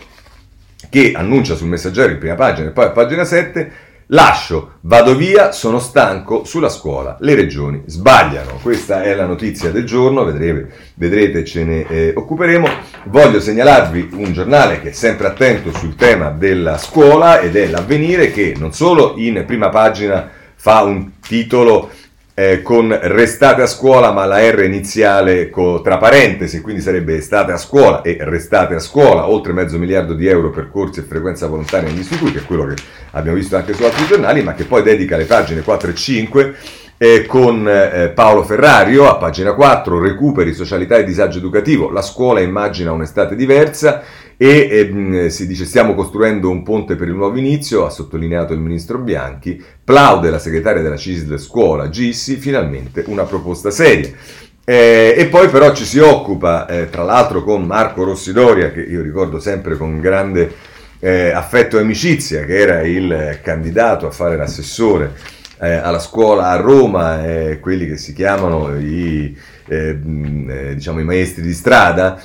che 0.90 1.12
annuncia 1.14 1.54
sul 1.54 1.68
messaggero 1.68 2.12
in 2.12 2.18
prima 2.18 2.34
pagina 2.34 2.68
e 2.68 2.72
poi 2.72 2.84
a 2.84 2.90
pagina 2.90 3.24
7 3.24 3.86
Lascio, 4.12 4.76
vado 4.82 5.14
via, 5.14 5.52
sono 5.52 5.78
stanco, 5.78 6.44
sulla 6.44 6.70
scuola 6.70 7.18
le 7.20 7.34
regioni 7.34 7.82
sbagliano. 7.84 8.58
Questa 8.62 9.02
è 9.02 9.14
la 9.14 9.26
notizia 9.26 9.70
del 9.70 9.84
giorno, 9.84 10.24
vedrete, 10.24 10.72
vedrete 10.94 11.44
ce 11.44 11.64
ne 11.64 11.86
eh, 11.86 12.12
occuperemo. 12.16 12.66
Voglio 13.04 13.38
segnalarvi 13.38 14.12
un 14.14 14.32
giornale 14.32 14.80
che 14.80 14.90
è 14.90 14.92
sempre 14.92 15.26
attento 15.26 15.74
sul 15.74 15.94
tema 15.94 16.30
della 16.30 16.78
scuola 16.78 17.40
ed 17.40 17.54
è 17.54 17.66
l'avvenire 17.66 18.30
che 18.30 18.54
non 18.56 18.72
solo 18.72 19.12
in 19.18 19.44
prima 19.46 19.68
pagina 19.68 20.30
fa 20.54 20.82
un 20.84 21.10
titolo 21.20 21.90
eh, 22.38 22.62
con 22.62 22.96
restate 23.02 23.62
a 23.62 23.66
scuola, 23.66 24.12
ma 24.12 24.24
la 24.24 24.38
R 24.48 24.62
iniziale 24.62 25.50
co, 25.50 25.80
tra 25.80 25.98
parentesi, 25.98 26.60
quindi 26.60 26.80
sarebbe 26.80 27.20
state 27.20 27.50
a 27.50 27.56
scuola 27.56 28.00
e 28.02 28.16
restate 28.20 28.76
a 28.76 28.78
scuola, 28.78 29.28
oltre 29.28 29.52
mezzo 29.52 29.76
miliardo 29.76 30.14
di 30.14 30.28
euro 30.28 30.50
per 30.50 30.70
corsi 30.70 31.00
e 31.00 31.02
frequenza 31.02 31.48
volontaria 31.48 31.88
negli 31.88 31.98
istituti, 31.98 32.38
è 32.38 32.44
quello 32.44 32.66
che 32.66 32.76
abbiamo 33.10 33.36
visto 33.36 33.56
anche 33.56 33.74
su 33.74 33.82
altri 33.82 34.06
giornali, 34.06 34.44
ma 34.44 34.54
che 34.54 34.66
poi 34.66 34.84
dedica 34.84 35.16
le 35.16 35.24
pagine 35.24 35.62
4 35.62 35.90
e 35.90 35.94
5 35.96 36.54
eh, 36.96 37.26
con 37.26 37.68
eh, 37.68 38.12
Paolo 38.14 38.44
Ferrario 38.44 39.08
a 39.08 39.16
pagina 39.16 39.54
4, 39.54 40.00
recuperi, 40.00 40.54
socialità 40.54 40.96
e 40.96 41.02
disagio 41.02 41.38
educativo, 41.38 41.90
la 41.90 42.02
scuola 42.02 42.38
immagina 42.38 42.92
un'estate 42.92 43.34
diversa 43.34 44.02
e 44.40 44.68
ehm, 44.70 45.26
si 45.26 45.48
dice 45.48 45.64
stiamo 45.64 45.94
costruendo 45.94 46.48
un 46.48 46.62
ponte 46.62 46.94
per 46.94 47.08
il 47.08 47.14
nuovo 47.14 47.36
inizio, 47.36 47.84
ha 47.84 47.90
sottolineato 47.90 48.52
il 48.52 48.60
ministro 48.60 48.98
Bianchi, 48.98 49.62
plaude 49.82 50.30
la 50.30 50.38
segretaria 50.38 50.80
della 50.80 50.96
CISL 50.96 51.38
Scuola 51.38 51.88
Gissi, 51.88 52.36
finalmente 52.36 53.02
una 53.08 53.24
proposta 53.24 53.70
seria. 53.72 54.10
Eh, 54.64 55.14
e 55.16 55.26
poi 55.26 55.48
però 55.48 55.74
ci 55.74 55.84
si 55.84 55.98
occupa, 55.98 56.66
eh, 56.66 56.88
tra 56.88 57.02
l'altro 57.02 57.42
con 57.42 57.64
Marco 57.64 58.04
Rossidoria, 58.04 58.70
che 58.70 58.82
io 58.82 59.02
ricordo 59.02 59.40
sempre 59.40 59.76
con 59.76 59.98
grande 59.98 60.54
eh, 61.00 61.30
affetto 61.30 61.76
e 61.76 61.80
amicizia, 61.80 62.44
che 62.44 62.58
era 62.58 62.82
il 62.82 63.40
candidato 63.42 64.06
a 64.06 64.12
fare 64.12 64.36
l'assessore 64.36 65.14
eh, 65.58 65.72
alla 65.72 65.98
scuola 65.98 66.50
a 66.50 66.56
Roma, 66.56 67.26
eh, 67.26 67.58
quelli 67.58 67.88
che 67.88 67.96
si 67.96 68.12
chiamano 68.12 68.78
i, 68.78 69.36
eh, 69.66 69.98
diciamo, 70.74 71.00
i 71.00 71.04
maestri 71.04 71.42
di 71.42 71.54
strada, 71.54 72.20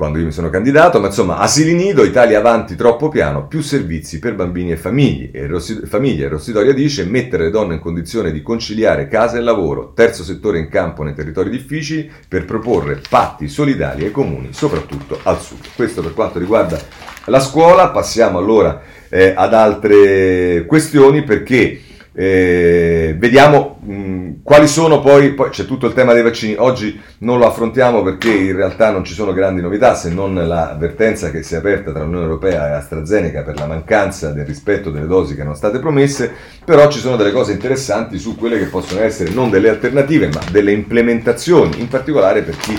quando 0.00 0.18
io 0.18 0.24
mi 0.24 0.32
sono 0.32 0.48
candidato, 0.48 0.98
ma 0.98 1.08
insomma, 1.08 1.36
asili 1.36 1.74
nido, 1.74 2.04
Italia 2.04 2.38
avanti 2.38 2.74
troppo 2.74 3.10
piano, 3.10 3.46
più 3.46 3.60
servizi 3.60 4.18
per 4.18 4.34
bambini 4.34 4.72
e 4.72 4.78
famiglie. 4.78 5.30
E 5.30 5.46
Rossi, 5.46 5.82
famiglie. 5.84 6.26
Rossidoria 6.26 6.72
dice 6.72 7.04
mettere 7.04 7.44
le 7.44 7.50
donne 7.50 7.74
in 7.74 7.80
condizione 7.80 8.32
di 8.32 8.40
conciliare 8.40 9.08
casa 9.08 9.36
e 9.36 9.42
lavoro, 9.42 9.92
terzo 9.94 10.24
settore 10.24 10.58
in 10.58 10.70
campo 10.70 11.02
nei 11.02 11.12
territori 11.12 11.50
difficili, 11.50 12.10
per 12.26 12.46
proporre 12.46 13.02
patti 13.10 13.46
solidali 13.46 14.06
ai 14.06 14.10
comuni, 14.10 14.54
soprattutto 14.54 15.20
al 15.22 15.38
sud. 15.38 15.66
Questo 15.76 16.00
per 16.00 16.14
quanto 16.14 16.38
riguarda 16.38 16.80
la 17.26 17.40
scuola, 17.40 17.90
passiamo 17.90 18.38
allora 18.38 18.80
eh, 19.10 19.34
ad 19.36 19.52
altre 19.52 20.64
questioni 20.66 21.24
perché 21.24 21.78
eh, 22.20 23.16
vediamo 23.18 23.78
mh, 23.80 24.42
quali 24.42 24.68
sono 24.68 25.00
poi, 25.00 25.32
poi 25.32 25.48
c'è 25.48 25.64
tutto 25.64 25.86
il 25.86 25.94
tema 25.94 26.12
dei 26.12 26.22
vaccini, 26.22 26.54
oggi 26.58 27.00
non 27.20 27.38
lo 27.38 27.46
affrontiamo 27.46 28.02
perché 28.02 28.30
in 28.30 28.54
realtà 28.54 28.90
non 28.90 29.04
ci 29.04 29.14
sono 29.14 29.32
grandi 29.32 29.62
novità 29.62 29.94
se 29.94 30.10
non 30.10 30.34
l'avvertenza 30.34 31.30
che 31.30 31.42
si 31.42 31.54
è 31.54 31.56
aperta 31.56 31.92
tra 31.92 32.02
l'Unione 32.02 32.24
Europea 32.24 32.68
e 32.68 32.72
AstraZeneca 32.72 33.42
per 33.42 33.56
la 33.56 33.64
mancanza 33.64 34.32
del 34.32 34.44
rispetto 34.44 34.90
delle 34.90 35.06
dosi 35.06 35.34
che 35.34 35.40
erano 35.40 35.56
state 35.56 35.78
promesse, 35.78 36.30
però 36.62 36.90
ci 36.90 36.98
sono 36.98 37.16
delle 37.16 37.32
cose 37.32 37.52
interessanti 37.52 38.18
su 38.18 38.36
quelle 38.36 38.58
che 38.58 38.66
possono 38.66 39.00
essere 39.00 39.30
non 39.30 39.48
delle 39.48 39.70
alternative 39.70 40.28
ma 40.28 40.40
delle 40.50 40.72
implementazioni, 40.72 41.80
in 41.80 41.88
particolare 41.88 42.42
per 42.42 42.58
chi 42.58 42.78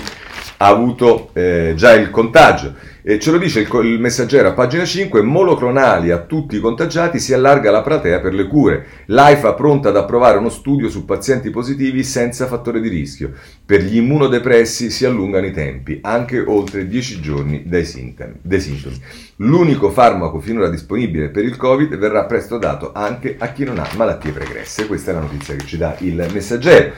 ha 0.58 0.68
avuto 0.68 1.30
eh, 1.32 1.72
già 1.74 1.92
il 1.94 2.10
contagio. 2.10 2.74
E 3.04 3.18
ce 3.18 3.32
lo 3.32 3.38
dice 3.38 3.58
il, 3.58 3.68
il, 3.84 3.98
messaggero 3.98 4.46
a 4.46 4.52
pagina 4.52 4.84
5, 4.84 5.22
monoclonali 5.22 6.12
a 6.12 6.18
tutti 6.18 6.54
i 6.54 6.60
contagiati 6.60 7.18
si 7.18 7.34
allarga 7.34 7.72
la 7.72 7.82
platea 7.82 8.20
per 8.20 8.32
le 8.32 8.46
cure. 8.46 8.86
L'AIFA 9.06 9.54
pronta 9.54 9.88
ad 9.88 9.96
approvare 9.96 10.38
uno 10.38 10.48
studio 10.48 10.88
su 10.88 11.04
pazienti 11.04 11.50
positivi 11.50 12.04
senza 12.04 12.46
fattore 12.46 12.80
di 12.80 12.88
rischio. 12.88 13.32
Per 13.66 13.82
gli 13.82 13.96
immunodepressi 13.96 14.88
si 14.88 15.04
allungano 15.04 15.46
i 15.46 15.50
tempi, 15.50 15.98
anche 16.00 16.38
oltre 16.38 16.86
10 16.86 17.20
giorni 17.20 17.64
dai 17.66 17.84
sintomi. 17.84 18.34
Dai 18.40 18.60
sintomi. 18.60 18.96
L'unico 19.38 19.90
farmaco 19.90 20.38
finora 20.38 20.68
disponibile 20.68 21.30
per 21.30 21.42
il 21.42 21.56
Covid 21.56 21.96
verrà 21.96 22.24
presto 22.26 22.56
dato 22.56 22.92
anche 22.94 23.34
a 23.36 23.48
chi 23.48 23.64
non 23.64 23.80
ha 23.80 23.88
malattie 23.96 24.30
pregresse. 24.30 24.86
Questa 24.86 25.10
è 25.10 25.14
la 25.14 25.20
notizia 25.20 25.56
che 25.56 25.66
ci 25.66 25.76
dà 25.76 25.96
il 25.98 26.24
messaggero. 26.32 26.92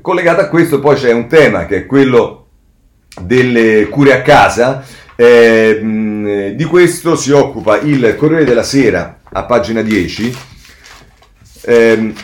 Collegato 0.00 0.40
a 0.40 0.48
questo 0.48 0.80
poi 0.80 0.96
c'è 0.96 1.12
un 1.12 1.26
tema 1.26 1.66
che 1.66 1.76
è 1.76 1.86
quello 1.86 2.46
delle 3.20 3.88
cure 3.90 4.14
a 4.14 4.22
casa. 4.22 4.82
Eh, 5.22 6.54
di 6.56 6.64
questo 6.64 7.14
si 7.14 7.30
occupa 7.30 7.78
il 7.78 8.16
Corriere 8.16 8.46
della 8.46 8.62
Sera 8.62 9.20
a 9.30 9.44
pagina 9.44 9.82
10. 9.82 10.34
Eh, 11.60 12.14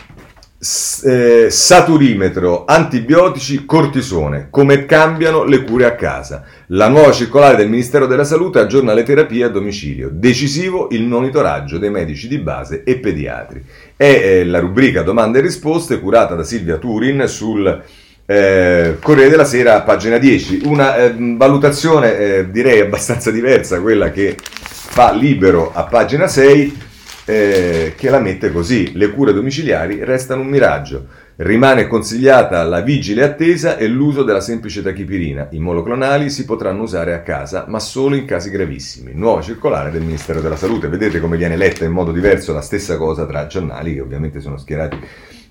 eh, 1.05 1.47
saturimetro, 1.51 2.65
antibiotici, 2.65 3.67
cortisone, 3.67 4.49
come 4.49 4.87
cambiano 4.87 5.45
le 5.45 5.63
cure 5.63 5.85
a 5.85 5.95
casa. 5.95 6.45
La 6.69 6.89
nuova 6.89 7.13
circolare 7.13 7.57
del 7.57 7.69
Ministero 7.69 8.07
della 8.07 8.25
Salute 8.25 8.61
aggiorna 8.61 8.95
le 8.95 9.03
terapie 9.03 9.45
a 9.45 9.49
domicilio. 9.51 10.09
Decisivo 10.11 10.89
il 10.93 11.05
monitoraggio 11.05 11.77
dei 11.77 11.91
medici 11.91 12.29
di 12.29 12.39
base 12.39 12.83
e 12.83 12.97
pediatri. 12.97 13.63
È 13.95 14.05
eh, 14.05 14.45
la 14.47 14.59
rubrica 14.59 15.03
domande 15.03 15.41
e 15.41 15.43
risposte 15.43 16.01
curata 16.01 16.35
da 16.35 16.45
Silvia 16.45 16.79
Turin 16.79 17.29
sul 17.29 17.85
eh, 18.27 18.97
Corriere 19.01 19.31
della 19.31 19.45
Sera, 19.45 19.83
pagina 19.83 20.19
10, 20.19 20.63
una 20.65 20.97
eh, 20.97 21.15
valutazione 21.17 22.19
eh, 22.19 22.51
direi 22.51 22.81
abbastanza 22.81 23.31
diversa, 23.31 23.81
quella 23.81 24.11
che 24.11 24.37
fa 24.43 25.13
libero 25.13 25.73
a 25.73 25.85
pagina 25.85 26.27
6, 26.27 26.85
eh, 27.29 27.95
che 27.97 28.11
la 28.11 28.19
mette 28.19 28.51
così, 28.51 28.97
le 28.97 29.11
cure 29.11 29.33
domiciliari 29.33 30.05
restano 30.05 30.41
un 30.41 30.49
miraggio, 30.49 31.07
rimane 31.37 31.87
consigliata 31.87 32.63
la 32.65 32.81
vigile 32.81 33.23
attesa 33.23 33.77
e 33.77 33.87
l'uso 33.87 34.25
della 34.25 34.41
semplice 34.41 34.83
tachipirina, 34.83 35.49
i 35.51 35.59
monoclonali 35.59 36.29
si 36.29 36.45
potranno 36.45 36.83
usare 36.83 37.15
a 37.15 37.21
casa, 37.21 37.67
ma 37.69 37.79
solo 37.79 38.17
in 38.17 38.25
casi 38.25 38.51
gravissimi, 38.51 39.13
nuova 39.15 39.41
circolare 39.41 39.93
del 39.93 40.03
Ministero 40.03 40.41
della 40.41 40.57
Salute, 40.57 40.89
vedete 40.89 41.21
come 41.21 41.37
viene 41.37 41.57
letta 41.57 41.85
in 41.85 41.93
modo 41.93 42.11
diverso 42.11 42.53
la 42.53 42.61
stessa 42.61 42.97
cosa 42.97 43.25
tra 43.25 43.47
giornali 43.47 43.95
che 43.95 44.01
ovviamente 44.01 44.41
sono 44.41 44.57
schierati 44.57 44.99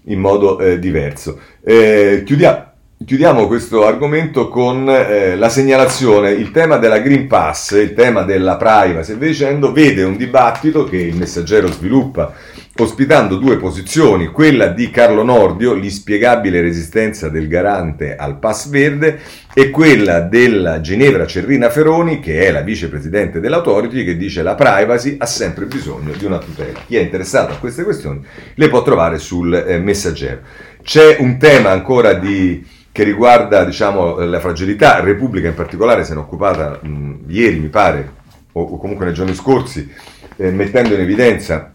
in 0.06 0.20
modo 0.20 0.60
eh, 0.60 0.80
diverso. 0.80 1.40
Eh, 1.62 2.24
chiudiamo, 2.26 2.74
chiudiamo, 3.06 3.46
questo 3.46 3.86
argomento 3.86 4.48
con 4.48 4.90
eh, 4.90 5.36
la 5.36 5.50
segnalazione, 5.50 6.32
il 6.32 6.50
tema 6.50 6.78
della 6.78 6.98
Green 6.98 7.28
Pass, 7.28 7.72
il 7.74 7.94
tema 7.94 8.24
della 8.24 8.56
privacy 8.56 9.16
dicendo, 9.18 9.72
vede 9.72 10.04
un 10.04 10.18
dibattito 10.18 10.86
che 10.86 10.98
il 10.98 11.16
messaggero 11.16 11.68
sviluppa 11.68 12.34
ospitando 12.78 13.38
due 13.38 13.58
posizioni, 13.58 14.28
quella 14.28 14.68
di 14.68 14.90
Carlo 14.90 15.24
Nordio, 15.24 15.74
l'inspiegabile 15.74 16.60
resistenza 16.60 17.30
del 17.30 17.48
garante 17.48 18.16
al 18.18 18.38
pass 18.38 18.68
verde, 18.68 19.20
e 19.54 19.70
quella 19.70 20.20
della 20.20 20.82
Ginevra 20.82 21.26
Cerrina 21.26 21.70
Feroni, 21.70 22.20
che 22.20 22.46
è 22.46 22.52
la 22.52 22.62
vicepresidente 22.62 23.40
dell'autority, 23.40 24.04
che 24.04 24.18
dice 24.18 24.44
la 24.44 24.56
privacy 24.56 25.16
ha 25.18 25.26
sempre 25.26 25.66
bisogno 25.66 26.12
di 26.18 26.26
una 26.26 26.40
tutela. 26.40 26.80
Chi 26.86 26.98
è 26.98 27.02
interessato 27.02 27.54
a 27.54 27.58
queste 27.58 27.84
questioni 27.84 28.20
le 28.56 28.68
può 28.68 28.82
trovare 28.82 29.20
sul 29.20 29.54
eh, 29.54 29.80
messaggero. 29.80 30.42
C'è 30.84 31.16
un 31.20 31.38
tema 31.38 31.70
ancora 31.70 32.14
di, 32.14 32.62
che 32.96 33.04
riguarda 33.04 33.66
diciamo, 33.66 34.20
la 34.20 34.40
fragilità, 34.40 35.02
Repubblica 35.02 35.50
in 35.50 35.54
particolare 35.54 36.06
se 36.06 36.14
ne 36.14 36.22
è 36.22 36.24
occupata 36.24 36.80
mh, 36.82 37.26
ieri, 37.28 37.60
mi 37.60 37.68
pare, 37.68 38.10
o, 38.54 38.62
o, 38.62 38.78
comunque 38.78 39.04
nei 39.04 39.14
giorni 39.14 39.36
scorsi, 39.36 39.92
eh, 40.38 40.50
mettendo 40.50 40.94
in 40.94 41.02
evidenza 41.02 41.74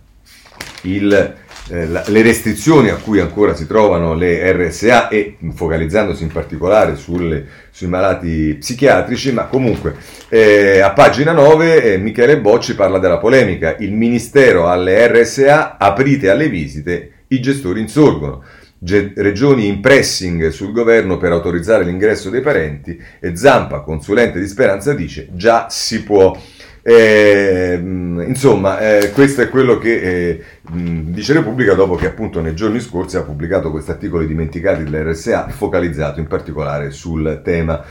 il, 0.85 1.35
eh, 1.69 1.87
la, 1.89 2.05
le 2.07 2.23
restrizioni 2.23 2.89
a 2.89 2.97
cui 2.97 3.21
ancora 3.21 3.55
si 3.55 3.67
trovano 3.67 4.15
le 4.15 4.51
RSA 4.51 5.09
e 5.09 5.37
focalizzandosi 5.53 6.23
in 6.23 6.33
particolare 6.33 6.97
sulle, 6.97 7.47
sui 7.71 7.89
malati 7.89 8.57
psichiatrici, 8.59 9.31
ma 9.33 9.45
comunque 9.45 9.97
eh, 10.31 10.81
a 10.81 10.93
pagina 10.93 11.33
9 11.33 11.83
eh, 11.83 11.99
Michele 11.99 12.41
Bocci 12.41 12.75
parla 12.75 12.99
della 12.99 13.19
polemica, 13.19 13.77
il 13.79 13.93
Ministero 13.93 14.69
alle 14.71 15.07
RSA 15.07 15.77
aprite 15.77 16.31
alle 16.31 16.49
visite, 16.49 17.13
i 17.27 17.41
gestori 17.43 17.83
insorgono. 17.83 18.43
Regioni 18.83 19.67
in 19.67 19.81
pressing 19.81 20.49
sul 20.49 20.73
governo 20.73 21.19
per 21.19 21.33
autorizzare 21.33 21.85
l'ingresso 21.85 22.31
dei 22.31 22.41
parenti 22.41 22.99
e 23.21 23.37
Zampa, 23.37 23.81
consulente 23.81 24.41
di 24.41 24.47
Speranza, 24.47 24.95
dice 24.95 25.29
già 25.33 25.67
si 25.69 26.03
può. 26.03 26.35
Eh, 26.83 27.79
insomma, 27.79 28.79
eh, 28.79 29.11
questo 29.11 29.43
è 29.43 29.51
quello 29.51 29.77
che 29.77 30.01
eh, 30.01 30.45
dice 30.73 31.35
Repubblica 31.35 31.75
dopo 31.75 31.95
che 31.95 32.07
appunto 32.07 32.41
nei 32.41 32.55
giorni 32.55 32.81
scorsi 32.81 33.19
ha 33.19 33.23
pubblicato 33.23 33.71
questi 33.71 33.91
articoli 33.91 34.27
dimenticati 34.27 34.85
dell'RSA 34.85 35.49
focalizzato 35.49 36.21
in 36.21 36.27
particolare 36.27 36.91
sul 36.91 37.43
tema 37.45 37.85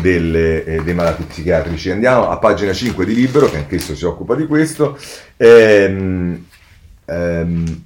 delle, 0.00 0.64
eh, 0.64 0.82
dei 0.82 0.94
malati 0.94 1.24
psichiatrici. 1.24 1.90
Andiamo 1.90 2.28
a 2.28 2.38
pagina 2.38 2.72
5 2.72 3.04
di 3.04 3.14
Libero, 3.14 3.50
che 3.50 3.56
anch'esso 3.56 3.96
si 3.96 4.04
occupa 4.04 4.34
di 4.34 4.46
questo, 4.46 4.98
ehm, 5.36 6.44
ehm, 7.06 7.82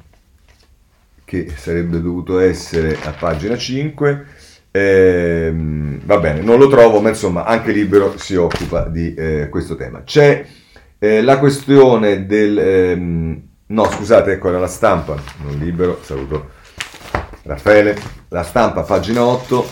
che 1.32 1.50
sarebbe 1.56 1.98
dovuto 2.02 2.40
essere 2.40 2.98
a 3.04 3.12
pagina 3.12 3.56
5. 3.56 4.26
Ehm, 4.70 6.00
va 6.04 6.18
bene, 6.18 6.42
non 6.42 6.58
lo 6.58 6.68
trovo, 6.68 7.00
ma 7.00 7.08
insomma 7.08 7.44
anche 7.46 7.72
Libero 7.72 8.18
si 8.18 8.34
occupa 8.34 8.82
di 8.82 9.14
eh, 9.14 9.48
questo 9.48 9.74
tema. 9.74 10.02
C'è 10.04 10.44
eh, 10.98 11.22
la 11.22 11.38
questione 11.38 12.26
del... 12.26 12.58
Ehm, 12.58 13.42
no, 13.64 13.84
scusate, 13.90 14.32
ecco 14.32 14.50
era 14.50 14.58
la 14.58 14.66
stampa, 14.66 15.16
non 15.42 15.58
Libero, 15.58 16.00
saluto 16.02 16.50
Raffaele, 17.44 17.96
la 18.28 18.42
stampa, 18.42 18.82
pagina 18.82 19.24
8, 19.24 19.70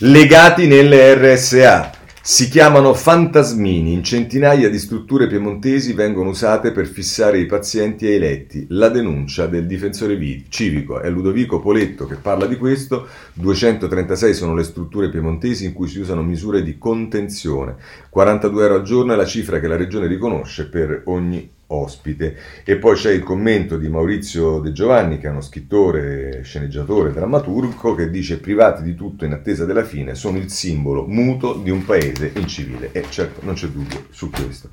legati 0.00 0.66
nelle 0.66 1.14
RSA. 1.14 1.92
Si 2.30 2.50
chiamano 2.50 2.92
fantasmini, 2.92 3.94
in 3.94 4.04
centinaia 4.04 4.68
di 4.68 4.78
strutture 4.78 5.26
piemontesi 5.26 5.94
vengono 5.94 6.28
usate 6.28 6.72
per 6.72 6.86
fissare 6.86 7.38
i 7.38 7.46
pazienti 7.46 8.06
e 8.06 8.16
i 8.16 8.18
letti. 8.18 8.66
La 8.68 8.90
denuncia 8.90 9.46
del 9.46 9.66
difensore 9.66 10.18
civico 10.50 11.00
è 11.00 11.08
Ludovico 11.08 11.58
Poletto 11.58 12.04
che 12.04 12.16
parla 12.16 12.44
di 12.44 12.58
questo. 12.58 13.08
236 13.32 14.34
sono 14.34 14.54
le 14.54 14.64
strutture 14.64 15.08
piemontesi 15.08 15.64
in 15.64 15.72
cui 15.72 15.88
si 15.88 16.00
usano 16.00 16.22
misure 16.22 16.62
di 16.62 16.76
contenzione. 16.76 17.76
42 18.10 18.62
euro 18.62 18.74
al 18.74 18.82
giorno 18.82 19.14
è 19.14 19.16
la 19.16 19.24
cifra 19.24 19.58
che 19.58 19.66
la 19.66 19.76
regione 19.76 20.06
riconosce 20.06 20.68
per 20.68 21.04
ogni 21.06 21.50
ospite. 21.68 22.36
E 22.64 22.76
poi 22.76 22.94
c'è 22.94 23.10
il 23.10 23.22
commento 23.22 23.76
di 23.76 23.88
Maurizio 23.88 24.60
De 24.60 24.72
Giovanni, 24.72 25.18
che 25.18 25.26
è 25.26 25.30
uno 25.30 25.40
scrittore, 25.40 26.42
sceneggiatore, 26.42 27.12
drammaturgo, 27.12 27.94
che 27.94 28.10
dice 28.10 28.38
privati 28.38 28.82
di 28.82 28.94
tutto 28.94 29.24
in 29.24 29.32
attesa 29.32 29.64
della 29.64 29.84
fine 29.84 30.14
sono 30.14 30.38
il 30.38 30.50
simbolo 30.50 31.06
muto 31.06 31.54
di 31.54 31.70
un 31.70 31.84
paese 31.84 32.32
incivile. 32.34 32.90
E 32.92 33.04
certo, 33.08 33.40
non 33.44 33.54
c'è 33.54 33.68
dubbio 33.68 34.04
su 34.10 34.30
questo. 34.30 34.70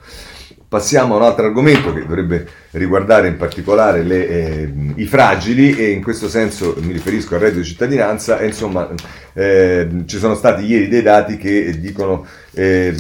Passiamo 0.68 1.14
a 1.14 1.18
un 1.18 1.24
altro 1.24 1.46
argomento 1.46 1.94
che 1.94 2.02
dovrebbe 2.02 2.48
riguardare 2.72 3.28
in 3.28 3.38
particolare 3.38 4.04
le, 4.04 4.28
eh, 4.28 4.74
i 4.96 5.06
fragili 5.06 5.76
e 5.76 5.92
in 5.92 6.02
questo 6.02 6.28
senso 6.28 6.76
mi 6.80 6.92
riferisco 6.92 7.36
al 7.36 7.42
reddito 7.42 7.62
di 7.62 7.68
cittadinanza 7.68 8.40
e 8.40 8.48
insomma 8.48 8.90
eh, 9.34 9.88
ci 10.06 10.18
sono 10.18 10.34
stati 10.34 10.66
ieri 10.66 10.88
dei 10.88 11.04
dati 11.04 11.38
che 11.38 11.80
dicono 11.80 12.26
eh, 12.54 12.94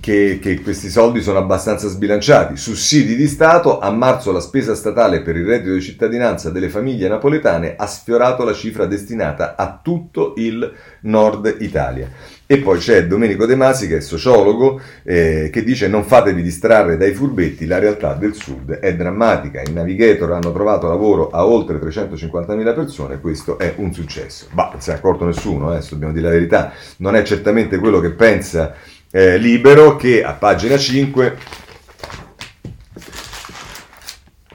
che, 0.00 0.38
che, 0.40 0.60
questi 0.62 0.88
soldi 0.88 1.20
sono 1.20 1.38
abbastanza 1.38 1.86
sbilanciati. 1.88 2.56
Sussidi 2.56 3.14
di 3.14 3.28
Stato, 3.28 3.78
a 3.78 3.90
marzo 3.90 4.32
la 4.32 4.40
spesa 4.40 4.74
statale 4.74 5.20
per 5.20 5.36
il 5.36 5.44
reddito 5.44 5.74
di 5.74 5.82
cittadinanza 5.82 6.50
delle 6.50 6.70
famiglie 6.70 7.08
napoletane 7.08 7.74
ha 7.76 7.86
sfiorato 7.86 8.42
la 8.44 8.54
cifra 8.54 8.86
destinata 8.86 9.54
a 9.56 9.78
tutto 9.82 10.32
il 10.36 10.72
nord 11.02 11.56
Italia. 11.60 12.08
E 12.46 12.58
poi 12.58 12.78
c'è 12.80 13.06
Domenico 13.06 13.46
De 13.46 13.54
Masi, 13.54 13.86
che 13.86 13.98
è 13.98 14.00
sociologo, 14.00 14.80
eh, 15.04 15.50
che 15.52 15.62
dice 15.62 15.86
non 15.86 16.02
fatevi 16.02 16.42
distrarre 16.42 16.96
dai 16.96 17.12
furbetti, 17.12 17.64
la 17.64 17.78
realtà 17.78 18.14
del 18.14 18.34
sud 18.34 18.72
è 18.72 18.96
drammatica. 18.96 19.62
In 19.64 19.74
Navigator 19.74 20.32
hanno 20.32 20.50
trovato 20.50 20.88
lavoro 20.88 21.30
a 21.30 21.46
oltre 21.46 21.78
350.000 21.78 22.74
persone, 22.74 23.20
questo 23.20 23.56
è 23.56 23.74
un 23.76 23.92
successo. 23.94 24.46
Ma 24.50 24.68
non 24.72 24.80
si 24.80 24.90
è 24.90 24.94
accorto 24.94 25.24
nessuno, 25.24 25.76
eh, 25.76 25.80
dobbiamo 25.88 26.12
dire 26.12 26.26
la 26.26 26.32
verità, 26.32 26.72
non 26.96 27.14
è 27.14 27.22
certamente 27.22 27.78
quello 27.78 28.00
che 28.00 28.10
pensa 28.10 28.74
eh, 29.10 29.38
libero 29.38 29.96
che 29.96 30.22
a 30.22 30.32
pagina 30.32 30.78
5 30.78 31.36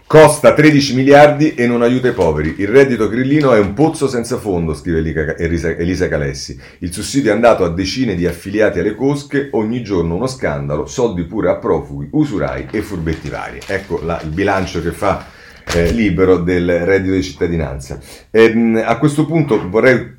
costa 0.08 0.54
13 0.54 0.96
miliardi 0.96 1.56
e 1.56 1.68
non 1.68 1.82
aiuta 1.82 2.08
i 2.08 2.14
poveri. 2.14 2.56
Il 2.60 2.70
reddito 2.70 3.10
grillino 3.10 3.52
è 3.54 3.60
un 3.60 3.74
pozzo 3.74 4.08
senza 4.08 4.38
fondo, 4.38 4.74
scrive 4.74 5.36
Elisa 5.38 6.08
Calessi. 6.08 6.58
Il 6.80 6.94
sussidio 6.94 7.32
è 7.32 7.34
andato 7.34 7.66
a 7.66 7.70
decine 7.70 8.16
di 8.16 8.26
affiliati 8.26 8.80
alle 8.80 8.96
cosche, 8.96 9.50
ogni 9.52 9.84
giorno 9.84 10.16
uno 10.16 10.28
scandalo, 10.28 10.86
soldi 10.86 11.24
pure 11.24 11.50
a 11.50 11.58
profughi, 11.58 12.08
usurai 12.12 12.68
e 12.72 12.82
furbetti 12.82 13.28
vari. 13.28 13.60
Ecco 13.66 14.00
la, 14.04 14.22
il 14.24 14.30
bilancio 14.30 14.82
che 14.82 14.92
fa 14.92 15.26
eh, 15.74 15.92
libero 15.92 16.38
del 16.38 16.86
reddito 16.86 17.14
di 17.14 17.24
cittadinanza. 17.24 18.00
E, 18.30 18.44
ehm, 18.44 18.84
a 18.86 18.98
questo 18.98 19.26
punto 19.26 19.70
vorrei 19.70 20.15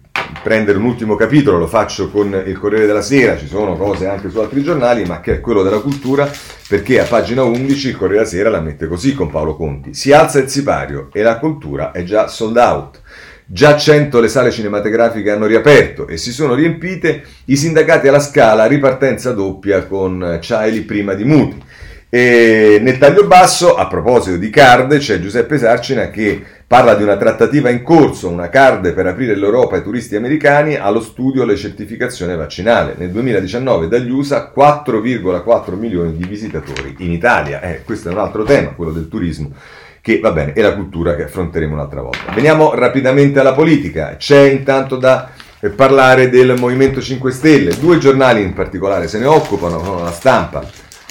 prendere 0.46 0.78
un 0.78 0.84
ultimo 0.84 1.16
capitolo, 1.16 1.58
lo 1.58 1.66
faccio 1.66 2.08
con 2.08 2.40
il 2.46 2.56
Corriere 2.56 2.86
della 2.86 3.02
Sera, 3.02 3.36
ci 3.36 3.48
sono 3.48 3.76
cose 3.76 4.06
anche 4.06 4.30
su 4.30 4.38
altri 4.38 4.62
giornali, 4.62 5.04
ma 5.04 5.18
che 5.18 5.32
è 5.32 5.40
quello 5.40 5.64
della 5.64 5.80
cultura, 5.80 6.30
perché 6.68 7.00
a 7.00 7.04
pagina 7.04 7.42
11 7.42 7.88
il 7.88 7.96
Corriere 7.96 8.18
della 8.18 8.28
Sera 8.28 8.50
la 8.50 8.60
mette 8.60 8.86
così 8.86 9.12
con 9.12 9.28
Paolo 9.28 9.56
Conti. 9.56 9.92
Si 9.92 10.12
alza 10.12 10.38
il 10.38 10.48
sipario 10.48 11.08
e 11.12 11.22
la 11.22 11.40
cultura 11.40 11.90
è 11.90 12.04
già 12.04 12.28
sold 12.28 12.58
out. 12.58 13.00
Già 13.44 13.76
100 13.76 14.20
le 14.20 14.28
sale 14.28 14.52
cinematografiche 14.52 15.32
hanno 15.32 15.46
riaperto 15.46 16.06
e 16.06 16.16
si 16.16 16.30
sono 16.30 16.54
riempite 16.54 17.24
i 17.46 17.56
sindacati 17.56 18.06
alla 18.06 18.20
scala 18.20 18.66
ripartenza 18.66 19.32
doppia 19.32 19.84
con 19.86 20.38
Ciaili 20.40 20.82
prima 20.82 21.14
di 21.14 21.24
Muti. 21.24 21.60
E 22.08 22.78
nel 22.80 22.98
taglio 22.98 23.26
basso, 23.26 23.74
a 23.74 23.88
proposito 23.88 24.36
di 24.36 24.48
card, 24.48 24.96
c'è 24.98 25.18
Giuseppe 25.18 25.58
Sarcina 25.58 26.08
che 26.08 26.40
parla 26.68 26.94
di 26.94 27.04
una 27.04 27.16
trattativa 27.16 27.70
in 27.70 27.82
corso, 27.82 28.28
una 28.28 28.48
card 28.48 28.92
per 28.92 29.06
aprire 29.06 29.36
l'Europa 29.36 29.76
ai 29.76 29.82
turisti 29.82 30.16
americani, 30.16 30.74
allo 30.74 31.00
studio 31.00 31.44
le 31.44 31.54
certificazione 31.54 32.34
vaccinale. 32.34 32.94
Nel 32.98 33.10
2019 33.10 33.86
dagli 33.86 34.10
USA 34.10 34.52
4,4 34.54 35.74
milioni 35.76 36.16
di 36.16 36.24
visitatori 36.24 36.96
in 36.98 37.12
Italia. 37.12 37.60
Eh, 37.60 37.82
questo 37.84 38.08
è 38.08 38.12
un 38.12 38.18
altro 38.18 38.42
tema, 38.42 38.70
quello 38.70 38.90
del 38.90 39.08
turismo 39.08 39.52
che 40.00 40.18
va 40.20 40.30
bene, 40.32 40.52
e 40.54 40.62
la 40.62 40.74
cultura 40.74 41.14
che 41.14 41.24
affronteremo 41.24 41.74
un'altra 41.74 42.00
volta. 42.00 42.32
Veniamo 42.32 42.74
rapidamente 42.74 43.40
alla 43.40 43.54
politica. 43.54 44.16
C'è 44.16 44.48
intanto 44.48 44.96
da 44.96 45.30
parlare 45.74 46.28
del 46.28 46.54
Movimento 46.58 47.00
5 47.00 47.30
Stelle. 47.32 47.76
Due 47.76 47.98
giornali 47.98 48.42
in 48.42 48.54
particolare 48.54 49.08
se 49.08 49.18
ne 49.18 49.26
occupano, 49.26 50.02
la 50.02 50.12
stampa 50.12 50.64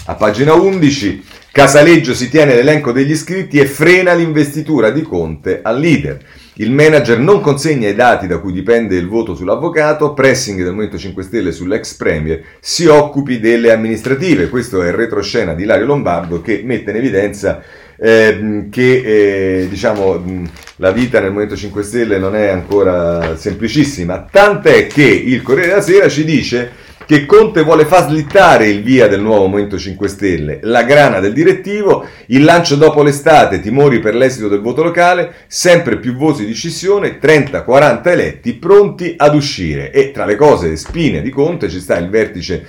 a 0.07 0.15
pagina 0.15 0.53
11, 0.53 1.23
Casaleggio 1.55 2.13
si 2.13 2.29
tiene 2.29 2.53
l'elenco 2.53 2.91
degli 2.91 3.11
iscritti 3.11 3.59
e 3.59 3.65
frena 3.65 4.13
l'investitura 4.13 4.89
di 4.89 5.01
Conte 5.03 5.61
al 5.63 5.79
leader. 5.79 6.19
Il 6.55 6.69
manager 6.69 7.17
non 7.17 7.39
consegna 7.39 7.87
i 7.87 7.95
dati 7.95 8.27
da 8.27 8.39
cui 8.39 8.51
dipende 8.51 8.97
il 8.97 9.07
voto 9.07 9.35
sull'avvocato, 9.35 10.13
pressing 10.13 10.57
del 10.57 10.71
Movimento 10.71 10.97
5 10.97 11.23
Stelle 11.23 11.53
sull'ex 11.53 11.93
premier, 11.93 12.43
si 12.59 12.87
occupi 12.87 13.39
delle 13.39 13.71
amministrative. 13.71 14.49
Questo 14.49 14.81
è 14.81 14.87
il 14.87 14.95
retroscena 14.95 15.53
di 15.53 15.63
Ilario 15.63 15.85
Lombardo 15.85 16.41
che 16.41 16.61
mette 16.65 16.91
in 16.91 16.97
evidenza 16.97 17.63
eh, 17.95 18.67
che 18.69 19.61
eh, 19.61 19.67
diciamo, 19.69 20.43
la 20.75 20.91
vita 20.91 21.21
nel 21.21 21.29
Movimento 21.29 21.55
5 21.55 21.83
Stelle 21.83 22.17
non 22.17 22.35
è 22.35 22.49
ancora 22.49 23.37
semplicissima, 23.37 24.27
tant'è 24.29 24.87
che 24.87 25.05
il 25.05 25.41
Corriere 25.41 25.69
della 25.69 25.81
Sera 25.81 26.09
ci 26.09 26.25
dice 26.25 26.83
che 27.05 27.25
Conte 27.25 27.61
vuole 27.61 27.85
far 27.85 28.09
slittare 28.09 28.67
il 28.67 28.81
via 28.81 29.07
del 29.07 29.21
nuovo 29.21 29.45
Movimento 29.45 29.77
5 29.77 30.07
Stelle, 30.07 30.59
la 30.63 30.83
grana 30.83 31.19
del 31.19 31.33
direttivo, 31.33 32.07
il 32.27 32.43
lancio 32.43 32.75
dopo 32.75 33.03
l'estate, 33.03 33.59
timori 33.59 33.99
per 33.99 34.15
l'esito 34.15 34.47
del 34.47 34.61
voto 34.61 34.81
locale, 34.81 35.33
sempre 35.47 35.97
più 35.97 36.15
voci 36.15 36.45
di 36.45 36.53
scissione, 36.53 37.19
30-40 37.19 38.07
eletti 38.07 38.53
pronti 38.53 39.13
ad 39.17 39.35
uscire. 39.35 39.91
E 39.91 40.11
tra 40.11 40.25
le 40.25 40.35
cose 40.35 40.75
spine 40.75 41.21
di 41.21 41.29
Conte 41.29 41.69
ci 41.69 41.79
sta 41.79 41.95
il 41.97 42.09
vertice 42.09 42.65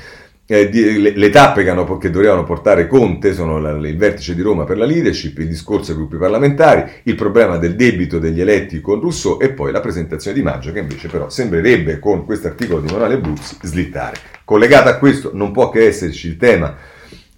eh, 0.47 0.69
di, 0.69 1.01
le, 1.01 1.13
le, 1.17 1.31
tappe 1.31 1.65
che, 1.65 1.71
hanno, 1.71 1.99
che, 1.99 2.11
dovevano 2.11 2.45
portare 2.45 2.87
Conte 2.87 3.35
sono 3.35 3.59
la, 3.59 3.71
il 3.73 3.97
vertice 3.97 4.35
di 4.35 4.43
Roma 4.43 4.65
per 4.65 4.79
la 4.79 4.85
leadership, 4.85 5.39
il 5.39 5.49
discorso 5.49 5.91
ai 5.91 5.97
gruppi 5.97 6.17
parlamentari, 6.17 6.89
il 7.05 7.17
problema 7.17 7.57
del 7.59 7.75
debito 7.75 8.19
degli 8.19 8.41
eletti 8.41 8.81
con 8.81 9.01
Rousseau 9.01 9.39
e 9.41 9.51
poi 9.51 9.73
la 9.73 9.81
presentazione 9.81 10.37
di 10.37 10.43
Maggio 10.43 10.73
che 10.73 10.79
invece 10.79 11.09
però 11.09 11.29
sembrerebbe 11.29 11.99
con 11.99 12.25
questo 12.25 12.47
articolo 12.47 12.81
di 12.81 12.93
Manuele 12.93 13.19
Buzzi 13.19 13.57
slittare. 13.61 14.17
Collegato 14.45 14.89
a 14.89 14.99
questo 14.99 15.31
non 15.35 15.51
può 15.51 15.69
che 15.71 15.85
esserci 15.87 16.29
il 16.29 16.37
tema 16.37 16.77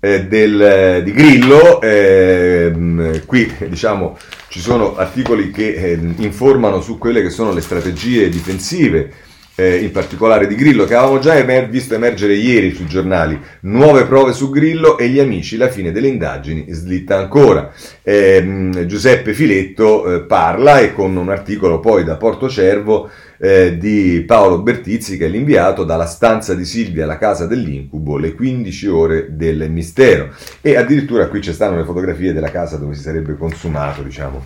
eh, 0.00 0.26
del, 0.26 1.02
di 1.02 1.12
Grillo, 1.12 1.80
eh, 1.80 3.22
qui 3.24 3.50
diciamo 3.68 4.18
ci 4.48 4.60
sono 4.60 4.96
articoli 4.96 5.50
che 5.50 5.74
eh, 5.74 5.98
informano 6.18 6.82
su 6.82 6.98
quelle 6.98 7.22
che 7.22 7.30
sono 7.30 7.52
le 7.52 7.60
strategie 7.62 8.28
difensive 8.28 9.26
eh, 9.58 9.78
in 9.78 9.90
particolare 9.90 10.46
di 10.46 10.54
Grillo, 10.54 10.84
che 10.84 10.94
avevamo 10.94 11.18
già 11.18 11.36
emer- 11.36 11.68
visto 11.68 11.94
emergere 11.94 12.34
ieri 12.34 12.72
sui 12.72 12.86
giornali. 12.86 13.36
Nuove 13.62 14.04
prove 14.04 14.32
su 14.32 14.50
Grillo 14.50 14.96
e 14.96 15.08
gli 15.08 15.18
amici, 15.18 15.56
la 15.56 15.68
fine 15.68 15.90
delle 15.90 16.06
indagini 16.06 16.66
slitta 16.68 17.18
ancora. 17.18 17.72
Eh, 18.04 18.84
Giuseppe 18.86 19.34
Filetto 19.34 20.14
eh, 20.14 20.20
parla 20.20 20.78
e 20.78 20.92
con 20.92 21.16
un 21.16 21.28
articolo 21.28 21.80
poi 21.80 22.04
da 22.04 22.16
Porto 22.16 22.48
Cervo 22.48 23.10
eh, 23.38 23.76
di 23.76 24.22
Paolo 24.24 24.62
Bertizzi, 24.62 25.16
che 25.16 25.26
è 25.26 25.28
l'inviato 25.28 25.82
dalla 25.82 26.06
stanza 26.06 26.54
di 26.54 26.64
Silvia 26.64 27.02
alla 27.02 27.18
casa 27.18 27.46
dell'incubo, 27.46 28.16
le 28.16 28.34
15 28.34 28.86
ore 28.86 29.26
del 29.30 29.68
mistero. 29.72 30.28
E 30.60 30.76
addirittura 30.76 31.26
qui 31.26 31.40
ci 31.40 31.52
stanno 31.52 31.76
le 31.76 31.84
fotografie 31.84 32.32
della 32.32 32.52
casa 32.52 32.76
dove 32.76 32.94
si 32.94 33.02
sarebbe 33.02 33.36
consumato, 33.36 34.02
diciamo, 34.02 34.44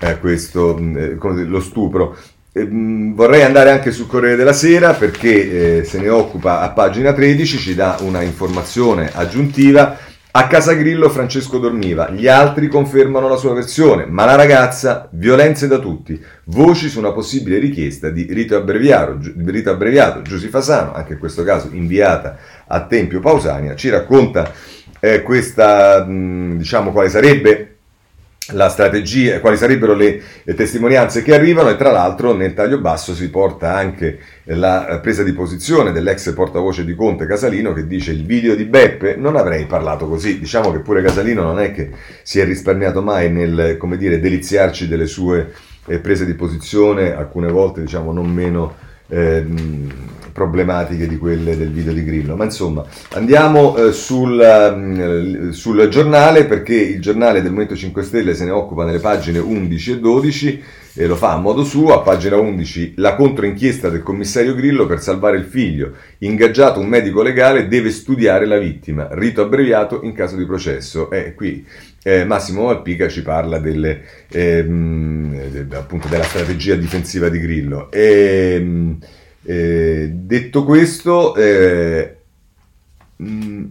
eh, 0.00 0.18
questo, 0.18 0.76
eh, 0.76 1.16
lo 1.16 1.60
stupro. 1.60 2.16
Ehm, 2.52 3.14
vorrei 3.14 3.42
andare 3.42 3.70
anche 3.70 3.90
sul 3.90 4.06
Corriere 4.06 4.36
della 4.36 4.52
Sera 4.52 4.94
perché 4.94 5.78
eh, 5.80 5.84
se 5.84 6.00
ne 6.00 6.08
occupa 6.08 6.60
a 6.60 6.70
pagina 6.70 7.12
13, 7.12 7.58
ci 7.58 7.74
dà 7.74 7.98
una 8.00 8.22
informazione 8.22 9.10
aggiuntiva 9.12 9.98
A 10.30 10.46
casa 10.46 10.74
Grillo 10.74 11.08
Francesco 11.08 11.58
dormiva, 11.58 12.10
gli 12.10 12.28
altri 12.28 12.68
confermano 12.68 13.28
la 13.28 13.36
sua 13.36 13.54
versione, 13.54 14.04
ma 14.06 14.24
la 14.26 14.36
ragazza, 14.36 15.08
violenze 15.12 15.66
da 15.66 15.78
tutti, 15.78 16.22
voci 16.44 16.88
su 16.88 16.98
una 16.98 17.12
possibile 17.12 17.58
richiesta 17.58 18.10
di 18.10 18.26
rito 18.30 18.54
abbreviato, 18.54 19.18
rito 19.46 19.70
abbreviato. 19.70 20.22
Giusy 20.22 20.48
Fasano, 20.48 20.92
anche 20.92 21.14
in 21.14 21.18
questo 21.18 21.42
caso 21.44 21.70
inviata 21.72 22.36
a 22.66 22.84
Tempio 22.84 23.20
Pausania, 23.20 23.74
ci 23.74 23.88
racconta 23.88 24.52
eh, 25.00 25.22
questa, 25.22 26.04
mh, 26.04 26.58
diciamo, 26.58 26.92
quale 26.92 27.08
sarebbe 27.08 27.77
la 28.52 28.68
strategia, 28.68 29.40
quali 29.40 29.56
sarebbero 29.56 29.94
le, 29.94 30.22
testimonianze 30.56 31.22
che 31.22 31.34
arrivano 31.34 31.68
e 31.68 31.76
tra 31.76 31.90
l'altro 31.90 32.34
nel 32.34 32.54
taglio 32.54 32.78
basso 32.78 33.14
si 33.14 33.28
porta 33.30 33.74
anche 33.74 34.18
la 34.44 34.98
presa 35.02 35.22
di 35.22 35.32
posizione 35.32 35.92
dell'ex 35.92 36.32
portavoce 36.32 36.84
di 36.84 36.94
Conte 36.94 37.26
Casalino 37.26 37.72
che 37.74 37.86
dice 37.86 38.12
il 38.12 38.24
video 38.24 38.54
di 38.54 38.64
Beppe 38.64 39.16
non 39.16 39.36
avrei 39.36 39.66
parlato 39.66 40.08
così, 40.08 40.38
diciamo 40.38 40.72
che 40.72 40.78
pure 40.78 41.02
Casalino 41.02 41.42
non 41.42 41.60
è 41.60 41.72
che 41.72 41.90
si 42.22 42.40
è 42.40 42.44
risparmiato 42.44 43.02
mai 43.02 43.30
nel 43.30 43.76
come 43.76 43.96
dire 43.96 44.20
deliziarci 44.20 44.88
delle 44.88 45.06
sue 45.06 45.52
eh, 45.86 45.98
prese 45.98 46.24
di 46.24 46.34
posizione, 46.34 47.14
alcune 47.14 47.50
volte 47.50 47.82
diciamo 47.82 48.12
non 48.12 48.32
meno 48.32 48.76
eh, 49.08 49.44
problematiche 50.32 51.06
di 51.06 51.16
quelle 51.16 51.56
del 51.56 51.70
video 51.70 51.92
di 51.92 52.04
Grillo. 52.04 52.36
Ma 52.36 52.44
insomma, 52.44 52.84
andiamo 53.12 53.76
eh, 53.76 53.92
sul, 53.92 54.38
um, 54.38 55.50
sul, 55.50 55.88
giornale 55.88 56.44
perché 56.44 56.74
il 56.74 57.00
giornale 57.00 57.40
del 57.40 57.50
Movimento 57.50 57.76
5 57.76 58.02
Stelle 58.02 58.34
se 58.34 58.44
ne 58.44 58.50
occupa 58.50 58.84
nelle 58.84 59.00
pagine 59.00 59.38
11 59.38 59.92
e 59.92 59.98
12 59.98 60.62
e 60.94 61.06
lo 61.06 61.14
fa 61.14 61.32
a 61.32 61.38
modo 61.38 61.64
suo. 61.64 61.94
A 61.94 62.00
pagina 62.00 62.36
11 62.36 62.94
la 62.96 63.14
controinchiesta 63.14 63.88
del 63.88 64.02
commissario 64.02 64.54
Grillo 64.54 64.86
per 64.86 65.00
salvare 65.00 65.36
il 65.36 65.44
figlio. 65.44 65.92
Ingaggiato 66.18 66.80
un 66.80 66.88
medico 66.88 67.22
legale 67.22 67.68
deve 67.68 67.90
studiare 67.90 68.46
la 68.46 68.58
vittima. 68.58 69.08
Rito 69.12 69.42
abbreviato 69.42 70.00
in 70.02 70.12
caso 70.12 70.36
di 70.36 70.44
processo. 70.44 71.10
E 71.10 71.34
qui 71.34 71.64
eh, 72.02 72.24
Massimo 72.24 72.64
Malpica 72.64 73.08
ci 73.08 73.22
parla 73.22 73.58
delle, 73.58 74.02
ehm, 74.30 75.68
appunto 75.72 76.08
della 76.08 76.22
strategia 76.22 76.74
difensiva 76.74 77.28
di 77.28 77.38
Grillo. 77.38 77.90
E, 77.90 78.54
ehm, 78.56 78.98
eh, 79.50 80.10
detto 80.12 80.62
questo, 80.62 81.34
eh, 81.34 82.16
mh, 83.16 83.26
mm, 83.26 83.64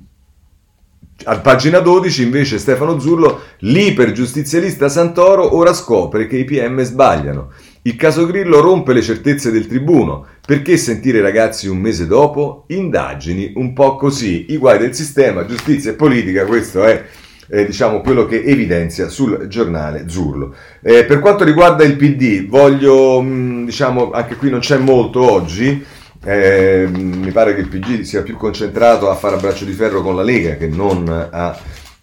a 1.25 1.39
pagina 1.39 1.80
12 1.80 2.23
invece 2.23 2.57
Stefano 2.57 2.99
Zurlo, 2.99 3.41
l'ipergiustizialista 3.59 4.89
Santoro 4.89 5.55
ora 5.55 5.73
scopre 5.73 6.25
che 6.25 6.38
i 6.38 6.45
PM 6.45 6.82
sbagliano. 6.82 7.51
Il 7.84 7.95
caso 7.95 8.25
Grillo 8.25 8.59
rompe 8.59 8.91
le 8.93 9.03
certezze 9.03 9.51
del 9.51 9.67
tribuno. 9.67 10.25
Perché 10.43 10.78
sentire 10.78 11.19
i 11.19 11.21
ragazzi 11.21 11.67
un 11.67 11.78
mese 11.78 12.07
dopo? 12.07 12.63
Indagini 12.69 13.51
un 13.55 13.73
po' 13.73 13.97
così. 13.97 14.47
I 14.49 14.57
guai 14.57 14.80
del 14.80 14.95
sistema, 14.95 15.45
giustizia 15.45 15.91
e 15.91 15.95
politica, 15.95 16.45
questo 16.45 16.84
è 16.84 17.05
eh, 17.50 17.66
diciamo 17.66 18.02
quello 18.02 18.26
che 18.26 18.43
evidenzia 18.43 19.10
sul 19.10 19.48
giornale 19.48 20.08
Zurlo. 20.08 20.54
Eh, 20.82 21.06
per 21.06 21.20
quanto 21.20 21.43
riguarda 21.43 21.84
il 21.84 21.95
PD, 21.95 22.48
voglio, 22.48 23.22
mh, 23.22 23.28
mm, 23.28 23.66
diciamo, 23.66 24.12
anche 24.12 24.36
qui 24.36 24.50
non 24.50 24.60
c'è 24.60 24.78
molto 24.78 25.30
oggi. 25.32 25.84
Eh, 26.24 26.88
mi 26.91 27.32
pare 27.32 27.54
che 27.54 27.62
il 27.62 27.68
PD 27.68 28.02
sia 28.02 28.24
più 28.24 28.36
concentrato 28.36 29.10
a 29.10 29.16
fare 29.16 29.36
a 29.36 29.39
braccio 29.39 29.66
di 29.66 29.72
ferro 29.72 30.02
con 30.02 30.16
la 30.16 30.24
Lega 30.24 30.56
che 30.56 30.68
non 30.68 31.08
a 31.08 31.58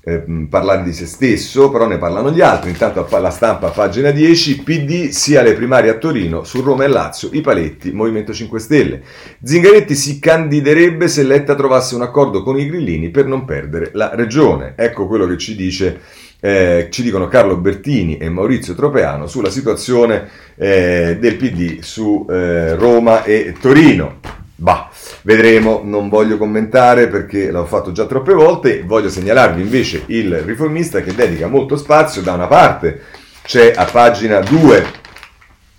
eh, 0.04 0.46
parlare 0.48 0.82
di 0.82 0.92
se 0.92 1.06
stesso, 1.06 1.70
però 1.70 1.86
ne 1.86 1.98
parlano 1.98 2.30
gli 2.30 2.40
altri. 2.40 2.70
Intanto 2.70 3.06
la 3.18 3.30
stampa, 3.30 3.70
pagina 3.70 4.10
10, 4.10 4.62
PD 4.62 5.08
sia 5.08 5.42
le 5.42 5.54
primarie 5.54 5.90
a 5.90 5.94
Torino, 5.94 6.44
su 6.44 6.60
Roma 6.60 6.84
e 6.84 6.88
Lazio, 6.88 7.30
i 7.32 7.40
paletti, 7.40 7.92
Movimento 7.92 8.32
5 8.32 8.58
Stelle. 8.58 9.02
Zingaretti 9.42 9.94
si 9.94 10.18
candiderebbe 10.18 11.08
se 11.08 11.22
Letta 11.22 11.54
trovasse 11.54 11.94
un 11.94 12.02
accordo 12.02 12.42
con 12.42 12.58
i 12.58 12.66
grillini 12.66 13.10
per 13.10 13.26
non 13.26 13.44
perdere 13.44 13.90
la 13.94 14.14
regione. 14.14 14.74
Ecco 14.76 15.06
quello 15.06 15.26
che 15.26 15.38
ci 15.38 15.56
dice 15.56 16.00
eh, 16.44 16.88
ci 16.90 17.02
dicono 17.02 17.26
Carlo 17.26 17.56
Bertini 17.56 18.18
e 18.18 18.28
Maurizio 18.28 18.74
Tropeano 18.74 19.26
sulla 19.26 19.48
situazione 19.48 20.28
eh, 20.56 21.16
del 21.18 21.36
PD 21.36 21.80
su 21.80 22.26
eh, 22.28 22.74
Roma 22.74 23.24
e 23.24 23.54
Torino. 23.58 24.42
Bah, 24.56 24.88
vedremo, 25.22 25.80
non 25.82 26.08
voglio 26.08 26.36
commentare 26.36 27.08
perché 27.08 27.50
l'ho 27.50 27.66
fatto 27.66 27.90
già 27.90 28.06
troppe 28.06 28.34
volte, 28.34 28.82
voglio 28.84 29.08
segnalarvi 29.08 29.60
invece 29.60 30.04
il 30.06 30.38
riformista 30.42 31.00
che 31.00 31.14
dedica 31.14 31.48
molto 31.48 31.76
spazio, 31.76 32.22
da 32.22 32.34
una 32.34 32.46
parte 32.46 33.00
c'è 33.42 33.72
a 33.74 33.84
pagina 33.84 34.38
2 34.38 35.02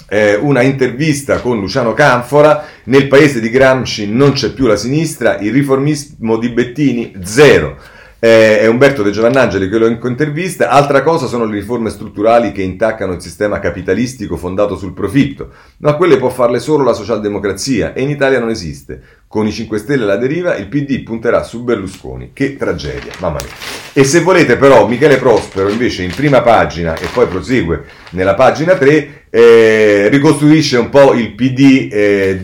eh, 0.07 0.35
una 0.35 0.61
intervista 0.61 1.39
con 1.39 1.59
Luciano 1.59 1.93
Canfora, 1.93 2.65
nel 2.85 3.07
paese 3.07 3.39
di 3.39 3.49
Gramsci 3.49 4.11
non 4.11 4.33
c'è 4.33 4.51
più 4.51 4.67
la 4.67 4.75
sinistra, 4.75 5.39
il 5.39 5.51
riformismo 5.51 6.37
di 6.37 6.49
Bettini 6.49 7.13
zero 7.23 7.77
eh, 8.25 8.59
è 8.61 8.65
Umberto 8.65 9.03
De 9.03 9.11
Giovannangeli 9.11 9.69
che 9.69 9.77
lo 9.77 9.85
intervista. 9.85 10.69
Altra 10.69 11.03
cosa 11.03 11.27
sono 11.27 11.45
le 11.45 11.53
riforme 11.53 11.91
strutturali 11.91 12.51
che 12.51 12.63
intaccano 12.63 13.13
il 13.13 13.21
sistema 13.21 13.59
capitalistico 13.59 14.35
fondato 14.35 14.75
sul 14.75 14.93
profitto, 14.93 15.49
ma 15.77 15.93
quelle 15.93 16.17
può 16.17 16.29
farle 16.29 16.59
solo 16.59 16.83
la 16.83 16.93
socialdemocrazia 16.93 17.93
e 17.93 18.01
in 18.01 18.09
Italia 18.09 18.39
non 18.39 18.49
esiste. 18.49 18.99
Con 19.27 19.45
i 19.45 19.51
5 19.51 19.77
Stelle 19.77 20.03
alla 20.03 20.15
deriva, 20.15 20.55
il 20.55 20.67
PD 20.67 21.03
punterà 21.03 21.43
su 21.43 21.63
Berlusconi. 21.63 22.31
Che 22.33 22.55
tragedia, 22.55 23.11
mamma 23.19 23.37
mia. 23.43 23.53
E 23.93 24.03
se 24.03 24.21
volete 24.21 24.57
però, 24.57 24.87
Michele 24.87 25.17
Prospero 25.17 25.69
invece 25.69 26.01
in 26.01 26.13
prima 26.15 26.41
pagina 26.41 26.95
e 26.95 27.07
poi 27.13 27.27
prosegue 27.27 27.83
nella 28.11 28.33
pagina 28.33 28.73
3, 28.73 29.24
eh, 29.35 30.07
ricostruisce 30.07 30.77
un 30.77 30.87
po' 30.87 31.13
il 31.13 31.33
PD 31.33 31.89
eh, 31.91 32.39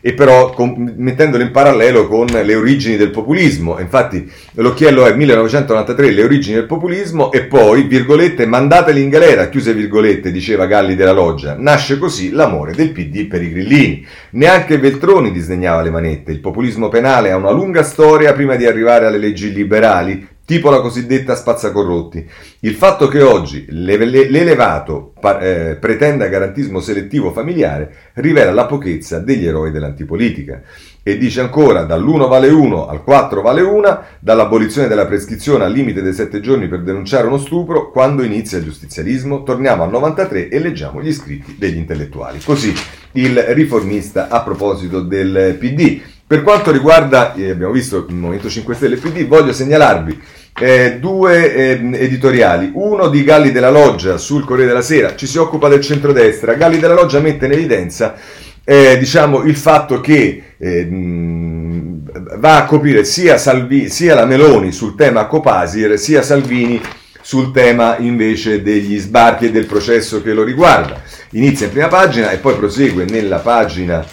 e 0.00 0.12
però 0.12 0.50
con, 0.50 0.94
mettendolo 0.96 1.42
in 1.42 1.50
parallelo 1.50 2.06
con 2.06 2.26
le 2.26 2.54
origini 2.54 2.96
del 2.96 3.10
populismo. 3.10 3.80
Infatti 3.80 4.30
l'occhiello 4.52 5.04
è 5.04 5.14
1993, 5.14 6.12
le 6.12 6.22
origini 6.22 6.54
del 6.54 6.66
populismo 6.66 7.32
e 7.32 7.42
poi, 7.42 7.82
virgolette, 7.82 8.46
mandateli 8.46 9.02
in 9.02 9.08
galera, 9.08 9.48
chiuse 9.48 9.74
virgolette, 9.74 10.30
diceva 10.30 10.66
Galli 10.66 10.94
della 10.94 11.10
Loggia. 11.10 11.56
Nasce 11.58 11.98
così 11.98 12.30
l'amore 12.30 12.72
del 12.72 12.92
PD 12.92 13.26
per 13.26 13.42
i 13.42 13.50
grillini. 13.50 14.06
Neanche 14.30 14.78
Veltroni 14.78 15.32
disdegnava 15.32 15.82
le 15.82 15.90
manette. 15.90 16.30
Il 16.30 16.38
populismo 16.38 16.88
penale 16.88 17.32
ha 17.32 17.36
una 17.36 17.50
lunga 17.50 17.82
storia 17.82 18.32
prima 18.32 18.54
di 18.54 18.64
arrivare 18.64 19.06
alle 19.06 19.18
leggi 19.18 19.52
liberali, 19.52 20.24
tipo 20.48 20.70
la 20.70 20.80
cosiddetta 20.80 21.34
spazzacorrotti. 21.34 22.26
Il 22.60 22.72
fatto 22.72 23.06
che 23.06 23.20
oggi 23.20 23.66
l'elevato 23.68 25.12
eh, 25.42 25.76
pretenda 25.78 26.28
garantismo 26.28 26.80
selettivo 26.80 27.32
familiare 27.32 28.12
rivela 28.14 28.50
la 28.50 28.64
pochezza 28.64 29.18
degli 29.18 29.46
eroi 29.46 29.70
dell'antipolitica. 29.70 30.62
E 31.02 31.18
dice 31.18 31.42
ancora, 31.42 31.82
dall'1 31.82 32.28
vale 32.28 32.48
1 32.48 32.88
al 32.88 33.04
4 33.04 33.42
vale 33.42 33.60
1, 33.60 34.02
dall'abolizione 34.20 34.88
della 34.88 35.04
prescrizione 35.04 35.64
al 35.64 35.72
limite 35.72 36.00
dei 36.00 36.14
7 36.14 36.40
giorni 36.40 36.66
per 36.66 36.80
denunciare 36.80 37.26
uno 37.26 37.38
stupro, 37.38 37.90
quando 37.90 38.22
inizia 38.22 38.56
il 38.56 38.64
giustizialismo, 38.64 39.42
torniamo 39.42 39.82
al 39.82 39.90
93 39.90 40.48
e 40.48 40.58
leggiamo 40.60 41.02
gli 41.02 41.12
scritti 41.12 41.56
degli 41.58 41.76
intellettuali. 41.76 42.40
Così 42.42 42.72
il 43.12 43.38
riformista 43.38 44.28
a 44.28 44.42
proposito 44.42 45.02
del 45.02 45.56
PD. 45.58 46.00
Per 46.28 46.42
quanto 46.42 46.70
riguarda, 46.70 47.32
eh, 47.32 47.48
abbiamo 47.48 47.72
visto 47.72 48.04
il 48.06 48.14
Movimento 48.14 48.50
5 48.50 48.74
Stelle 48.74 48.96
e 48.96 48.98
PD, 48.98 49.26
voglio 49.26 49.54
segnalarvi 49.54 50.20
eh, 50.60 50.98
due 51.00 51.54
eh, 51.54 51.80
editoriali, 51.94 52.70
uno 52.74 53.08
di 53.08 53.24
Galli 53.24 53.50
della 53.50 53.70
Loggia 53.70 54.18
sul 54.18 54.44
Corriere 54.44 54.68
della 54.68 54.82
Sera, 54.82 55.16
ci 55.16 55.26
si 55.26 55.38
occupa 55.38 55.68
del 55.68 55.80
centrodestra, 55.80 56.52
Galli 56.52 56.78
della 56.78 56.92
Loggia 56.92 57.20
mette 57.20 57.46
in 57.46 57.52
evidenza 57.52 58.14
eh, 58.62 58.98
diciamo, 58.98 59.44
il 59.44 59.56
fatto 59.56 60.02
che 60.02 60.42
ehm, 60.58 62.36
va 62.36 62.58
a 62.58 62.64
coprire 62.66 63.04
sia, 63.04 63.38
Salvi, 63.38 63.88
sia 63.88 64.14
la 64.14 64.26
Meloni 64.26 64.70
sul 64.70 64.94
tema 64.94 65.24
Copasir, 65.24 65.98
sia 65.98 66.20
Salvini 66.20 66.78
sul 67.22 67.50
tema 67.50 67.96
invece 67.96 68.60
degli 68.60 68.98
sbarchi 68.98 69.46
e 69.46 69.50
del 69.50 69.64
processo 69.64 70.20
che 70.20 70.34
lo 70.34 70.42
riguarda. 70.42 71.00
Inizia 71.30 71.64
in 71.64 71.72
prima 71.72 71.88
pagina 71.88 72.30
e 72.30 72.36
poi 72.36 72.56
prosegue 72.56 73.06
nella 73.06 73.38
pagina 73.38 74.04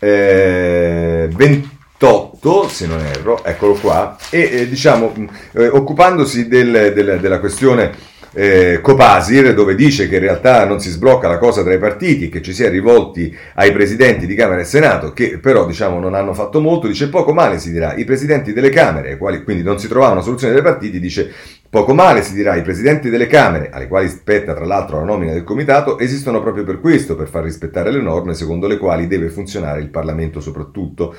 eh, 0.00 1.28
28, 1.30 2.68
se 2.68 2.86
non 2.86 3.00
erro, 3.00 3.44
eccolo 3.44 3.74
qua, 3.74 4.16
e 4.30 4.48
eh, 4.52 4.68
diciamo 4.68 5.12
eh, 5.52 5.68
occupandosi 5.68 6.48
del, 6.48 6.92
del, 6.94 7.20
della 7.20 7.38
questione 7.38 8.08
eh, 8.32 8.80
Copasir, 8.80 9.54
dove 9.54 9.74
dice 9.74 10.08
che 10.08 10.16
in 10.16 10.22
realtà 10.22 10.64
non 10.64 10.80
si 10.80 10.88
sblocca 10.88 11.28
la 11.28 11.38
cosa 11.38 11.62
tra 11.62 11.74
i 11.74 11.78
partiti, 11.78 12.28
che 12.28 12.40
ci 12.42 12.52
si 12.52 12.62
è 12.62 12.70
rivolti 12.70 13.36
ai 13.54 13.72
presidenti 13.72 14.26
di 14.26 14.34
Camera 14.34 14.60
e 14.60 14.64
Senato, 14.64 15.12
che 15.12 15.38
però 15.38 15.66
diciamo 15.66 15.98
non 15.98 16.14
hanno 16.14 16.32
fatto 16.32 16.60
molto, 16.60 16.86
dice 16.86 17.08
poco 17.08 17.32
male 17.32 17.58
si 17.58 17.70
dirà, 17.72 17.94
i 17.94 18.04
presidenti 18.04 18.52
delle 18.52 18.70
Camere, 18.70 19.16
quali 19.16 19.42
quindi 19.42 19.62
non 19.62 19.78
si 19.78 19.88
trovava 19.88 20.12
una 20.12 20.22
soluzione 20.22 20.54
dei 20.54 20.62
partiti, 20.62 21.00
dice 21.00 21.32
Poco 21.70 21.94
male 21.94 22.22
si 22.22 22.34
dirà, 22.34 22.56
i 22.56 22.62
presidenti 22.62 23.10
delle 23.10 23.28
Camere, 23.28 23.70
alle 23.70 23.86
quali 23.86 24.08
spetta 24.08 24.54
tra 24.54 24.64
l'altro 24.64 24.98
la 24.98 25.04
nomina 25.04 25.32
del 25.32 25.44
Comitato, 25.44 26.00
esistono 26.00 26.42
proprio 26.42 26.64
per 26.64 26.80
questo, 26.80 27.14
per 27.14 27.28
far 27.28 27.44
rispettare 27.44 27.92
le 27.92 28.00
norme 28.00 28.34
secondo 28.34 28.66
le 28.66 28.76
quali 28.76 29.06
deve 29.06 29.28
funzionare 29.28 29.80
il 29.80 29.88
Parlamento 29.88 30.40
soprattutto. 30.40 31.14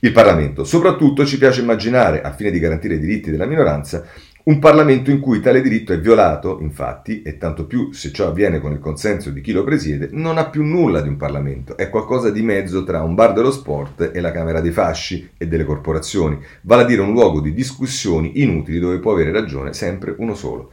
Il 0.00 0.12
Parlamento. 0.12 0.64
Soprattutto 0.64 1.24
ci 1.24 1.38
piace 1.38 1.62
immaginare, 1.62 2.20
al 2.20 2.34
fine 2.34 2.50
di 2.50 2.58
garantire 2.58 2.96
i 2.96 2.98
diritti 2.98 3.30
della 3.30 3.46
minoranza, 3.46 4.04
Un 4.46 4.58
Parlamento 4.58 5.10
in 5.10 5.20
cui 5.20 5.40
tale 5.40 5.62
diritto 5.62 5.94
è 5.94 5.98
violato, 5.98 6.58
infatti, 6.60 7.22
e 7.22 7.38
tanto 7.38 7.64
più 7.64 7.92
se 7.92 8.12
ciò 8.12 8.28
avviene 8.28 8.60
con 8.60 8.72
il 8.72 8.78
consenso 8.78 9.30
di 9.30 9.40
chi 9.40 9.52
lo 9.52 9.64
presiede, 9.64 10.10
non 10.12 10.36
ha 10.36 10.50
più 10.50 10.62
nulla 10.62 11.00
di 11.00 11.08
un 11.08 11.16
Parlamento, 11.16 11.78
è 11.78 11.88
qualcosa 11.88 12.28
di 12.28 12.42
mezzo 12.42 12.84
tra 12.84 13.02
un 13.02 13.14
bar 13.14 13.32
dello 13.32 13.50
sport 13.50 14.10
e 14.12 14.20
la 14.20 14.32
Camera 14.32 14.60
dei 14.60 14.70
fasci 14.70 15.30
e 15.38 15.48
delle 15.48 15.64
corporazioni, 15.64 16.38
vale 16.60 16.82
a 16.82 16.84
dire 16.84 17.00
un 17.00 17.12
luogo 17.12 17.40
di 17.40 17.54
discussioni 17.54 18.42
inutili 18.42 18.78
dove 18.78 18.98
può 18.98 19.12
avere 19.12 19.32
ragione 19.32 19.72
sempre 19.72 20.14
uno 20.18 20.34
solo. 20.34 20.72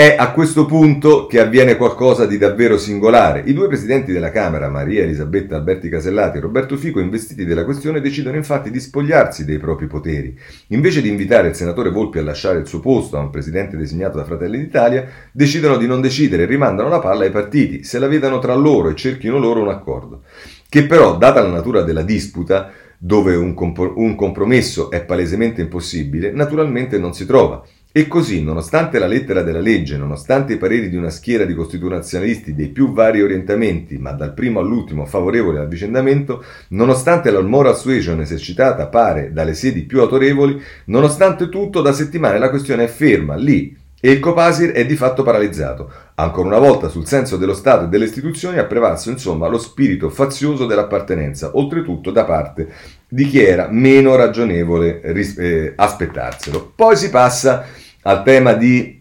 È 0.00 0.16
a 0.18 0.32
questo 0.32 0.64
punto 0.64 1.26
che 1.26 1.40
avviene 1.40 1.76
qualcosa 1.76 2.24
di 2.24 2.38
davvero 2.38 2.78
singolare. 2.78 3.42
I 3.44 3.52
due 3.52 3.68
presidenti 3.68 4.12
della 4.12 4.30
Camera, 4.30 4.70
Maria 4.70 5.02
Elisabetta 5.02 5.56
Alberti 5.56 5.90
Casellati 5.90 6.38
e 6.38 6.40
Roberto 6.40 6.78
Fico, 6.78 7.00
investiti 7.00 7.44
della 7.44 7.66
questione, 7.66 8.00
decidono 8.00 8.36
infatti 8.36 8.70
di 8.70 8.80
spogliarsi 8.80 9.44
dei 9.44 9.58
propri 9.58 9.88
poteri. 9.88 10.34
Invece 10.68 11.02
di 11.02 11.10
invitare 11.10 11.48
il 11.48 11.54
senatore 11.54 11.90
Volpi 11.90 12.16
a 12.16 12.22
lasciare 12.22 12.60
il 12.60 12.66
suo 12.66 12.80
posto 12.80 13.18
a 13.18 13.20
un 13.20 13.28
presidente 13.28 13.76
designato 13.76 14.16
da 14.16 14.24
Fratelli 14.24 14.56
d'Italia, 14.56 15.06
decidono 15.32 15.76
di 15.76 15.86
non 15.86 16.00
decidere 16.00 16.44
e 16.44 16.46
rimandano 16.46 16.88
la 16.88 16.98
palla 16.98 17.24
ai 17.24 17.30
partiti, 17.30 17.84
se 17.84 17.98
la 17.98 18.08
vedano 18.08 18.38
tra 18.38 18.54
loro 18.54 18.88
e 18.88 18.94
cerchino 18.94 19.36
loro 19.36 19.60
un 19.60 19.68
accordo. 19.68 20.22
Che 20.66 20.86
però, 20.86 21.18
data 21.18 21.42
la 21.42 21.50
natura 21.50 21.82
della 21.82 22.04
disputa, 22.04 22.72
dove 22.96 23.36
un, 23.36 23.52
comp- 23.52 23.92
un 23.96 24.14
compromesso 24.14 24.90
è 24.90 25.04
palesemente 25.04 25.60
impossibile, 25.60 26.30
naturalmente 26.30 26.96
non 26.96 27.12
si 27.12 27.26
trova. 27.26 27.62
E 27.92 28.06
così, 28.06 28.40
nonostante 28.40 29.00
la 29.00 29.08
lettera 29.08 29.42
della 29.42 29.58
legge, 29.58 29.96
nonostante 29.96 30.52
i 30.52 30.58
pareri 30.58 30.88
di 30.88 30.94
una 30.94 31.10
schiera 31.10 31.44
di 31.44 31.54
costituzionalisti 31.54 32.54
dei 32.54 32.68
più 32.68 32.92
vari 32.92 33.20
orientamenti, 33.20 33.98
ma 33.98 34.12
dal 34.12 34.32
primo 34.32 34.60
all'ultimo 34.60 35.06
favorevoli 35.06 35.58
al 35.58 35.66
vicendamento, 35.66 36.44
nonostante 36.68 37.32
la 37.32 37.40
moral 37.40 37.76
suasion 37.76 38.20
esercitata 38.20 38.86
pare 38.86 39.32
dalle 39.32 39.54
sedi 39.54 39.82
più 39.82 40.00
autorevoli, 40.02 40.62
nonostante 40.84 41.48
tutto, 41.48 41.82
da 41.82 41.92
settimane 41.92 42.38
la 42.38 42.50
questione 42.50 42.84
è 42.84 42.86
ferma, 42.86 43.34
lì, 43.34 43.76
e 44.00 44.10
il 44.10 44.18
Copasir 44.18 44.72
è 44.72 44.86
di 44.86 44.96
fatto 44.96 45.22
paralizzato. 45.22 45.90
Ancora 46.14 46.48
una 46.48 46.58
volta 46.58 46.88
sul 46.88 47.06
senso 47.06 47.36
dello 47.36 47.54
Stato 47.54 47.84
e 47.84 47.88
delle 47.88 48.06
istituzioni 48.06 48.58
ha 48.58 48.64
prevalso 48.64 49.10
insomma 49.10 49.48
lo 49.48 49.58
spirito 49.58 50.08
fazioso 50.08 50.66
dell'appartenenza, 50.66 51.50
oltretutto 51.54 52.10
da 52.10 52.24
parte 52.24 52.68
di 53.08 53.26
chi 53.26 53.42
era 53.42 53.68
meno 53.70 54.16
ragionevole 54.16 55.00
ris- 55.04 55.38
eh, 55.38 55.72
aspettarselo. 55.76 56.72
Poi 56.74 56.96
si 56.96 57.10
passa 57.10 57.66
al 58.02 58.22
tema 58.22 58.54
di 58.54 58.99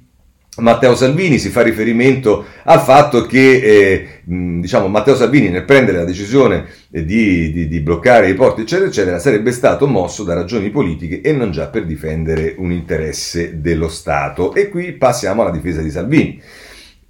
Matteo 0.59 0.95
Salvini 0.95 1.37
si 1.37 1.49
fa 1.49 1.61
riferimento 1.61 2.45
al 2.63 2.79
fatto 2.81 3.25
che 3.25 3.59
eh, 3.61 4.07
diciamo, 4.23 4.87
Matteo 4.87 5.15
Salvini 5.15 5.49
nel 5.49 5.65
prendere 5.65 5.97
la 5.99 6.05
decisione 6.05 6.65
di, 6.87 7.51
di, 7.51 7.67
di, 7.67 7.79
bloccare 7.79 8.29
i 8.29 8.33
porti 8.33 8.61
eccetera 8.61 8.87
eccetera 8.87 9.19
sarebbe 9.19 9.51
stato 9.51 9.87
mosso 9.87 10.23
da 10.23 10.33
ragioni 10.33 10.69
politiche 10.69 11.21
e 11.21 11.31
non 11.31 11.51
già 11.51 11.67
per 11.67 11.85
difendere 11.85 12.55
un 12.57 12.71
interesse 12.71 13.59
dello 13.61 13.89
Stato. 13.89 14.53
E 14.53 14.69
qui 14.69 14.93
passiamo 14.93 15.41
alla 15.41 15.51
difesa 15.51 15.81
di 15.81 15.89
Salvini 15.89 16.41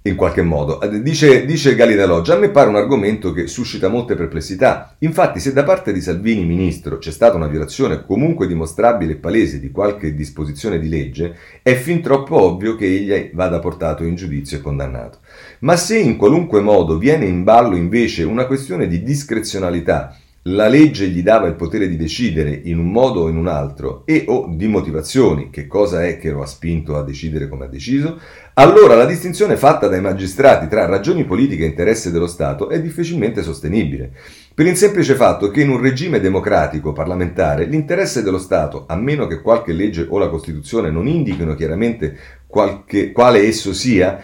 in 0.02 0.16
qualche 0.16 0.42
modo. 0.42 0.78
Dice, 1.02 1.44
dice 1.44 1.74
Galina 1.74 2.06
Loggia, 2.06 2.34
a 2.34 2.38
me 2.38 2.48
pare 2.50 2.68
un 2.68 2.76
argomento 2.76 3.32
che 3.32 3.46
suscita 3.46 3.88
molte 3.88 4.14
perplessità. 4.14 4.94
Infatti, 5.00 5.40
se 5.40 5.52
da 5.52 5.62
parte 5.62 5.92
di 5.92 6.00
Salvini, 6.00 6.44
ministro, 6.44 6.98
c'è 6.98 7.10
stata 7.10 7.36
una 7.36 7.48
violazione 7.48 8.04
comunque 8.04 8.46
dimostrabile 8.46 9.12
e 9.12 9.16
palese 9.16 9.60
di 9.60 9.70
qualche 9.70 10.14
disposizione 10.14 10.78
di 10.78 10.88
legge, 10.88 11.36
è 11.62 11.74
fin 11.74 12.00
troppo 12.00 12.40
ovvio 12.40 12.76
che 12.76 12.86
egli 12.86 13.30
vada 13.34 13.58
portato 13.58 14.04
in 14.04 14.14
giudizio 14.14 14.58
e 14.58 14.60
condannato. 14.62 15.18
Ma 15.60 15.76
se 15.76 15.98
in 15.98 16.16
qualunque 16.16 16.60
modo 16.60 16.96
viene 16.96 17.26
in 17.26 17.44
ballo 17.44 17.76
invece 17.76 18.22
una 18.22 18.46
questione 18.46 18.86
di 18.86 19.02
discrezionalità, 19.02 20.16
la 20.44 20.68
legge 20.68 21.08
gli 21.08 21.22
dava 21.22 21.48
il 21.48 21.54
potere 21.54 21.86
di 21.86 21.98
decidere 21.98 22.58
in 22.64 22.78
un 22.78 22.90
modo 22.90 23.22
o 23.22 23.28
in 23.28 23.36
un 23.36 23.46
altro 23.46 24.04
e 24.06 24.24
o 24.28 24.46
di 24.48 24.68
motivazioni, 24.68 25.50
che 25.50 25.66
cosa 25.66 26.06
è 26.06 26.18
che 26.18 26.30
lo 26.30 26.40
ha 26.40 26.46
spinto 26.46 26.96
a 26.96 27.02
decidere 27.02 27.46
come 27.46 27.66
ha 27.66 27.68
deciso, 27.68 28.18
allora 28.54 28.94
la 28.94 29.04
distinzione 29.04 29.58
fatta 29.58 29.86
dai 29.86 30.00
magistrati 30.00 30.66
tra 30.66 30.86
ragioni 30.86 31.24
politiche 31.24 31.64
e 31.64 31.68
interesse 31.68 32.10
dello 32.10 32.26
Stato 32.26 32.70
è 32.70 32.80
difficilmente 32.80 33.42
sostenibile, 33.42 34.12
per 34.54 34.66
il 34.66 34.76
semplice 34.76 35.14
fatto 35.14 35.50
che 35.50 35.60
in 35.60 35.68
un 35.68 35.80
regime 35.80 36.20
democratico 36.20 36.92
parlamentare 36.92 37.66
l'interesse 37.66 38.22
dello 38.22 38.38
Stato, 38.38 38.86
a 38.88 38.96
meno 38.96 39.26
che 39.26 39.42
qualche 39.42 39.74
legge 39.74 40.06
o 40.08 40.16
la 40.16 40.28
Costituzione 40.28 40.90
non 40.90 41.06
indichino 41.06 41.54
chiaramente 41.54 42.16
qualche, 42.46 43.12
quale 43.12 43.46
esso 43.46 43.74
sia, 43.74 44.18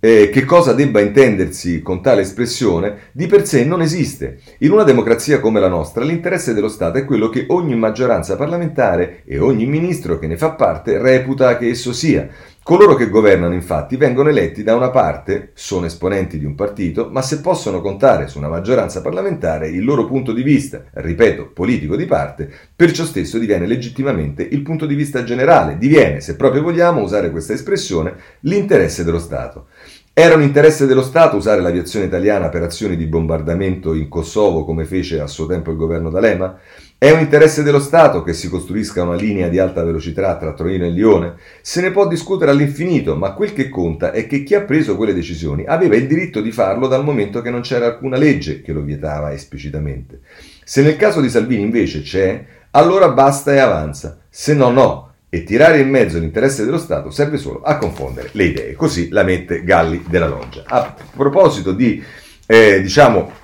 eh, 0.00 0.30
che 0.30 0.44
cosa 0.44 0.72
debba 0.72 1.00
intendersi 1.00 1.82
con 1.82 2.02
tale 2.02 2.22
espressione, 2.22 3.10
di 3.12 3.26
per 3.26 3.46
sé 3.46 3.64
non 3.64 3.82
esiste. 3.82 4.38
In 4.58 4.72
una 4.72 4.82
democrazia 4.82 5.40
come 5.40 5.60
la 5.60 5.68
nostra 5.68 6.02
l'interesse 6.02 6.54
dello 6.54 6.68
Stato 6.68 6.98
è 6.98 7.04
quello 7.04 7.28
che 7.28 7.44
ogni 7.48 7.76
maggioranza 7.76 8.36
parlamentare 8.36 9.22
e 9.26 9.38
ogni 9.38 9.66
ministro 9.66 10.18
che 10.18 10.26
ne 10.26 10.38
fa 10.38 10.52
parte 10.52 10.98
reputa 10.98 11.56
che 11.58 11.68
esso 11.68 11.92
sia. 11.92 12.28
Coloro 12.62 12.94
che 12.94 13.08
governano 13.08 13.54
infatti 13.54 13.96
vengono 13.96 14.28
eletti 14.28 14.62
da 14.62 14.76
una 14.76 14.90
parte, 14.90 15.50
sono 15.54 15.86
esponenti 15.86 16.38
di 16.38 16.44
un 16.44 16.54
partito, 16.54 17.08
ma 17.10 17.22
se 17.22 17.40
possono 17.40 17.80
contare 17.80 18.28
su 18.28 18.36
una 18.36 18.48
maggioranza 18.48 19.00
parlamentare 19.00 19.70
il 19.70 19.82
loro 19.82 20.04
punto 20.04 20.32
di 20.32 20.42
vista, 20.42 20.84
ripeto, 20.92 21.52
politico 21.52 21.96
di 21.96 22.04
parte, 22.04 22.52
per 22.76 22.92
ciò 22.92 23.04
stesso 23.04 23.38
diviene 23.38 23.66
legittimamente 23.66 24.42
il 24.42 24.60
punto 24.60 24.84
di 24.84 24.94
vista 24.94 25.24
generale, 25.24 25.78
diviene, 25.78 26.20
se 26.20 26.36
proprio 26.36 26.62
vogliamo 26.62 27.00
usare 27.00 27.30
questa 27.30 27.54
espressione, 27.54 28.14
l'interesse 28.40 29.04
dello 29.04 29.18
Stato. 29.18 29.68
Era 30.12 30.34
un 30.34 30.42
interesse 30.42 30.86
dello 30.86 31.02
Stato 31.02 31.36
usare 31.36 31.62
l'aviazione 31.62 32.04
italiana 32.04 32.50
per 32.50 32.62
azioni 32.62 32.94
di 32.94 33.06
bombardamento 33.06 33.94
in 33.94 34.08
Kosovo 34.08 34.64
come 34.64 34.84
fece 34.84 35.18
a 35.18 35.26
suo 35.26 35.46
tempo 35.46 35.70
il 35.70 35.78
governo 35.78 36.10
D'Alema? 36.10 36.58
È 37.02 37.10
un 37.10 37.20
interesse 37.20 37.62
dello 37.62 37.80
Stato 37.80 38.22
che 38.22 38.34
si 38.34 38.50
costruisca 38.50 39.02
una 39.02 39.14
linea 39.14 39.48
di 39.48 39.58
alta 39.58 39.82
velocità 39.82 40.36
tra 40.36 40.52
Torino 40.52 40.84
e 40.84 40.90
Lione? 40.90 41.36
Se 41.62 41.80
ne 41.80 41.92
può 41.92 42.06
discutere 42.06 42.50
all'infinito, 42.50 43.16
ma 43.16 43.32
quel 43.32 43.54
che 43.54 43.70
conta 43.70 44.12
è 44.12 44.26
che 44.26 44.42
chi 44.42 44.54
ha 44.54 44.60
preso 44.60 44.96
quelle 44.96 45.14
decisioni 45.14 45.64
aveva 45.64 45.96
il 45.96 46.06
diritto 46.06 46.42
di 46.42 46.52
farlo 46.52 46.88
dal 46.88 47.02
momento 47.02 47.40
che 47.40 47.48
non 47.48 47.62
c'era 47.62 47.86
alcuna 47.86 48.18
legge 48.18 48.60
che 48.60 48.74
lo 48.74 48.82
vietava 48.82 49.32
esplicitamente. 49.32 50.20
Se 50.62 50.82
nel 50.82 50.96
caso 50.96 51.22
di 51.22 51.30
Salvini 51.30 51.62
invece 51.62 52.02
c'è, 52.02 52.44
allora 52.72 53.08
basta 53.08 53.54
e 53.54 53.60
avanza, 53.60 54.18
se 54.28 54.52
no 54.52 54.68
no 54.68 55.12
e 55.30 55.42
tirare 55.42 55.78
in 55.78 55.88
mezzo 55.88 56.18
l'interesse 56.18 56.66
dello 56.66 56.76
Stato 56.76 57.10
serve 57.10 57.38
solo 57.38 57.62
a 57.62 57.78
confondere 57.78 58.28
le 58.32 58.44
idee. 58.44 58.74
Così 58.74 59.08
la 59.08 59.22
mette 59.22 59.64
Galli 59.64 60.04
della 60.06 60.28
Loggia. 60.28 60.64
A 60.66 60.94
proposito 61.16 61.72
di, 61.72 62.04
eh, 62.44 62.82
diciamo, 62.82 63.38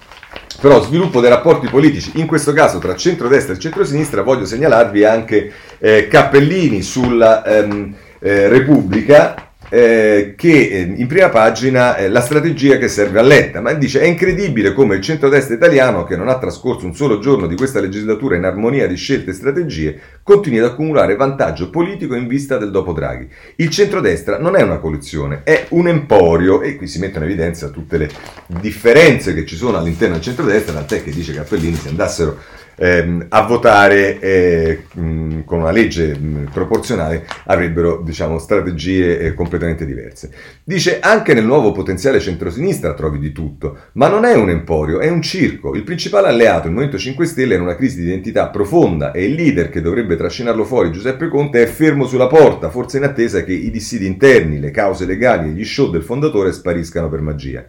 però 0.60 0.82
sviluppo 0.82 1.20
dei 1.20 1.30
rapporti 1.30 1.68
politici, 1.68 2.12
in 2.14 2.26
questo 2.26 2.52
caso 2.52 2.78
tra 2.78 2.96
centrodestra 2.96 3.54
e 3.54 3.58
centrosinistra, 3.58 4.22
voglio 4.22 4.44
segnalarvi 4.44 5.04
anche 5.04 5.52
eh, 5.78 6.08
Cappellini 6.08 6.82
sulla 6.82 7.44
ehm, 7.44 7.94
eh, 8.20 8.48
Repubblica 8.48 9.45
eh, 9.76 10.32
che 10.38 10.68
eh, 10.68 10.80
in 10.96 11.06
prima 11.06 11.28
pagina 11.28 11.96
eh, 11.96 12.08
la 12.08 12.22
strategia 12.22 12.78
che 12.78 12.88
serve 12.88 13.18
a 13.18 13.22
Letta, 13.22 13.60
ma 13.60 13.74
dice 13.74 14.00
è 14.00 14.06
incredibile 14.06 14.72
come 14.72 14.94
il 14.94 15.02
centrodestra 15.02 15.54
italiano, 15.54 16.04
che 16.04 16.16
non 16.16 16.28
ha 16.28 16.38
trascorso 16.38 16.86
un 16.86 16.94
solo 16.94 17.18
giorno 17.18 17.46
di 17.46 17.56
questa 17.56 17.78
legislatura 17.78 18.36
in 18.36 18.44
armonia 18.44 18.86
di 18.86 18.96
scelte 18.96 19.32
e 19.32 19.34
strategie, 19.34 20.00
continui 20.22 20.60
ad 20.60 20.64
accumulare 20.64 21.14
vantaggio 21.14 21.68
politico 21.68 22.14
in 22.14 22.26
vista 22.26 22.56
del 22.56 22.70
dopo 22.70 22.94
Draghi. 22.94 23.28
Il 23.56 23.68
centrodestra 23.68 24.38
non 24.38 24.56
è 24.56 24.62
una 24.62 24.78
coalizione, 24.78 25.42
è 25.44 25.66
un 25.70 25.88
emporio 25.88 26.62
e 26.62 26.76
qui 26.76 26.86
si 26.86 26.98
mettono 26.98 27.26
in 27.26 27.32
evidenza 27.32 27.68
tutte 27.68 27.98
le 27.98 28.08
differenze 28.46 29.34
che 29.34 29.44
ci 29.44 29.56
sono 29.56 29.76
all'interno 29.76 30.14
del 30.14 30.22
centrodestra, 30.24 30.72
tant'è 30.72 31.02
che 31.02 31.10
dice 31.10 31.34
Cappellini 31.34 31.76
se 31.76 31.90
andassero 31.90 32.38
ehm, 32.76 33.26
a 33.28 33.42
votare 33.42 34.18
eh, 34.20 34.82
mh, 34.92 35.44
con 35.44 35.60
una 35.60 35.70
legge 35.70 36.16
mh, 36.16 36.50
proporzionale 36.52 37.26
avrebbero 37.46 38.02
diciamo, 38.02 38.38
strategie 38.38 39.18
eh, 39.18 39.34
completamente 39.34 39.84
diverse. 39.84 40.30
Dice 40.62 41.00
anche 41.00 41.34
nel 41.34 41.44
nuovo 41.44 41.72
potenziale 41.72 42.20
centrosinistra 42.20 42.94
trovi 42.94 43.18
di 43.18 43.32
tutto, 43.32 43.78
ma 43.92 44.08
non 44.08 44.24
è 44.24 44.34
un 44.34 44.50
emporio, 44.50 45.00
è 45.00 45.08
un 45.08 45.22
circo. 45.22 45.74
Il 45.74 45.82
principale 45.82 46.28
alleato, 46.28 46.66
il 46.66 46.72
Movimento 46.72 46.98
5 46.98 47.26
Stelle, 47.26 47.54
è 47.54 47.56
in 47.56 47.62
una 47.62 47.76
crisi 47.76 47.96
di 48.00 48.06
identità 48.06 48.48
profonda 48.48 49.12
e 49.12 49.24
il 49.24 49.34
leader 49.34 49.70
che 49.70 49.80
dovrebbe 49.80 50.16
trascinarlo 50.16 50.64
fuori, 50.64 50.92
Giuseppe 50.92 51.28
Conte, 51.28 51.62
è 51.62 51.66
fermo 51.66 52.06
sulla 52.06 52.26
porta, 52.26 52.70
forse 52.70 52.98
in 52.98 53.04
attesa 53.04 53.42
che 53.42 53.52
i 53.52 53.70
dissidi 53.70 54.06
interni, 54.06 54.60
le 54.60 54.70
cause 54.70 55.06
legali 55.06 55.48
e 55.48 55.52
gli 55.52 55.64
show 55.64 55.90
del 55.90 56.02
fondatore 56.02 56.52
spariscano 56.52 57.08
per 57.08 57.20
magia. 57.20 57.64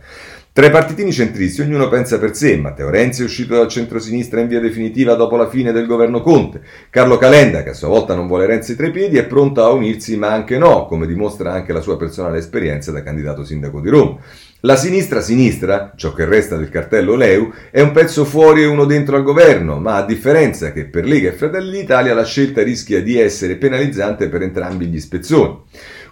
Tra 0.57 0.65
i 0.65 0.71
partitini 0.71 1.11
centristi 1.11 1.61
ognuno 1.61 1.87
pensa 1.87 2.17
per 2.17 2.35
sé. 2.35 2.57
Matteo 2.57 2.89
Renzi 2.89 3.21
è 3.21 3.25
uscito 3.25 3.53
dal 3.53 3.67
centro-sinistra 3.67 4.39
in 4.39 4.47
via 4.47 4.59
definitiva 4.59 5.13
dopo 5.13 5.35
la 5.35 5.47
fine 5.47 5.71
del 5.71 5.85
governo 5.85 6.21
Conte. 6.21 6.61
Carlo 6.89 7.17
Calenda, 7.17 7.61
che 7.61 7.69
a 7.69 7.73
sua 7.73 7.89
volta 7.89 8.15
non 8.15 8.25
vuole 8.25 8.47
Renzi 8.47 8.75
tra 8.75 8.87
i 8.87 8.91
piedi, 8.91 9.17
è 9.17 9.25
pronto 9.25 9.63
a 9.63 9.69
unirsi 9.69 10.17
ma 10.17 10.31
anche 10.31 10.57
no, 10.57 10.87
come 10.87 11.05
dimostra 11.05 11.53
anche 11.53 11.73
la 11.73 11.79
sua 11.79 11.95
personale 11.95 12.39
esperienza 12.39 12.91
da 12.91 13.03
candidato 13.03 13.45
sindaco 13.45 13.79
di 13.79 13.89
Roma. 13.89 14.17
La 14.61 14.75
sinistra 14.75 15.21
sinistra, 15.21 15.93
ciò 15.95 16.11
che 16.13 16.25
resta 16.25 16.57
del 16.57 16.69
cartello 16.69 17.13
Leu, 17.13 17.53
è 17.69 17.81
un 17.81 17.91
pezzo 17.91 18.25
fuori 18.25 18.63
e 18.63 18.65
uno 18.65 18.85
dentro 18.85 19.15
al 19.15 19.21
governo, 19.21 19.77
ma 19.77 19.97
a 19.97 20.05
differenza 20.05 20.71
che 20.71 20.85
per 20.85 21.05
Lega 21.05 21.29
e 21.29 21.33
Fratelli 21.33 21.69
d'Italia 21.69 22.15
la 22.15 22.25
scelta 22.25 22.63
rischia 22.63 23.03
di 23.03 23.19
essere 23.19 23.57
penalizzante 23.57 24.27
per 24.27 24.41
entrambi 24.41 24.87
gli 24.87 24.99
spezzoni. 24.99 25.65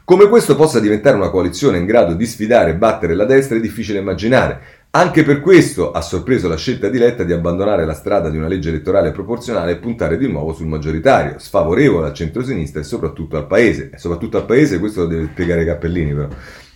Come 0.06 0.30
questo 0.30 0.56
possa 0.56 0.80
diventare 0.80 1.16
una 1.16 1.32
coalizione 1.32 1.80
in 1.80 1.86
grado 1.88 2.14
di 2.14 2.28
sfidare 2.28 2.70
e 2.70 2.76
battere 2.76 3.16
la 3.16 3.26
destra 3.26 3.58
è 3.58 3.60
difficile 3.60 3.98
immaginare. 3.98 4.60
Anche 4.92 5.24
per 5.24 5.42
questo 5.42 5.94
ha 5.94 6.02
sorpreso 6.02 6.48
la 6.48 6.58
scelta 6.58 6.90
di 6.90 7.00
Letta 7.00 7.24
di 7.24 7.34
abbandonare 7.34 7.86
la 7.86 7.96
strada 7.96 8.30
di 8.30 8.38
una 8.38 8.48
legge 8.48 8.70
elettorale 8.70 9.10
proporzionale 9.10 9.72
e 9.72 9.78
puntare 9.78 10.20
di 10.20 10.28
nuovo 10.28 10.54
sul 10.54 10.68
maggioritario, 10.68 11.40
sfavorevole 11.40 12.06
al 12.06 12.14
centrosinistra 12.14 12.82
e 12.82 12.84
soprattutto 12.84 13.36
al 13.36 13.48
paese. 13.48 13.90
E 13.92 13.98
soprattutto 13.98 14.38
al 14.38 14.46
paese 14.46 14.78
questo 14.78 15.02
lo 15.02 15.08
deve 15.08 15.30
spiegare 15.32 15.66
Cappellini 15.66 16.14
però. 16.14 16.28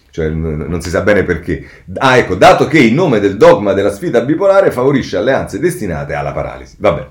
Cioè, 0.09 0.27
non 0.29 0.81
si 0.81 0.89
sa 0.89 1.01
bene 1.01 1.23
perché. 1.23 1.63
Ah, 1.97 2.17
ecco, 2.17 2.33
dato 2.33 2.65
che 2.65 2.79
in 2.79 2.95
nome 2.95 3.19
del 3.19 3.37
dogma 3.37 3.73
della 3.73 3.91
sfida 3.91 4.21
bipolare 4.21 4.71
favorisce 4.71 5.17
alleanze 5.17 5.59
destinate 5.59 6.15
alla 6.15 6.31
paralisi. 6.31 6.77
Vabbè. 6.79 7.07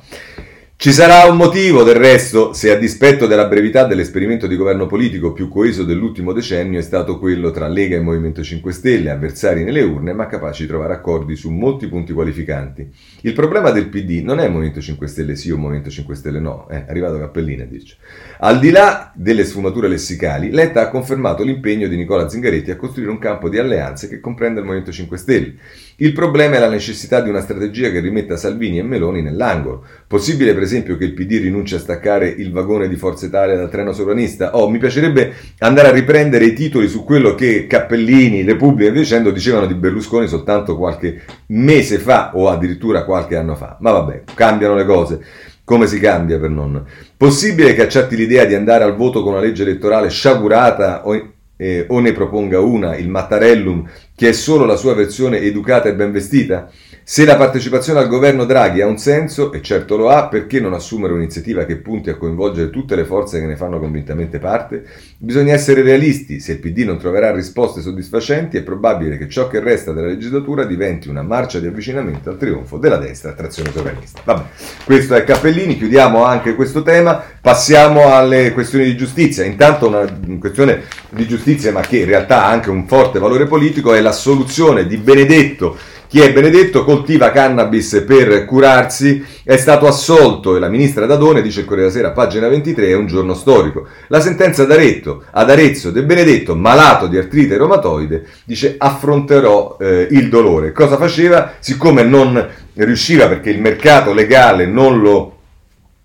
Ci 0.80 0.92
sarà 0.92 1.28
un 1.28 1.36
motivo 1.36 1.82
del 1.82 1.96
resto 1.96 2.52
se 2.52 2.70
a 2.70 2.76
dispetto 2.76 3.26
della 3.26 3.48
brevità 3.48 3.84
dell'esperimento 3.84 4.46
di 4.46 4.54
governo 4.54 4.86
politico 4.86 5.32
più 5.32 5.48
coeso 5.48 5.82
dell'ultimo 5.82 6.32
decennio 6.32 6.78
è 6.78 6.82
stato 6.82 7.18
quello 7.18 7.50
tra 7.50 7.66
Lega 7.66 7.96
e 7.96 8.00
Movimento 8.00 8.44
5 8.44 8.70
Stelle, 8.70 9.10
avversari 9.10 9.64
nelle 9.64 9.82
urne 9.82 10.12
ma 10.12 10.28
capaci 10.28 10.62
di 10.62 10.68
trovare 10.68 10.94
accordi 10.94 11.34
su 11.34 11.50
molti 11.50 11.88
punti 11.88 12.12
qualificanti. 12.12 12.88
Il 13.22 13.32
problema 13.32 13.72
del 13.72 13.88
PD 13.88 14.22
non 14.22 14.38
è 14.38 14.46
Movimento 14.46 14.80
5 14.80 15.04
Stelle 15.08 15.34
sì 15.34 15.50
o 15.50 15.56
Movimento 15.56 15.90
5 15.90 16.14
Stelle 16.14 16.38
no, 16.38 16.68
è 16.68 16.84
arrivato 16.88 17.18
Cappellina 17.18 17.64
dice. 17.64 17.96
Al 18.38 18.60
di 18.60 18.70
là 18.70 19.10
delle 19.16 19.44
sfumature 19.44 19.88
lessicali, 19.88 20.52
Letta 20.52 20.82
ha 20.82 20.90
confermato 20.90 21.42
l'impegno 21.42 21.88
di 21.88 21.96
Nicola 21.96 22.28
Zingaretti 22.28 22.70
a 22.70 22.76
costruire 22.76 23.10
un 23.10 23.18
campo 23.18 23.48
di 23.48 23.58
alleanze 23.58 24.08
che 24.08 24.20
comprenda 24.20 24.60
il 24.60 24.66
Movimento 24.66 24.92
5 24.92 25.16
Stelle. 25.16 25.54
Il 26.00 26.12
problema 26.12 26.54
è 26.54 26.58
la 26.60 26.68
necessità 26.68 27.20
di 27.20 27.28
una 27.28 27.40
strategia 27.40 27.90
che 27.90 27.98
rimetta 27.98 28.36
Salvini 28.36 28.78
e 28.78 28.84
Meloni 28.84 29.20
nell'angolo. 29.20 29.84
Possibile 30.06 30.54
per 30.54 30.62
esempio 30.62 30.96
che 30.96 31.02
il 31.02 31.12
PD 31.12 31.40
rinunci 31.40 31.74
a 31.74 31.80
staccare 31.80 32.28
il 32.28 32.52
vagone 32.52 32.86
di 32.86 32.94
Forza 32.94 33.26
Italia 33.26 33.56
dal 33.56 33.68
treno 33.68 33.92
sovranista? 33.92 34.56
Oh, 34.56 34.70
mi 34.70 34.78
piacerebbe 34.78 35.34
andare 35.58 35.88
a 35.88 35.90
riprendere 35.90 36.44
i 36.44 36.52
titoli 36.52 36.86
su 36.86 37.02
quello 37.02 37.34
che 37.34 37.66
Cappellini, 37.66 38.44
Repubblica 38.44 38.90
e 38.90 38.92
dicendo 38.92 39.32
dicevano 39.32 39.66
di 39.66 39.74
Berlusconi 39.74 40.28
soltanto 40.28 40.76
qualche 40.76 41.22
mese 41.46 41.98
fa 41.98 42.30
o 42.36 42.48
addirittura 42.48 43.04
qualche 43.04 43.34
anno 43.34 43.56
fa. 43.56 43.76
Ma 43.80 43.90
vabbè, 43.90 44.22
cambiano 44.34 44.76
le 44.76 44.84
cose. 44.84 45.20
Come 45.64 45.88
si 45.88 45.98
cambia 45.98 46.38
per 46.38 46.50
non? 46.50 46.80
Possibile 47.16 47.74
che 47.74 47.82
accetti 47.82 48.14
l'idea 48.14 48.44
di 48.44 48.54
andare 48.54 48.84
al 48.84 48.94
voto 48.94 49.24
con 49.24 49.32
una 49.32 49.42
legge 49.42 49.62
elettorale 49.62 50.10
sciagurata 50.10 51.08
o 51.08 51.32
eh, 51.58 51.86
o 51.88 51.98
ne 51.98 52.12
proponga 52.12 52.60
una, 52.60 52.96
il 52.96 53.08
Mattarellum, 53.08 53.84
che 54.18 54.30
è 54.30 54.32
solo 54.32 54.64
la 54.64 54.74
sua 54.74 54.94
versione 54.94 55.38
educata 55.38 55.88
e 55.88 55.94
ben 55.94 56.10
vestita? 56.10 56.68
Se 57.04 57.24
la 57.24 57.36
partecipazione 57.36 58.00
al 58.00 58.08
governo 58.08 58.44
Draghi 58.44 58.82
ha 58.82 58.86
un 58.86 58.98
senso, 58.98 59.50
e 59.52 59.62
certo 59.62 59.96
lo 59.96 60.10
ha, 60.10 60.26
perché 60.26 60.60
non 60.60 60.74
assumere 60.74 61.14
un'iniziativa 61.14 61.64
che 61.64 61.76
punti 61.76 62.10
a 62.10 62.16
coinvolgere 62.16 62.68
tutte 62.68 62.96
le 62.96 63.06
forze 63.06 63.40
che 63.40 63.46
ne 63.46 63.56
fanno 63.56 63.78
convintamente 63.78 64.38
parte? 64.38 64.84
Bisogna 65.16 65.54
essere 65.54 65.80
realisti, 65.80 66.38
se 66.38 66.52
il 66.52 66.58
PD 66.58 66.80
non 66.80 66.98
troverà 66.98 67.32
risposte 67.32 67.80
soddisfacenti 67.80 68.58
è 68.58 68.62
probabile 68.62 69.16
che 69.16 69.26
ciò 69.26 69.48
che 69.48 69.60
resta 69.60 69.92
della 69.92 70.08
legislatura 70.08 70.64
diventi 70.64 71.08
una 71.08 71.22
marcia 71.22 71.60
di 71.60 71.66
avvicinamento 71.66 72.28
al 72.28 72.36
trionfo 72.36 72.76
della 72.76 72.98
destra 72.98 73.30
a 73.30 73.34
trazione 73.34 73.70
sovranista. 73.70 74.20
Vabbè, 74.24 74.42
questo 74.84 75.14
è 75.14 75.24
Cappellini, 75.24 75.78
chiudiamo 75.78 76.24
anche 76.24 76.54
questo 76.56 76.82
tema, 76.82 77.22
passiamo 77.40 78.12
alle 78.14 78.52
questioni 78.52 78.84
di 78.84 78.96
giustizia. 78.98 79.44
Intanto 79.44 79.88
una 79.88 80.04
questione 80.38 80.82
di 81.08 81.26
giustizia, 81.26 81.72
ma 81.72 81.80
che 81.80 82.00
in 82.00 82.06
realtà 82.06 82.44
ha 82.44 82.50
anche 82.50 82.68
un 82.68 82.86
forte 82.86 83.18
valore 83.18 83.46
politico, 83.46 83.94
è 83.94 84.02
la 84.02 84.07
soluzione 84.12 84.86
di 84.86 84.96
Benedetto 84.96 85.76
chi 86.08 86.20
è 86.20 86.32
Benedetto 86.32 86.84
coltiva 86.84 87.30
cannabis 87.30 88.02
per 88.06 88.46
curarsi, 88.46 89.22
è 89.44 89.58
stato 89.58 89.86
assolto 89.86 90.56
e 90.56 90.58
la 90.58 90.70
ministra 90.70 91.04
Dadone, 91.04 91.42
dice 91.42 91.60
il 91.60 91.66
Corriere 91.66 91.90
della 91.90 92.00
Sera, 92.00 92.14
pagina 92.14 92.48
23, 92.48 92.86
è 92.86 92.94
un 92.94 93.06
giorno 93.06 93.34
storico. 93.34 93.86
La 94.06 94.18
sentenza 94.18 94.64
d'Aretto, 94.64 95.24
ad 95.30 95.50
Arezzo 95.50 95.90
De 95.90 96.02
Benedetto, 96.02 96.56
malato 96.56 97.08
di 97.08 97.18
artrite 97.18 97.58
reumatoide, 97.58 98.24
dice 98.44 98.76
affronterò 98.78 99.76
eh, 99.78 100.08
il 100.10 100.30
dolore. 100.30 100.72
Cosa 100.72 100.96
faceva? 100.96 101.52
Siccome 101.58 102.04
non 102.04 102.42
riusciva 102.72 103.28
perché 103.28 103.50
il 103.50 103.60
mercato 103.60 104.14
legale 104.14 104.64
non 104.64 105.00
lo 105.00 105.34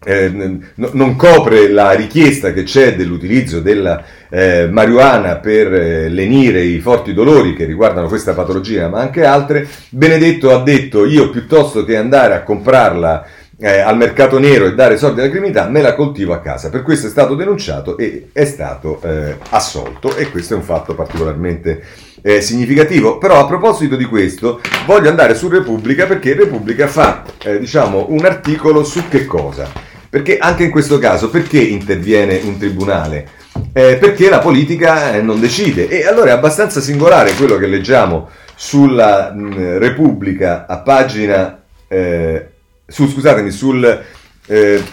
eh, 0.06 0.30
non 0.76 1.16
copre 1.16 1.70
la 1.70 1.92
richiesta 1.92 2.52
che 2.52 2.64
c'è 2.64 2.96
dell'utilizzo 2.96 3.62
della 3.62 4.04
eh, 4.36 4.68
marijuana 4.68 5.36
per 5.36 5.72
eh, 5.72 6.10
lenire 6.10 6.64
i 6.64 6.80
forti 6.80 7.14
dolori 7.14 7.56
che 7.56 7.66
riguardano 7.66 8.08
questa 8.08 8.34
patologia, 8.34 8.90
ma 8.90 9.00
anche 9.00 9.24
altre, 9.24 9.68
Benedetto 9.90 10.52
ha 10.52 10.64
detto 10.64 11.06
io 11.06 11.30
piuttosto 11.30 11.86
che 11.86 11.96
andare 11.98 12.34
a 12.34 12.42
comprarla 12.42 13.28
eh, 13.60 13.78
al 13.78 13.96
mercato 13.96 14.40
nero 14.40 14.66
e 14.66 14.74
dare 14.74 14.98
soldi 14.98 15.20
alla 15.20 15.30
criminalità, 15.30 15.70
me 15.70 15.84
la 15.84 15.94
coltivo 15.94 16.34
a 16.34 16.40
casa. 16.40 16.72
Per 16.72 16.82
questo 16.82 17.06
è 17.06 17.10
stato 17.12 17.36
denunciato 17.36 17.96
e 17.96 18.30
è 18.34 18.46
stato 18.46 19.00
eh, 19.04 19.38
assolto 19.50 20.16
e 20.16 20.32
questo 20.32 20.56
è 20.56 20.58
un 20.58 20.64
fatto 20.64 20.96
particolarmente 20.96 21.84
eh, 22.24 22.42
significativo. 22.42 23.20
Però 23.20 23.38
a 23.38 23.46
proposito 23.46 23.96
di 23.96 24.06
questo 24.06 24.62
voglio 24.88 25.10
andare 25.10 25.36
su 25.36 25.48
Repubblica 25.48 26.08
perché 26.08 26.34
Repubblica 26.34 26.88
fa 26.88 27.24
eh, 27.44 27.60
diciamo, 27.60 28.08
un 28.10 28.26
articolo 28.26 28.84
su 28.84 29.08
che 29.10 29.26
cosa? 29.28 29.70
Perché 30.10 30.40
anche 30.40 30.64
in 30.64 30.72
questo 30.72 30.98
caso, 30.98 31.30
perché 31.30 31.60
interviene 31.60 32.42
un 32.44 32.58
tribunale? 32.58 33.42
Eh, 33.74 33.98
perché 33.98 34.30
la 34.30 34.40
politica 34.40 35.14
eh, 35.14 35.22
non 35.22 35.40
decide. 35.40 35.88
E 35.88 36.06
allora 36.06 36.30
è 36.30 36.34
abbastanza 36.34 36.80
singolare 36.80 37.34
quello 37.34 37.58
che 37.58 37.68
leggiamo 37.68 38.30
sulla 38.56 39.32
mh, 39.32 39.78
Repubblica 39.80 40.66
a 40.68 40.80
pagina... 40.80 41.62
Eh, 41.88 42.48
su, 42.86 43.08
scusatemi, 43.08 43.52
sul... 43.52 44.04
Eh, 44.46 44.84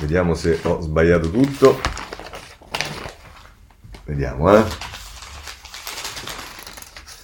vediamo 0.00 0.34
se 0.34 0.58
ho 0.62 0.80
sbagliato 0.80 1.30
tutto. 1.30 1.80
Vediamo, 4.04 4.56
eh. 4.56 4.62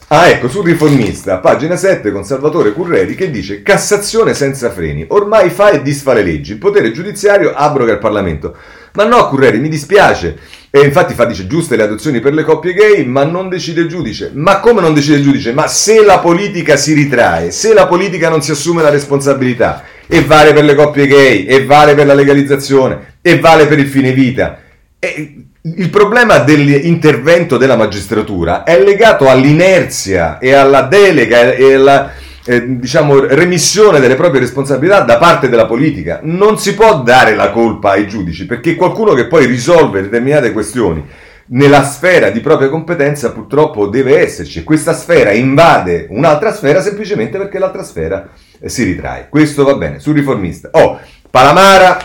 Ah, 0.09 0.29
ecco, 0.29 0.49
sul 0.49 0.65
riformista, 0.65 1.39
pagina 1.39 1.77
7 1.77 2.13
con 2.13 2.25
Salvatore 2.25 2.73
Curreri 2.73 3.15
che 3.15 3.31
dice 3.31 3.63
Cassazione 3.63 4.35
senza 4.35 4.71
freni. 4.71 5.05
Ormai 5.09 5.51
fa 5.51 5.71
e 5.71 5.83
disfa 5.83 6.13
le 6.13 6.23
leggi. 6.23 6.53
Il 6.53 6.59
potere 6.59 6.93
giudiziario 6.93 7.53
abroga 7.53 7.93
il 7.93 7.99
Parlamento. 7.99 8.57
Ma 8.97 9.05
no, 9.05 9.29
Curreri, 9.29 9.59
mi 9.59 9.69
dispiace. 9.69 10.39
E 10.71 10.81
infatti 10.81 11.15
fa, 11.15 11.25
dice, 11.25 11.47
giuste 11.47 11.77
le 11.77 11.83
adozioni 11.83 12.21
per 12.21 12.33
le 12.33 12.45
coppie 12.45 12.75
gay, 12.75 13.05
ma 13.05 13.25
non 13.25 13.49
decide 13.49 13.81
il 13.81 13.89
giudice. 13.89 14.31
Ma 14.35 14.61
come 14.61 14.81
non 14.81 14.95
decide 14.95 15.17
il 15.17 15.23
giudice? 15.23 15.53
Ma 15.53 15.67
se 15.67 16.05
la 16.05 16.19
politica 16.19 16.77
si 16.77 16.95
ritrae, 16.95 17.51
se 17.51 17.75
la 17.75 17.87
politica 17.87 18.29
non 18.29 18.43
si 18.43 18.53
assume 18.53 18.83
la 18.83 18.91
responsabilità, 18.91 19.83
e 20.07 20.23
vale 20.23 20.53
per 20.53 20.65
le 20.65 20.75
coppie 20.75 21.07
gay, 21.07 21.45
e 21.45 21.65
vale 21.65 21.95
per 21.95 22.07
la 22.07 22.15
legalizzazione, 22.15 23.17
e 23.21 23.39
vale 23.41 23.67
per 23.67 23.79
il 23.81 23.89
fine 23.89 24.13
vita. 24.13 24.61
E 24.99 25.45
il 25.63 25.91
problema 25.91 26.39
dell'intervento 26.39 27.57
della 27.57 27.77
magistratura 27.77 28.65
è 28.65 28.81
legato 28.81 29.29
all'inerzia 29.29 30.39
e 30.39 30.53
alla 30.53 30.83
delega 30.83 31.53
e 31.53 31.75
alla 31.75 32.13
eh, 32.47 32.79
diciamo, 32.79 33.21
remissione 33.21 34.01
delle 34.01 34.17
proprie 34.17 34.41
responsabilità 34.41 35.01
da 35.01 35.19
parte 35.19 35.49
della 35.49 35.67
politica. 35.67 36.21
Non 36.23 36.59
si 36.59 36.75
può 36.75 37.03
dare 37.03 37.35
la 37.35 37.51
colpa 37.51 37.93
ai 37.93 38.07
giudici 38.07 38.47
perché 38.47 38.75
qualcuno 38.75 39.15
che 39.15 39.27
poi 39.27 39.47
risolve 39.47 40.03
determinate 40.03 40.53
questioni 40.53 41.05
nella 41.47 41.85
sfera 41.85 42.31
di 42.31 42.41
propria 42.41 42.69
competenza 42.71 43.33
purtroppo 43.33 43.87
deve 43.87 44.19
esserci. 44.19 44.65
Questa 44.65 44.95
sfera 44.95 45.33
invade 45.33 46.07
un'altra 46.11 46.53
sfera 46.53 46.81
semplicemente 46.81 47.39
perché 47.39 47.59
l'altra 47.59 47.83
sfera 47.83 48.29
eh, 48.59 48.69
si 48.69 48.85
ritrae. 48.85 49.29
Questo 49.29 49.65
va 49.65 49.75
bene. 49.75 49.99
Sul 49.99 50.15
riformista. 50.15 50.69
Oh, 50.73 50.99
Palamara, 51.31 51.99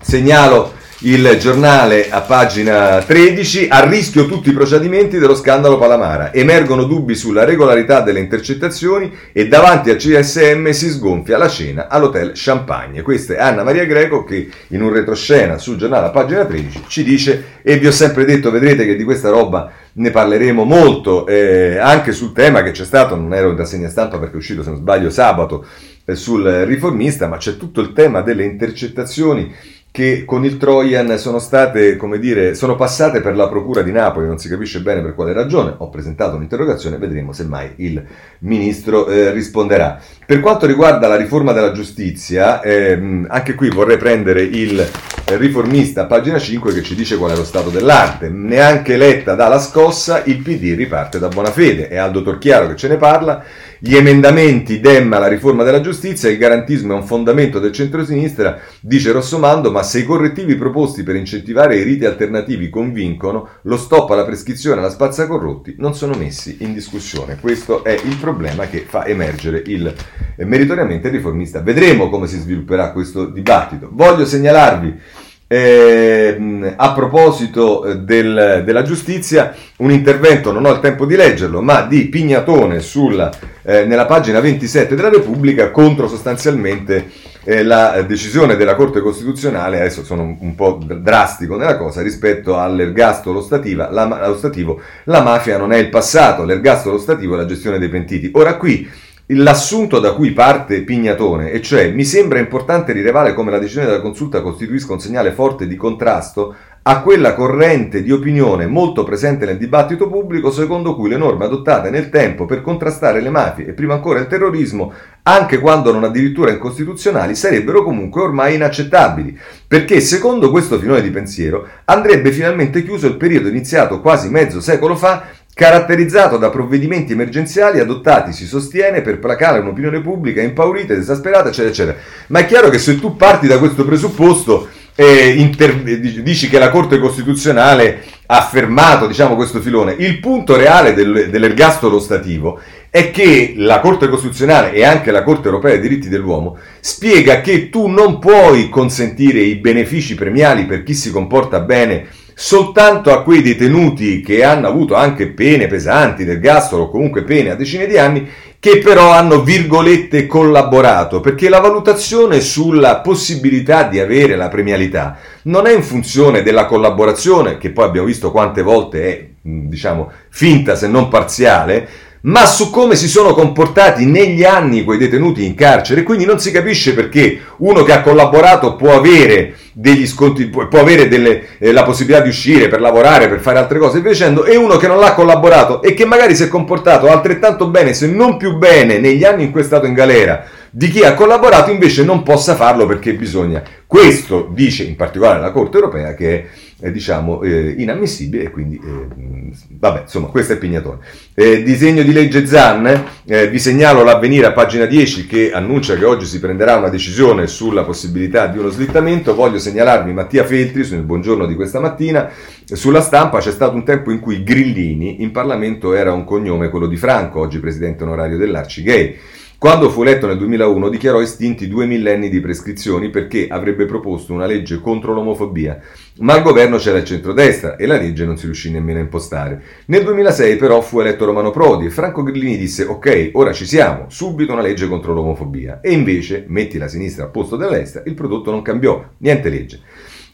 segnalo 0.00 0.72
il 1.06 1.36
giornale 1.38 2.08
a 2.08 2.22
pagina 2.22 3.02
13, 3.02 3.68
a 3.68 3.86
rischio 3.86 4.24
tutti 4.24 4.48
i 4.48 4.54
procedimenti 4.54 5.18
dello 5.18 5.34
scandalo 5.34 5.76
Palamara. 5.76 6.32
Emergono 6.32 6.84
dubbi 6.84 7.14
sulla 7.14 7.44
regolarità 7.44 8.00
delle 8.00 8.20
intercettazioni 8.20 9.12
e 9.30 9.46
davanti 9.46 9.90
al 9.90 9.96
CSM 9.96 10.70
si 10.70 10.88
sgonfia 10.88 11.36
la 11.36 11.48
cena 11.48 11.88
all'hotel 11.88 12.32
Champagne. 12.34 13.02
Questa 13.02 13.34
è 13.34 13.38
Anna 13.38 13.64
Maria 13.64 13.84
Greco 13.84 14.24
che 14.24 14.48
in 14.68 14.82
un 14.82 14.92
retroscena 14.92 15.58
sul 15.58 15.76
giornale 15.76 16.06
a 16.06 16.10
pagina 16.10 16.46
13 16.46 16.84
ci 16.86 17.04
dice 17.04 17.44
e 17.60 17.76
vi 17.76 17.86
ho 17.86 17.92
sempre 17.92 18.24
detto, 18.24 18.50
vedrete 18.50 18.86
che 18.86 18.96
di 18.96 19.04
questa 19.04 19.28
roba 19.28 19.70
ne 19.96 20.10
parleremo 20.10 20.64
molto, 20.64 21.26
eh, 21.26 21.76
anche 21.76 22.12
sul 22.12 22.32
tema 22.32 22.62
che 22.62 22.70
c'è 22.70 22.84
stato, 22.84 23.14
non 23.14 23.34
ero 23.34 23.50
in 23.50 23.56
rassegna 23.56 23.90
stampa 23.90 24.18
perché 24.18 24.34
è 24.34 24.38
uscito 24.38 24.62
se 24.62 24.70
non 24.70 24.78
sbaglio 24.78 25.10
sabato 25.10 25.66
eh, 26.06 26.14
sul 26.14 26.44
riformista, 26.66 27.28
ma 27.28 27.36
c'è 27.36 27.58
tutto 27.58 27.80
il 27.80 27.92
tema 27.92 28.22
delle 28.22 28.44
intercettazioni 28.44 29.54
che 29.94 30.24
con 30.24 30.44
il 30.44 30.56
Trojan 30.56 31.16
sono 31.18 31.38
state, 31.38 31.94
come 31.94 32.18
dire, 32.18 32.56
sono 32.56 32.74
passate 32.74 33.20
per 33.20 33.36
la 33.36 33.48
Procura 33.48 33.80
di 33.80 33.92
Napoli, 33.92 34.26
non 34.26 34.38
si 34.38 34.48
capisce 34.48 34.80
bene 34.80 35.00
per 35.00 35.14
quale 35.14 35.32
ragione. 35.32 35.72
Ho 35.78 35.88
presentato 35.88 36.34
un'interrogazione, 36.34 36.98
vedremo 36.98 37.32
se 37.32 37.44
mai 37.44 37.74
il 37.76 38.04
Ministro 38.40 39.06
eh, 39.06 39.30
risponderà. 39.30 40.00
Per 40.26 40.40
quanto 40.40 40.66
riguarda 40.66 41.06
la 41.06 41.14
riforma 41.14 41.52
della 41.52 41.70
giustizia, 41.70 42.60
ehm, 42.60 43.28
anche 43.30 43.54
qui 43.54 43.68
vorrei 43.68 43.96
prendere 43.96 44.42
il 44.42 44.84
riformista, 45.26 46.06
pagina 46.06 46.38
5, 46.38 46.72
che 46.72 46.82
ci 46.82 46.94
dice 46.94 47.16
qual 47.16 47.32
è 47.32 47.36
lo 47.36 47.44
stato 47.44 47.70
dell'arte. 47.70 48.28
Neanche 48.28 48.96
Letta 48.96 49.34
dà 49.34 49.48
la 49.48 49.58
scossa, 49.58 50.22
il 50.24 50.38
PD 50.38 50.74
riparte 50.76 51.18
da 51.18 51.28
buona 51.28 51.50
fede. 51.50 51.88
È 51.88 51.96
Aldo 51.96 52.22
Torchiaro 52.22 52.68
che 52.68 52.76
ce 52.76 52.88
ne 52.88 52.96
parla. 52.96 53.42
Gli 53.78 53.96
emendamenti 53.96 54.80
Dem 54.80 55.12
alla 55.12 55.26
riforma 55.26 55.62
della 55.62 55.80
giustizia, 55.80 56.30
il 56.30 56.38
garantismo 56.38 56.94
è 56.94 56.96
un 56.96 57.04
fondamento 57.04 57.58
del 57.58 57.72
centrosinistra, 57.72 58.58
dice 58.80 59.12
Rossomando, 59.12 59.70
ma 59.70 59.82
se 59.82 59.98
i 59.98 60.04
correttivi 60.04 60.54
proposti 60.54 61.02
per 61.02 61.16
incentivare 61.16 61.76
i 61.76 61.82
riti 61.82 62.06
alternativi 62.06 62.70
convincono, 62.70 63.48
lo 63.62 63.76
stop 63.76 64.10
alla 64.10 64.24
prescrizione 64.24 64.80
alla 64.80 64.88
spazza 64.88 65.26
corrotti 65.26 65.74
non 65.78 65.94
sono 65.94 66.14
messi 66.14 66.56
in 66.60 66.72
discussione. 66.72 67.36
Questo 67.40 67.84
è 67.84 67.92
il 67.92 68.16
problema 68.16 68.66
che 68.68 68.86
fa 68.88 69.04
emergere 69.04 69.62
il 69.66 69.92
meritoriamente 70.38 71.10
riformista. 71.10 71.60
Vedremo 71.60 72.08
come 72.08 72.26
si 72.26 72.38
svilupperà 72.38 72.90
questo 72.90 73.26
dibattito. 73.26 73.90
Voglio 73.92 74.24
segnalarvi 74.24 75.22
eh, 75.54 76.74
a 76.74 76.92
proposito 76.92 77.84
eh, 77.84 77.98
del, 77.98 78.62
della 78.64 78.82
giustizia, 78.82 79.54
un 79.76 79.92
intervento, 79.92 80.50
non 80.50 80.64
ho 80.64 80.72
il 80.72 80.80
tempo 80.80 81.06
di 81.06 81.14
leggerlo, 81.14 81.62
ma 81.62 81.82
di 81.82 82.06
Pignatone 82.06 82.80
sulla, 82.80 83.30
eh, 83.62 83.84
nella 83.84 84.04
pagina 84.04 84.40
27 84.40 84.96
della 84.96 85.10
Repubblica 85.10 85.70
contro 85.70 86.08
sostanzialmente 86.08 87.08
eh, 87.44 87.62
la 87.62 88.02
decisione 88.02 88.56
della 88.56 88.74
Corte 88.74 89.00
Costituzionale, 89.00 89.78
adesso 89.78 90.02
sono 90.02 90.22
un, 90.22 90.36
un 90.40 90.54
po' 90.56 90.80
drastico 90.82 91.56
nella 91.56 91.76
cosa, 91.76 92.02
rispetto 92.02 92.58
all'ergastolo 92.58 93.40
stativo, 93.40 93.86
la, 93.88 94.34
stativo, 94.36 94.80
la 95.04 95.22
mafia 95.22 95.56
non 95.56 95.72
è 95.72 95.76
il 95.76 95.88
passato, 95.88 96.42
l'ergastolo 96.42 96.98
stativo 96.98 97.34
è 97.34 97.36
la 97.36 97.46
gestione 97.46 97.78
dei 97.78 97.88
pentiti. 97.88 98.28
Ora 98.32 98.56
qui 98.56 98.90
L'assunto 99.28 100.00
da 100.00 100.12
cui 100.12 100.32
parte 100.32 100.82
Pignatone, 100.82 101.50
e 101.50 101.62
cioè 101.62 101.90
mi 101.90 102.04
sembra 102.04 102.40
importante 102.40 102.92
rilevare 102.92 103.32
come 103.32 103.50
la 103.50 103.58
decisione 103.58 103.86
della 103.86 104.02
consulta 104.02 104.42
costituisca 104.42 104.92
un 104.92 105.00
segnale 105.00 105.32
forte 105.32 105.66
di 105.66 105.76
contrasto 105.76 106.54
a 106.82 107.00
quella 107.00 107.32
corrente 107.32 108.02
di 108.02 108.12
opinione 108.12 108.66
molto 108.66 109.04
presente 109.04 109.46
nel 109.46 109.56
dibattito 109.56 110.10
pubblico 110.10 110.50
secondo 110.50 110.94
cui 110.94 111.08
le 111.08 111.16
norme 111.16 111.46
adottate 111.46 111.88
nel 111.88 112.10
tempo 112.10 112.44
per 112.44 112.60
contrastare 112.60 113.22
le 113.22 113.30
mafie 113.30 113.68
e 113.68 113.72
prima 113.72 113.94
ancora 113.94 114.20
il 114.20 114.26
terrorismo, 114.26 114.92
anche 115.22 115.58
quando 115.58 115.90
non 115.90 116.04
addirittura 116.04 116.50
incostituzionali, 116.50 117.34
sarebbero 117.34 117.82
comunque 117.82 118.20
ormai 118.20 118.56
inaccettabili, 118.56 119.38
perché 119.66 120.00
secondo 120.00 120.50
questo 120.50 120.78
filone 120.78 121.00
di 121.00 121.08
pensiero 121.08 121.66
andrebbe 121.86 122.30
finalmente 122.30 122.84
chiuso 122.84 123.06
il 123.06 123.16
periodo 123.16 123.48
iniziato 123.48 124.02
quasi 124.02 124.28
mezzo 124.28 124.60
secolo 124.60 124.94
fa 124.94 125.24
caratterizzato 125.54 126.36
da 126.36 126.50
provvedimenti 126.50 127.12
emergenziali 127.12 127.78
adottati, 127.78 128.32
si 128.32 128.44
sostiene, 128.44 129.02
per 129.02 129.20
placare 129.20 129.60
un'opinione 129.60 130.00
pubblica 130.00 130.42
impaurita, 130.42 130.92
esasperata, 130.92 131.48
eccetera, 131.48 131.70
eccetera. 131.70 131.96
Ma 132.26 132.40
è 132.40 132.46
chiaro 132.46 132.68
che 132.68 132.78
se 132.78 132.98
tu 132.98 133.16
parti 133.16 133.46
da 133.46 133.58
questo 133.58 133.84
presupposto, 133.84 134.68
eh, 134.96 135.34
inter- 135.36 135.82
dici 136.22 136.48
che 136.48 136.58
la 136.58 136.70
Corte 136.70 136.98
Costituzionale 136.98 138.02
ha 138.26 138.38
affermato 138.38 139.06
diciamo, 139.06 139.36
questo 139.36 139.60
filone, 139.60 139.94
il 139.98 140.18
punto 140.18 140.56
reale 140.56 140.92
del, 140.92 141.28
dell'ergastolo 141.30 142.00
stativo 142.00 142.60
è 142.90 143.10
che 143.10 143.54
la 143.56 143.80
Corte 143.80 144.08
Costituzionale 144.08 144.72
e 144.72 144.84
anche 144.84 145.10
la 145.10 145.24
Corte 145.24 145.48
Europea 145.48 145.72
dei 145.72 145.80
diritti 145.80 146.08
dell'uomo 146.08 146.58
spiega 146.80 147.40
che 147.40 147.68
tu 147.68 147.88
non 147.88 148.18
puoi 148.18 148.68
consentire 148.68 149.40
i 149.40 149.56
benefici 149.56 150.14
premiali 150.14 150.64
per 150.64 150.84
chi 150.84 150.94
si 150.94 151.10
comporta 151.10 151.60
bene 151.60 152.06
soltanto 152.34 153.12
a 153.12 153.22
quei 153.22 153.42
detenuti 153.42 154.20
che 154.20 154.44
hanno 154.44 154.66
avuto 154.66 154.94
anche 154.94 155.28
pene 155.28 155.66
pesanti 155.66 156.24
del 156.24 156.40
gastro 156.40 156.82
o 156.82 156.90
comunque 156.90 157.22
pene 157.22 157.50
a 157.50 157.54
decine 157.54 157.86
di 157.86 157.96
anni, 157.96 158.28
che 158.58 158.78
però 158.78 159.10
hanno 159.10 159.42
virgolette 159.42 160.26
collaborato, 160.26 161.20
perché 161.20 161.50
la 161.50 161.60
valutazione 161.60 162.40
sulla 162.40 163.00
possibilità 163.00 163.82
di 163.82 164.00
avere 164.00 164.36
la 164.36 164.48
premialità 164.48 165.18
non 165.42 165.66
è 165.66 165.74
in 165.74 165.82
funzione 165.82 166.42
della 166.42 166.64
collaborazione, 166.64 167.58
che 167.58 167.70
poi 167.70 167.84
abbiamo 167.84 168.06
visto 168.06 168.30
quante 168.30 168.62
volte 168.62 169.02
è, 169.02 169.26
diciamo, 169.42 170.10
finta 170.30 170.76
se 170.76 170.88
non 170.88 171.08
parziale, 171.08 171.88
ma 172.24 172.46
su 172.46 172.70
come 172.70 172.94
si 172.94 173.08
sono 173.08 173.34
comportati 173.34 174.06
negli 174.06 174.44
anni 174.44 174.84
quei 174.84 174.98
detenuti 174.98 175.44
in 175.44 175.54
carcere. 175.54 176.02
Quindi 176.02 176.24
non 176.24 176.38
si 176.38 176.50
capisce 176.50 176.94
perché 176.94 177.40
uno 177.58 177.82
che 177.82 177.92
ha 177.92 178.00
collaborato 178.00 178.76
può 178.76 178.94
avere 178.94 179.56
degli 179.72 180.06
sconti, 180.06 180.46
può 180.46 180.68
avere 180.78 181.08
delle, 181.08 181.58
eh, 181.58 181.72
la 181.72 181.82
possibilità 181.82 182.22
di 182.22 182.28
uscire 182.28 182.68
per 182.68 182.80
lavorare, 182.80 183.28
per 183.28 183.40
fare 183.40 183.58
altre 183.58 183.78
cose, 183.78 183.98
e 183.98 184.02
dicendo, 184.02 184.44
e 184.44 184.56
uno 184.56 184.76
che 184.76 184.86
non 184.86 184.98
l'ha 184.98 185.14
collaborato 185.14 185.82
e 185.82 185.94
che 185.94 186.04
magari 186.04 186.34
si 186.34 186.44
è 186.44 186.48
comportato 186.48 187.08
altrettanto 187.08 187.68
bene, 187.68 187.92
se 187.92 188.06
non 188.06 188.36
più 188.36 188.56
bene, 188.56 188.98
negli 188.98 189.24
anni 189.24 189.44
in 189.44 189.50
cui 189.50 189.60
è 189.60 189.64
stato 189.64 189.86
in 189.86 189.94
galera, 189.94 190.44
di 190.70 190.88
chi 190.88 191.02
ha 191.02 191.14
collaborato 191.14 191.70
invece 191.70 192.04
non 192.04 192.22
possa 192.22 192.54
farlo 192.54 192.86
perché 192.86 193.14
bisogna. 193.14 193.62
Questo 193.86 194.48
dice 194.52 194.84
in 194.84 194.96
particolare 194.96 195.40
la 195.40 195.50
Corte 195.50 195.76
europea 195.76 196.14
che 196.14 196.38
è 196.38 196.44
eh, 196.84 196.90
diciamo, 196.92 197.40
eh, 197.42 197.74
inammissibile 197.78 198.50
quindi, 198.50 198.76
eh, 198.76 199.50
vabbè, 199.70 200.02
insomma, 200.02 200.26
questo 200.26 200.52
è 200.52 200.58
Pignatone. 200.58 200.98
Eh, 201.34 201.62
disegno 201.62 202.02
di 202.02 202.12
legge 202.12 202.46
Zan, 202.46 203.04
eh, 203.24 203.48
vi 203.48 203.58
segnalo 203.58 204.04
l'avvenire 204.04 204.46
a 204.46 204.52
pagina 204.52 204.84
10 204.84 205.26
che 205.26 205.50
annuncia 205.52 205.96
che 205.96 206.04
oggi 206.04 206.26
si 206.26 206.38
prenderà 206.40 206.76
una 206.76 206.90
decisione 206.90 207.46
sulla 207.46 207.84
possibilità 207.84 208.48
di 208.48 208.58
uno 208.58 208.68
slittamento. 208.68 209.34
Voglio 209.34 209.58
segnalarvi 209.58 210.12
Mattia 210.12 210.44
Feltri, 210.44 210.84
sul 210.84 211.00
buongiorno 211.00 211.46
di 211.46 211.54
questa 211.54 211.80
mattina, 211.80 212.30
sulla 212.64 213.00
stampa 213.00 213.38
c'è 213.38 213.50
stato 213.50 213.74
un 213.74 213.84
tempo 213.84 214.10
in 214.10 214.20
cui 214.20 214.42
Grillini 214.42 215.22
in 215.22 215.30
Parlamento 215.30 215.94
era 215.94 216.12
un 216.12 216.24
cognome, 216.24 216.68
quello 216.68 216.86
di 216.86 216.98
Franco, 216.98 217.40
oggi 217.40 217.60
presidente 217.60 218.04
onorario 218.04 218.36
dell'Arci 218.36 218.82
Gay. 218.82 219.16
Quando 219.58 219.88
fu 219.88 220.02
eletto 220.02 220.26
nel 220.26 220.36
2001 220.36 220.88
dichiarò 220.90 221.22
estinti 221.22 221.68
due 221.68 221.86
millenni 221.86 222.28
di 222.28 222.40
prescrizioni 222.40 223.08
perché 223.08 223.46
avrebbe 223.48 223.86
proposto 223.86 224.34
una 224.34 224.44
legge 224.44 224.78
contro 224.78 225.14
l'omofobia, 225.14 225.80
ma 226.18 226.34
al 226.34 226.42
governo 226.42 226.76
c'era 226.76 226.98
il 226.98 227.04
centrodestra 227.04 227.76
e 227.76 227.86
la 227.86 227.96
legge 227.96 228.26
non 228.26 228.36
si 228.36 228.44
riuscì 228.44 228.70
nemmeno 228.70 228.98
a 228.98 229.02
impostare. 229.02 229.62
Nel 229.86 230.04
2006 230.04 230.56
però 230.56 230.82
fu 230.82 231.00
eletto 231.00 231.24
Romano 231.24 231.50
Prodi 231.50 231.86
e 231.86 231.90
Franco 231.90 232.22
Grillini 232.22 232.58
disse 232.58 232.84
ok, 232.84 233.30
ora 233.32 233.52
ci 233.52 233.64
siamo, 233.64 234.04
subito 234.08 234.52
una 234.52 234.60
legge 234.60 234.86
contro 234.86 235.14
l'omofobia. 235.14 235.80
E 235.80 235.92
invece, 235.92 236.44
metti 236.46 236.76
la 236.76 236.88
sinistra 236.88 237.24
al 237.24 237.30
posto 237.30 237.56
della 237.56 237.76
destra, 237.76 238.02
il 238.04 238.14
prodotto 238.14 238.50
non 238.50 238.60
cambiò, 238.60 239.02
niente 239.18 239.48
legge. 239.48 239.80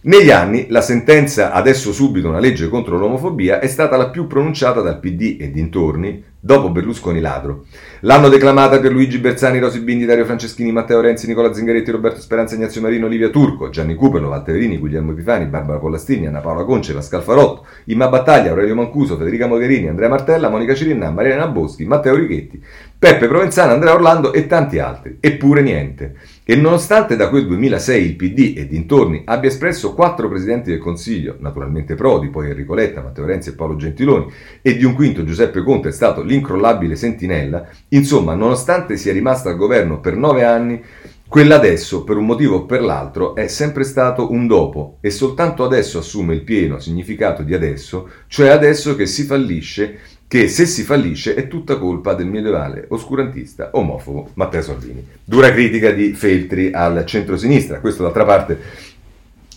Negli 0.03 0.30
anni 0.30 0.64
la 0.70 0.80
sentenza 0.80 1.53
adesso 1.53 1.92
subito 1.92 2.26
una 2.26 2.38
legge 2.38 2.70
contro 2.70 2.96
l'omofobia 2.96 3.61
è 3.61 3.66
stata 3.66 3.98
la 3.98 4.09
più 4.09 4.26
pronunciata 4.26 4.80
dal 4.80 4.98
PD 4.98 5.36
e 5.38 5.51
dintorni 5.51 6.24
dopo 6.40 6.70
Berlusconi 6.70 7.20
ladro. 7.20 7.66
L'hanno 8.01 8.30
declamata 8.30 8.80
per 8.80 8.92
Luigi 8.92 9.18
Bersani, 9.18 9.59
Rosi 9.59 9.80
Bindi, 9.80 10.07
Dario 10.07 10.24
Franceschini, 10.24 10.72
Matteo 10.72 11.03
Renzi, 11.03 11.26
Nicola 11.26 11.53
Zingaretti, 11.53 11.90
Roberto 11.90 12.18
Speranza, 12.18 12.55
Ignazio 12.55 12.80
Marino, 12.80 13.05
Olivia 13.05 13.28
Turco, 13.28 13.68
Gianni 13.68 13.94
Cupelo, 13.94 14.28
Walter 14.28 14.55
Verini, 14.55 14.78
Guglielmo 14.78 15.12
Epifani, 15.12 15.44
Barbara 15.44 15.78
Pollastini, 15.78 16.26
Anna 16.26 16.40
Paola 16.40 16.64
Conce, 16.64 16.94
Pascal 16.94 17.22
Farotto, 17.22 17.66
Imma 17.84 18.09
Battaglia, 18.09 18.53
Aurelio 18.53 18.74
Mancuso, 18.74 19.18
Federica 19.18 19.46
Mogherini, 19.48 19.88
Andrea 19.88 20.09
Martella, 20.09 20.48
Monica 20.48 20.74
Cirinna, 20.74 21.11
Mariana 21.11 21.46
Boschi, 21.48 21.84
Matteo 21.84 22.14
Righetti, 22.14 22.59
Peppe 22.98 23.28
Provenzano, 23.28 23.72
Andrea 23.72 23.92
Orlando 23.92 24.32
e 24.32 24.46
tanti 24.46 24.78
altri. 24.78 25.18
Eppure 25.20 25.61
niente. 25.61 26.14
E 26.43 26.57
nonostante 26.57 27.16
da 27.16 27.28
quel 27.28 27.47
2006 27.47 28.05
il 28.05 28.16
PD 28.16 28.55
e 28.57 28.66
dintorni 28.66 29.22
abbia 29.26 29.51
espresso 29.51 29.95
quattro 29.95 30.28
presidenti 30.28 30.70
del 30.70 30.78
Consiglio, 30.78 31.36
naturalmente 31.38 31.95
Prodi, 31.95 32.28
poi 32.28 32.49
Enrico 32.49 32.74
Letta, 32.74 33.03
Matteo 33.03 33.26
Renzi 33.26 33.51
e 33.51 33.55
Paolo 33.55 33.76
Gentiloni, 33.76 34.32
e 34.62 34.76
di 34.76 34.84
un 34.84 34.95
quinto 34.95 35.22
Giuseppe 35.22 35.62
Conte 35.62 35.91
è 35.91 35.93
stato 35.93 36.22
l'incrollabile 36.22 36.97
sentinella, 36.97 37.68
insomma, 37.88 38.34
nonostante 38.34 38.97
sia 38.97 39.12
rimasta 39.12 39.51
al 39.51 39.57
governo 39.57 40.01
per 40.01 40.16
nove 40.16 40.43
anni, 40.43 40.82
quella 41.28 41.55
adesso, 41.55 42.03
per 42.03 42.16
un 42.16 42.26
motivo 42.26 42.57
o 42.57 42.64
per 42.64 42.82
l'altro, 42.82 43.36
è 43.36 43.47
sempre 43.47 43.84
stato 43.84 44.32
un 44.32 44.49
dopo 44.49 44.97
e 45.01 45.11
soltanto 45.11 45.62
adesso 45.62 45.99
assume 45.99 46.34
il 46.34 46.43
pieno 46.43 46.80
significato 46.80 47.45
di 47.45 47.55
adesso, 47.55 48.09
cioè 48.26 48.49
adesso 48.49 48.97
che 48.97 49.07
si 49.07 49.22
fallisce 49.22 49.99
che 50.30 50.46
se 50.46 50.64
si 50.64 50.84
fallisce 50.84 51.34
è 51.34 51.48
tutta 51.48 51.76
colpa 51.76 52.14
del 52.14 52.28
medievale 52.28 52.84
oscurantista 52.90 53.70
omofobo 53.72 54.30
Matteo 54.34 54.62
Salvini. 54.62 55.04
Dura 55.24 55.50
critica 55.50 55.90
di 55.90 56.12
Feltri 56.12 56.70
al 56.72 57.04
centro-sinistra, 57.04 57.80
questo 57.80 58.04
d'altra 58.04 58.24
parte 58.24 58.60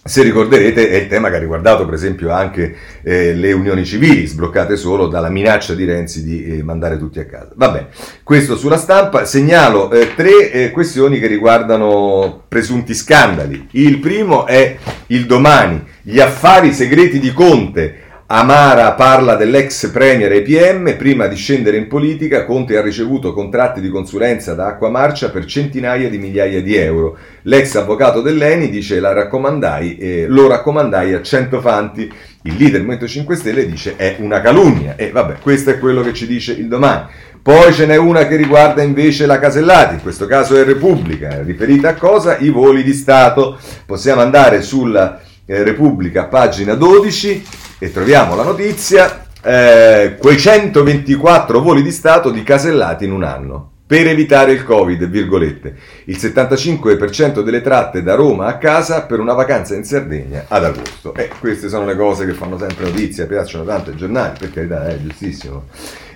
se 0.03 0.23
ricorderete 0.23 0.89
è 0.89 0.95
il 0.95 1.07
tema 1.07 1.29
che 1.29 1.35
ha 1.35 1.39
riguardato 1.39 1.85
per 1.85 1.93
esempio 1.93 2.31
anche 2.31 2.75
eh, 3.03 3.35
le 3.35 3.51
unioni 3.51 3.85
civili, 3.85 4.25
sbloccate 4.25 4.75
solo 4.75 5.05
dalla 5.05 5.29
minaccia 5.29 5.75
di 5.75 5.85
Renzi 5.85 6.23
di 6.23 6.43
eh, 6.43 6.63
mandare 6.63 6.97
tutti 6.97 7.19
a 7.19 7.25
casa. 7.25 7.51
Vabbè, 7.53 7.87
questo 8.23 8.57
sulla 8.57 8.77
stampa. 8.77 9.25
Segnalo 9.25 9.91
eh, 9.91 10.15
tre 10.15 10.51
eh, 10.51 10.71
questioni 10.71 11.19
che 11.19 11.27
riguardano 11.27 12.45
presunti 12.47 12.95
scandali. 12.95 13.67
Il 13.73 13.99
primo 13.99 14.47
è 14.47 14.75
il 15.07 15.27
domani, 15.27 15.81
gli 16.01 16.19
affari 16.19 16.73
segreti 16.73 17.19
di 17.19 17.31
Conte 17.31 18.02
Amara 18.35 18.93
parla 18.93 19.35
dell'ex 19.35 19.91
premier 19.91 20.31
EPM, 20.31 20.97
prima 20.97 21.27
di 21.27 21.35
scendere 21.35 21.77
in 21.77 21.87
politica 21.87 22.45
Conte 22.45 22.75
ha 22.75 22.81
ricevuto 22.81 23.31
contratti 23.31 23.79
di 23.79 23.89
consulenza 23.89 24.55
da 24.55 24.65
Acqua 24.65 24.89
Marcia 24.89 25.29
per 25.29 25.45
centinaia 25.45 26.09
di 26.09 26.17
migliaia 26.17 26.59
di 26.59 26.75
euro. 26.75 27.15
L'ex 27.43 27.75
avvocato 27.75 28.21
dell'Eni 28.21 28.71
dice 28.71 28.99
raccomandai, 28.99 29.97
eh, 29.97 30.25
lo 30.27 30.47
raccomandai 30.47 31.13
a 31.13 31.21
cento 31.21 31.61
fanti, 31.61 32.11
il 32.41 32.55
leader 32.55 32.71
del 32.71 32.79
Movimento 32.79 33.07
5 33.07 33.35
Stelle 33.35 33.67
dice 33.67 33.97
è 33.97 34.15
una 34.17 34.41
calunnia 34.41 34.95
e 34.95 35.11
vabbè 35.11 35.35
questo 35.39 35.69
è 35.69 35.77
quello 35.77 36.01
che 36.01 36.13
ci 36.13 36.25
dice 36.25 36.53
il 36.53 36.67
domani. 36.67 37.05
Poi 37.39 37.71
ce 37.71 37.85
n'è 37.85 37.97
una 37.97 38.25
che 38.25 38.35
riguarda 38.35 38.81
invece 38.81 39.27
la 39.27 39.37
Casellati, 39.37 39.93
in 39.93 40.01
questo 40.01 40.25
caso 40.25 40.55
è 40.55 40.63
Repubblica, 40.63 41.43
riferita 41.43 41.89
a 41.89 41.93
cosa? 41.93 42.37
I 42.37 42.49
voli 42.49 42.81
di 42.81 42.93
Stato. 42.93 43.59
Possiamo 43.85 44.21
andare 44.21 44.63
sulla 44.63 45.21
eh, 45.45 45.63
Repubblica, 45.63 46.25
pagina 46.25 46.75
12 46.75 47.45
e 47.79 47.91
troviamo 47.91 48.35
la 48.35 48.43
notizia, 48.43 49.25
eh, 49.43 50.15
quei 50.19 50.37
124 50.37 51.61
voli 51.61 51.81
di 51.81 51.91
Stato 51.91 52.29
di 52.29 52.43
casellati 52.43 53.05
in 53.05 53.11
un 53.11 53.23
anno. 53.23 53.71
Per 53.85 54.07
evitare 54.07 54.53
il 54.53 54.63
Covid, 54.63 55.07
virgolette, 55.07 55.75
il 56.05 56.15
75% 56.15 57.41
delle 57.41 57.61
tratte 57.61 58.01
da 58.01 58.15
Roma 58.15 58.47
a 58.47 58.57
casa 58.57 59.03
per 59.03 59.19
una 59.19 59.33
vacanza 59.33 59.75
in 59.75 59.83
Sardegna 59.83 60.45
ad 60.47 60.63
agosto. 60.63 61.13
Eh, 61.13 61.29
queste 61.39 61.67
sono 61.67 61.85
le 61.85 61.95
cose 61.95 62.25
che 62.25 62.33
fanno 62.33 62.57
sempre 62.57 62.85
notizia, 62.85 63.27
piacciono 63.27 63.65
tanto 63.65 63.91
ai 63.91 63.97
giornali, 63.97 64.37
per 64.39 64.51
carità, 64.51 64.87
è 64.87 64.99
giustissimo. 64.99 65.65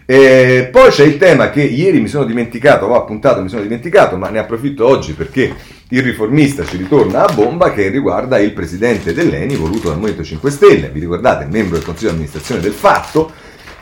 E 0.06 0.70
poi 0.72 0.90
c'è 0.90 1.04
il 1.04 1.18
tema 1.18 1.50
che 1.50 1.62
ieri 1.62 2.00
mi 2.00 2.08
sono 2.08 2.24
dimenticato, 2.24 2.86
ho 2.86 2.96
appuntato, 2.96 3.42
mi 3.42 3.50
sono 3.50 3.62
dimenticato, 3.62 4.16
ma 4.16 4.30
ne 4.30 4.40
approfitto 4.40 4.88
oggi 4.88 5.12
perché 5.12 5.54
il 5.90 6.02
riformista 6.02 6.66
ci 6.66 6.76
ritorna 6.76 7.26
a 7.26 7.34
bomba 7.34 7.72
che 7.72 7.88
riguarda 7.88 8.40
il 8.40 8.52
presidente 8.52 9.14
dell'ENI 9.14 9.56
voluto 9.56 9.88
dal 9.88 9.98
Movimento 9.98 10.24
5 10.24 10.52
Stelle, 10.52 10.90
vi 10.90 11.00
ricordate, 11.00 11.46
membro 11.46 11.76
del 11.78 11.86
Consiglio 11.86 12.10
di 12.10 12.16
amministrazione 12.16 12.60
del 12.60 12.74
Fatto. 12.74 13.32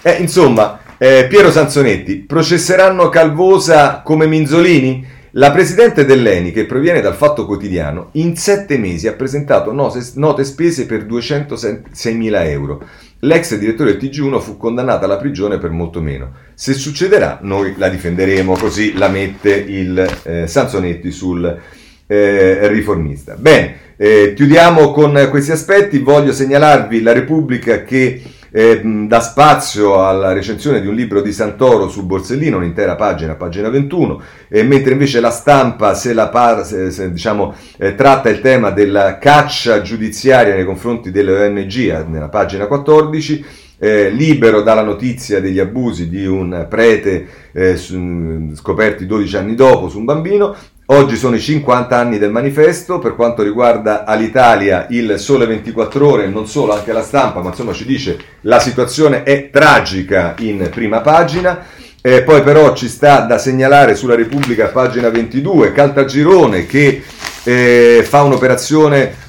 Eh, 0.03 0.18
insomma, 0.20 0.80
eh, 0.99 1.26
Piero 1.28 1.49
Sanzonetti, 1.49 2.18
processeranno 2.18 3.10
Calvosa 3.10 4.01
come 4.03 4.28
Minzolini? 4.28 5.14
La 5.32 5.51
presidente 5.51 6.06
dell'ENI, 6.06 6.51
che 6.51 6.66
proviene 6.66 7.01
dal 7.01 7.16
Fatto 7.16 7.45
Quotidiano, 7.45 8.10
in 8.14 8.38
sette 8.38 8.78
mesi 8.78 9.08
ha 9.08 9.14
presentato 9.14 9.74
note 9.74 10.43
spese 10.43 10.86
per 10.86 11.06
206.000 11.06 12.47
euro. 12.49 12.88
L'ex 13.20 13.58
direttore 13.58 13.97
del 13.97 14.10
TG1 14.10 14.39
fu 14.39 14.58
condannata 14.58 15.06
alla 15.06 15.18
prigione 15.18 15.58
per 15.58 15.72
molto 15.72 16.01
meno. 16.01 16.32
Se 16.53 16.74
succederà, 16.74 17.39
noi 17.41 17.74
la 17.78 17.89
difenderemo, 17.89 18.56
così 18.56 18.93
la 18.93 19.10
mette 19.10 19.56
il 19.56 20.20
eh, 20.24 20.47
Sanzonetti 20.47 21.12
sul 21.12 21.60
eh, 22.08 22.68
riformista. 22.68 23.36
Bene, 23.36 23.84
eh, 23.97 24.34
chiudiamo 24.36 24.91
con 24.91 25.28
questi 25.30 25.51
aspetti. 25.51 25.99
Voglio 25.99 26.34
segnalarvi 26.34 27.01
la 27.01 27.14
Repubblica 27.14 27.84
che 27.84 28.22
eh, 28.58 28.80
dà 28.82 29.20
spazio 29.20 30.01
alla 30.01 30.32
recensione 30.32 30.80
di 30.80 30.88
un 30.88 30.95
libro 30.95 31.22
di 31.22 31.34
Santoro 31.34 31.89
su 31.89 32.06
Borsellino, 32.06 32.56
un'intera 32.56 32.95
pagina, 32.95 33.36
pagina 33.36 33.68
21, 33.68 34.22
eh, 34.47 34.64
mentre 34.64 34.93
invece 34.93 35.20
la 35.20 35.30
stampa 35.30 35.93
se 35.93 36.14
la 36.14 36.30
par- 36.30 36.66
se, 36.66 36.89
se, 36.89 37.12
diciamo, 37.12 37.53
eh, 37.78 37.95
tratta 37.95 38.30
il 38.30 38.39
tema 38.39 38.70
della 38.70 39.18
caccia 39.18 39.82
giudiziaria 39.82 40.56
nei 40.56 40.64
confronti 40.64 41.12
delle 41.12 41.47
ONG 41.47 41.76
eh, 41.76 42.06
nella 42.08 42.30
pagina 42.30 42.68
14. 42.68 43.45
Eh, 43.78 44.10
libero 44.10 44.62
dalla 44.62 44.84
notizia 44.84 45.41
degli 45.41 45.60
abusi 45.60 46.08
di 46.08 46.26
un 46.26 46.66
prete 46.70 47.28
eh, 47.51 47.76
scoperti 47.76 49.06
12 49.06 49.36
anni 49.36 49.53
dopo 49.53 49.89
su 49.89 49.99
un 49.99 50.06
bambino, 50.06 50.56
Oggi 50.90 51.16
sono 51.16 51.36
i 51.36 51.40
50 51.40 51.98
anni 51.98 52.20
del 52.20 52.30
manifesto, 52.30 53.00
per 53.00 53.16
quanto 53.16 53.42
riguarda 53.42 54.04
all'Italia 54.06 54.86
il 54.92 55.18
Sole 55.18 55.48
24 55.48 56.08
ore, 56.08 56.28
non 56.28 56.48
solo 56.48 56.74
anche 56.76 56.94
la 56.94 57.02
stampa, 57.02 57.42
ma 57.42 57.50
insomma 57.50 57.74
ci 57.74 57.86
dice 57.86 58.20
la 58.42 58.60
situazione 58.60 59.24
è 59.24 59.50
tragica 59.50 60.36
in 60.40 60.70
prima 60.72 61.02
pagina. 61.02 61.66
Eh, 62.00 62.22
poi 62.22 62.44
però 62.44 62.76
ci 62.76 62.88
sta 62.88 63.22
da 63.22 63.40
segnalare 63.40 63.96
sulla 63.96 64.14
Repubblica, 64.14 64.68
pagina 64.68 65.10
22, 65.10 65.72
Caltagirone 65.72 66.68
che 66.68 67.02
eh, 67.44 68.06
fa 68.08 68.22
un'operazione 68.22 69.24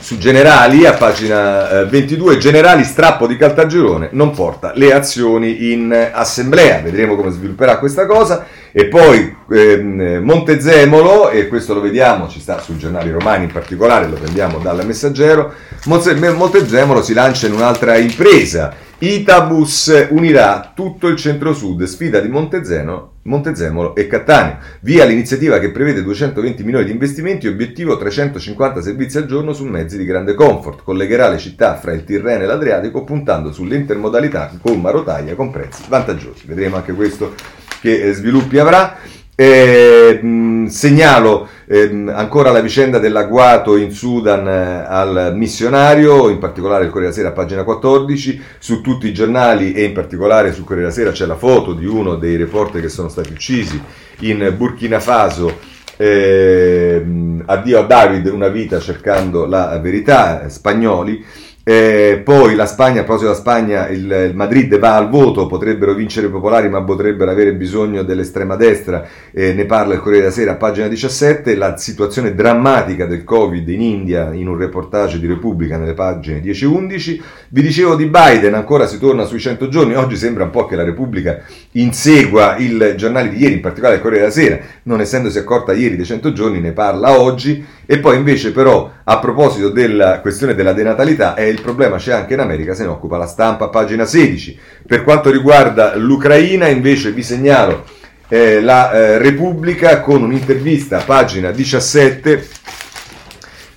su 0.00 0.18
Generali, 0.18 0.86
a 0.86 0.94
pagina 0.94 1.84
22, 1.84 2.34
eh, 2.34 2.38
Generali 2.38 2.82
strappo 2.82 3.28
di 3.28 3.36
Caltagirone 3.36 4.08
non 4.10 4.32
porta 4.32 4.72
le 4.74 4.92
azioni 4.92 5.70
in 5.70 6.10
assemblea. 6.12 6.80
Vedremo 6.80 7.14
come 7.14 7.30
svilupperà 7.30 7.78
questa 7.78 8.06
cosa. 8.06 8.44
E 8.72 8.86
poi 8.86 9.34
ehm, 9.50 10.20
Montezemolo, 10.22 11.30
e 11.30 11.48
questo 11.48 11.74
lo 11.74 11.80
vediamo, 11.80 12.28
ci 12.28 12.40
sta 12.40 12.60
sui 12.60 12.78
giornali 12.78 13.10
romani 13.10 13.44
in 13.44 13.52
particolare, 13.52 14.08
lo 14.08 14.16
prendiamo 14.16 14.58
dal 14.58 14.84
messaggero. 14.84 15.52
Montezemolo 15.84 17.02
si 17.02 17.14
lancia 17.14 17.46
in 17.46 17.54
un'altra 17.54 17.96
impresa 17.96 18.86
Itabus 19.00 20.08
unirà 20.10 20.72
tutto 20.74 21.06
il 21.06 21.14
centro-sud, 21.14 21.84
sfida 21.84 22.18
di 22.18 22.26
Montezeno, 22.26 23.18
Montezemolo 23.22 23.94
e 23.94 24.08
Cattaneo. 24.08 24.56
Via 24.80 25.04
l'iniziativa 25.04 25.60
che 25.60 25.70
prevede 25.70 26.02
220 26.02 26.64
milioni 26.64 26.84
di 26.84 26.90
investimenti 26.90 27.46
obiettivo 27.46 27.96
350 27.96 28.82
servizi 28.82 29.18
al 29.18 29.26
giorno 29.26 29.52
su 29.52 29.64
mezzi 29.66 29.96
di 29.96 30.04
grande 30.04 30.34
comfort. 30.34 30.82
Collegherà 30.82 31.28
le 31.28 31.38
città 31.38 31.76
fra 31.76 31.92
il 31.92 32.02
Tirreno 32.02 32.42
e 32.42 32.46
l'Adriatico 32.46 33.04
puntando 33.04 33.52
sull'intermodalità 33.52 34.50
con 34.60 34.90
rotaia 34.90 35.36
con 35.36 35.52
prezzi 35.52 35.84
vantaggiosi. 35.86 36.48
Vedremo 36.48 36.74
anche 36.74 36.92
questo 36.92 37.34
che 37.80 38.02
eh, 38.02 38.12
sviluppi 38.12 38.58
avrà. 38.58 38.96
Eh, 39.40 40.18
mh, 40.20 40.66
segnalo 40.66 41.48
eh, 41.68 42.06
ancora 42.08 42.50
la 42.50 42.60
vicenda 42.60 42.98
dell'agguato 42.98 43.76
in 43.76 43.92
Sudan 43.92 44.48
eh, 44.48 44.84
al 44.88 45.32
missionario, 45.36 46.28
in 46.28 46.38
particolare 46.38 46.84
il 46.84 46.90
Corriere 46.90 47.12
della 47.12 47.28
Sera, 47.28 47.34
pagina 47.34 47.62
14, 47.62 48.40
su 48.58 48.80
tutti 48.80 49.06
i 49.06 49.12
giornali 49.12 49.74
e 49.74 49.84
in 49.84 49.92
particolare 49.92 50.52
sul 50.52 50.64
Corriere 50.64 50.88
della 50.88 51.00
Sera 51.00 51.12
c'è 51.12 51.26
la 51.26 51.36
foto 51.36 51.74
di 51.74 51.86
uno 51.86 52.16
dei 52.16 52.36
reporter 52.36 52.80
che 52.80 52.88
sono 52.88 53.08
stati 53.08 53.30
uccisi 53.30 53.80
in 54.20 54.54
Burkina 54.56 54.98
Faso. 54.98 55.76
Eh, 55.96 57.04
addio 57.44 57.78
a 57.78 57.82
David, 57.82 58.26
una 58.26 58.48
vita 58.48 58.80
cercando 58.80 59.46
la 59.46 59.78
verità, 59.78 60.48
spagnoli. 60.48 61.24
Eh, 61.70 62.22
poi 62.24 62.54
la 62.54 62.64
Spagna, 62.64 63.02
a 63.02 63.04
proposito 63.04 63.30
della 63.30 63.40
Spagna, 63.42 63.88
il, 63.88 64.28
il, 64.30 64.34
Madrid 64.34 64.78
va 64.78 64.96
al 64.96 65.10
voto, 65.10 65.44
potrebbero 65.44 65.92
vincere 65.92 66.28
i 66.28 66.30
popolari 66.30 66.70
ma 66.70 66.82
potrebbero 66.82 67.30
avere 67.30 67.52
bisogno 67.52 68.04
dell'estrema 68.04 68.56
destra, 68.56 69.06
eh, 69.30 69.52
ne 69.52 69.66
parla 69.66 69.92
il 69.92 70.00
Corriere 70.00 70.22
della 70.22 70.34
Sera, 70.34 70.54
pagina 70.54 70.88
17, 70.88 71.54
la 71.56 71.76
situazione 71.76 72.34
drammatica 72.34 73.04
del 73.04 73.22
Covid 73.22 73.68
in 73.68 73.82
India 73.82 74.32
in 74.32 74.48
un 74.48 74.56
reportage 74.56 75.20
di 75.20 75.26
Repubblica 75.26 75.76
nelle 75.76 75.92
pagine 75.92 76.40
10-11. 76.40 77.20
Vi 77.50 77.60
dicevo 77.60 77.96
di 77.96 78.06
Biden, 78.06 78.54
ancora 78.54 78.86
si 78.86 78.98
torna 78.98 79.26
sui 79.26 79.38
100 79.38 79.68
giorni, 79.68 79.94
oggi 79.94 80.16
sembra 80.16 80.44
un 80.44 80.50
po' 80.50 80.64
che 80.64 80.74
la 80.74 80.84
Repubblica 80.84 81.42
insegua 81.72 82.56
il 82.56 82.94
giornale 82.96 83.28
di 83.28 83.42
ieri, 83.42 83.52
in 83.52 83.60
particolare 83.60 83.96
il 83.96 84.00
Corriere 84.00 84.22
della 84.22 84.34
Sera, 84.34 84.58
non 84.84 85.02
essendosi 85.02 85.36
accorta 85.36 85.74
ieri 85.74 85.96
dei 85.96 86.06
100 86.06 86.32
giorni, 86.32 86.60
ne 86.60 86.72
parla 86.72 87.20
oggi, 87.20 87.62
e 87.90 88.00
poi 88.00 88.18
invece 88.18 88.52
però 88.52 88.92
a 89.02 89.18
proposito 89.18 89.70
della 89.70 90.20
questione 90.20 90.54
della 90.54 90.74
denatalità 90.74 91.34
il 91.34 91.46
il 91.46 91.62
problema 91.62 91.96
c'è 91.96 92.12
anche 92.12 92.34
in 92.34 92.40
America, 92.40 92.74
se 92.74 92.82
ne 92.82 92.90
occupa 92.90 93.16
la 93.16 93.26
stampa, 93.26 93.70
pagina 93.70 94.04
16. 94.04 94.58
Per 94.86 95.02
quanto 95.02 95.30
riguarda 95.30 95.96
l'Ucraina, 95.96 96.68
invece 96.68 97.12
vi 97.12 97.22
segnalo 97.22 97.84
eh, 98.28 98.60
la 98.60 98.92
eh, 98.92 99.16
Repubblica 99.16 100.02
con 100.02 100.22
un'intervista, 100.22 100.98
pagina 100.98 101.50
17, 101.50 102.46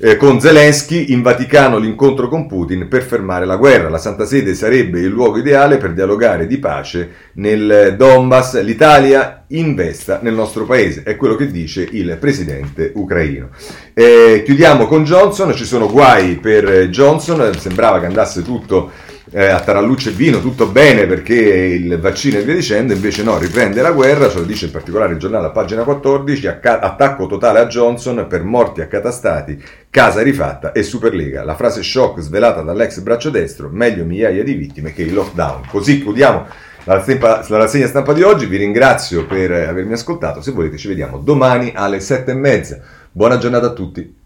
eh, 0.03 0.17
con 0.17 0.41
Zelensky 0.41 1.11
in 1.11 1.21
Vaticano 1.21 1.77
l'incontro 1.77 2.27
con 2.27 2.47
Putin 2.47 2.87
per 2.87 3.03
fermare 3.03 3.45
la 3.45 3.55
guerra. 3.55 3.87
La 3.87 3.99
Santa 3.99 4.25
Sede 4.25 4.55
sarebbe 4.55 4.99
il 4.99 5.09
luogo 5.09 5.37
ideale 5.37 5.77
per 5.77 5.93
dialogare 5.93 6.47
di 6.47 6.57
pace 6.57 7.09
nel 7.33 7.93
Donbass. 7.95 8.59
L'Italia 8.63 9.45
investa 9.49 10.19
nel 10.23 10.33
nostro 10.33 10.65
paese, 10.65 11.03
è 11.03 11.15
quello 11.15 11.35
che 11.35 11.51
dice 11.51 11.87
il 11.91 12.17
presidente 12.19 12.91
ucraino. 12.95 13.49
Eh, 13.93 14.41
chiudiamo 14.43 14.87
con 14.87 15.03
Johnson, 15.03 15.53
ci 15.53 15.65
sono 15.65 15.87
guai 15.87 16.37
per 16.37 16.87
Johnson, 16.87 17.53
sembrava 17.57 17.99
che 17.99 18.07
andasse 18.07 18.41
tutto 18.41 18.89
eh, 19.29 19.45
a 19.45 19.59
tarallucce 19.59 20.09
e 20.09 20.13
vino, 20.13 20.41
tutto 20.41 20.67
bene 20.67 21.05
perché 21.05 21.35
il 21.35 21.99
vaccino 21.99 22.37
e 22.37 22.43
via 22.43 22.55
dicendo, 22.55 22.93
invece 22.93 23.23
no, 23.23 23.37
riprende 23.37 23.81
la 23.81 23.91
guerra, 23.91 24.29
ce 24.29 24.39
lo 24.39 24.43
dice 24.43 24.65
in 24.65 24.71
particolare 24.71 25.13
il 25.13 25.19
giornale 25.19 25.47
a 25.47 25.51
pagina 25.51 25.83
14, 25.83 26.47
attacco 26.47 27.27
totale 27.27 27.59
a 27.59 27.67
Johnson 27.67 28.25
per 28.27 28.43
morti 28.43 28.81
accatastati, 28.81 29.61
casa 29.89 30.21
rifatta 30.21 30.71
e 30.71 30.83
Superlega. 30.83 31.43
La 31.43 31.55
frase 31.55 31.83
shock 31.83 32.19
svelata 32.19 32.61
dall'ex 32.61 32.99
braccio 32.99 33.29
destro, 33.29 33.69
meglio 33.71 34.03
migliaia 34.03 34.43
di 34.43 34.53
vittime 34.53 34.93
che 34.93 35.03
il 35.03 35.13
lockdown. 35.13 35.67
Così 35.69 36.01
chiudiamo 36.01 36.47
la, 36.85 37.03
rassegna 37.47 37.87
stampa 37.87 38.13
di 38.13 38.23
oggi, 38.23 38.47
vi 38.47 38.57
ringrazio 38.57 39.25
per 39.25 39.51
avermi 39.51 39.93
ascoltato, 39.93 40.41
se 40.41 40.51
volete 40.51 40.77
ci 40.77 40.87
vediamo 40.87 41.19
domani 41.19 41.71
alle 41.75 41.99
sette 41.99 42.31
e 42.31 42.35
mezza. 42.35 42.79
Buona 43.11 43.37
giornata 43.37 43.67
a 43.67 43.73
tutti. 43.73 44.20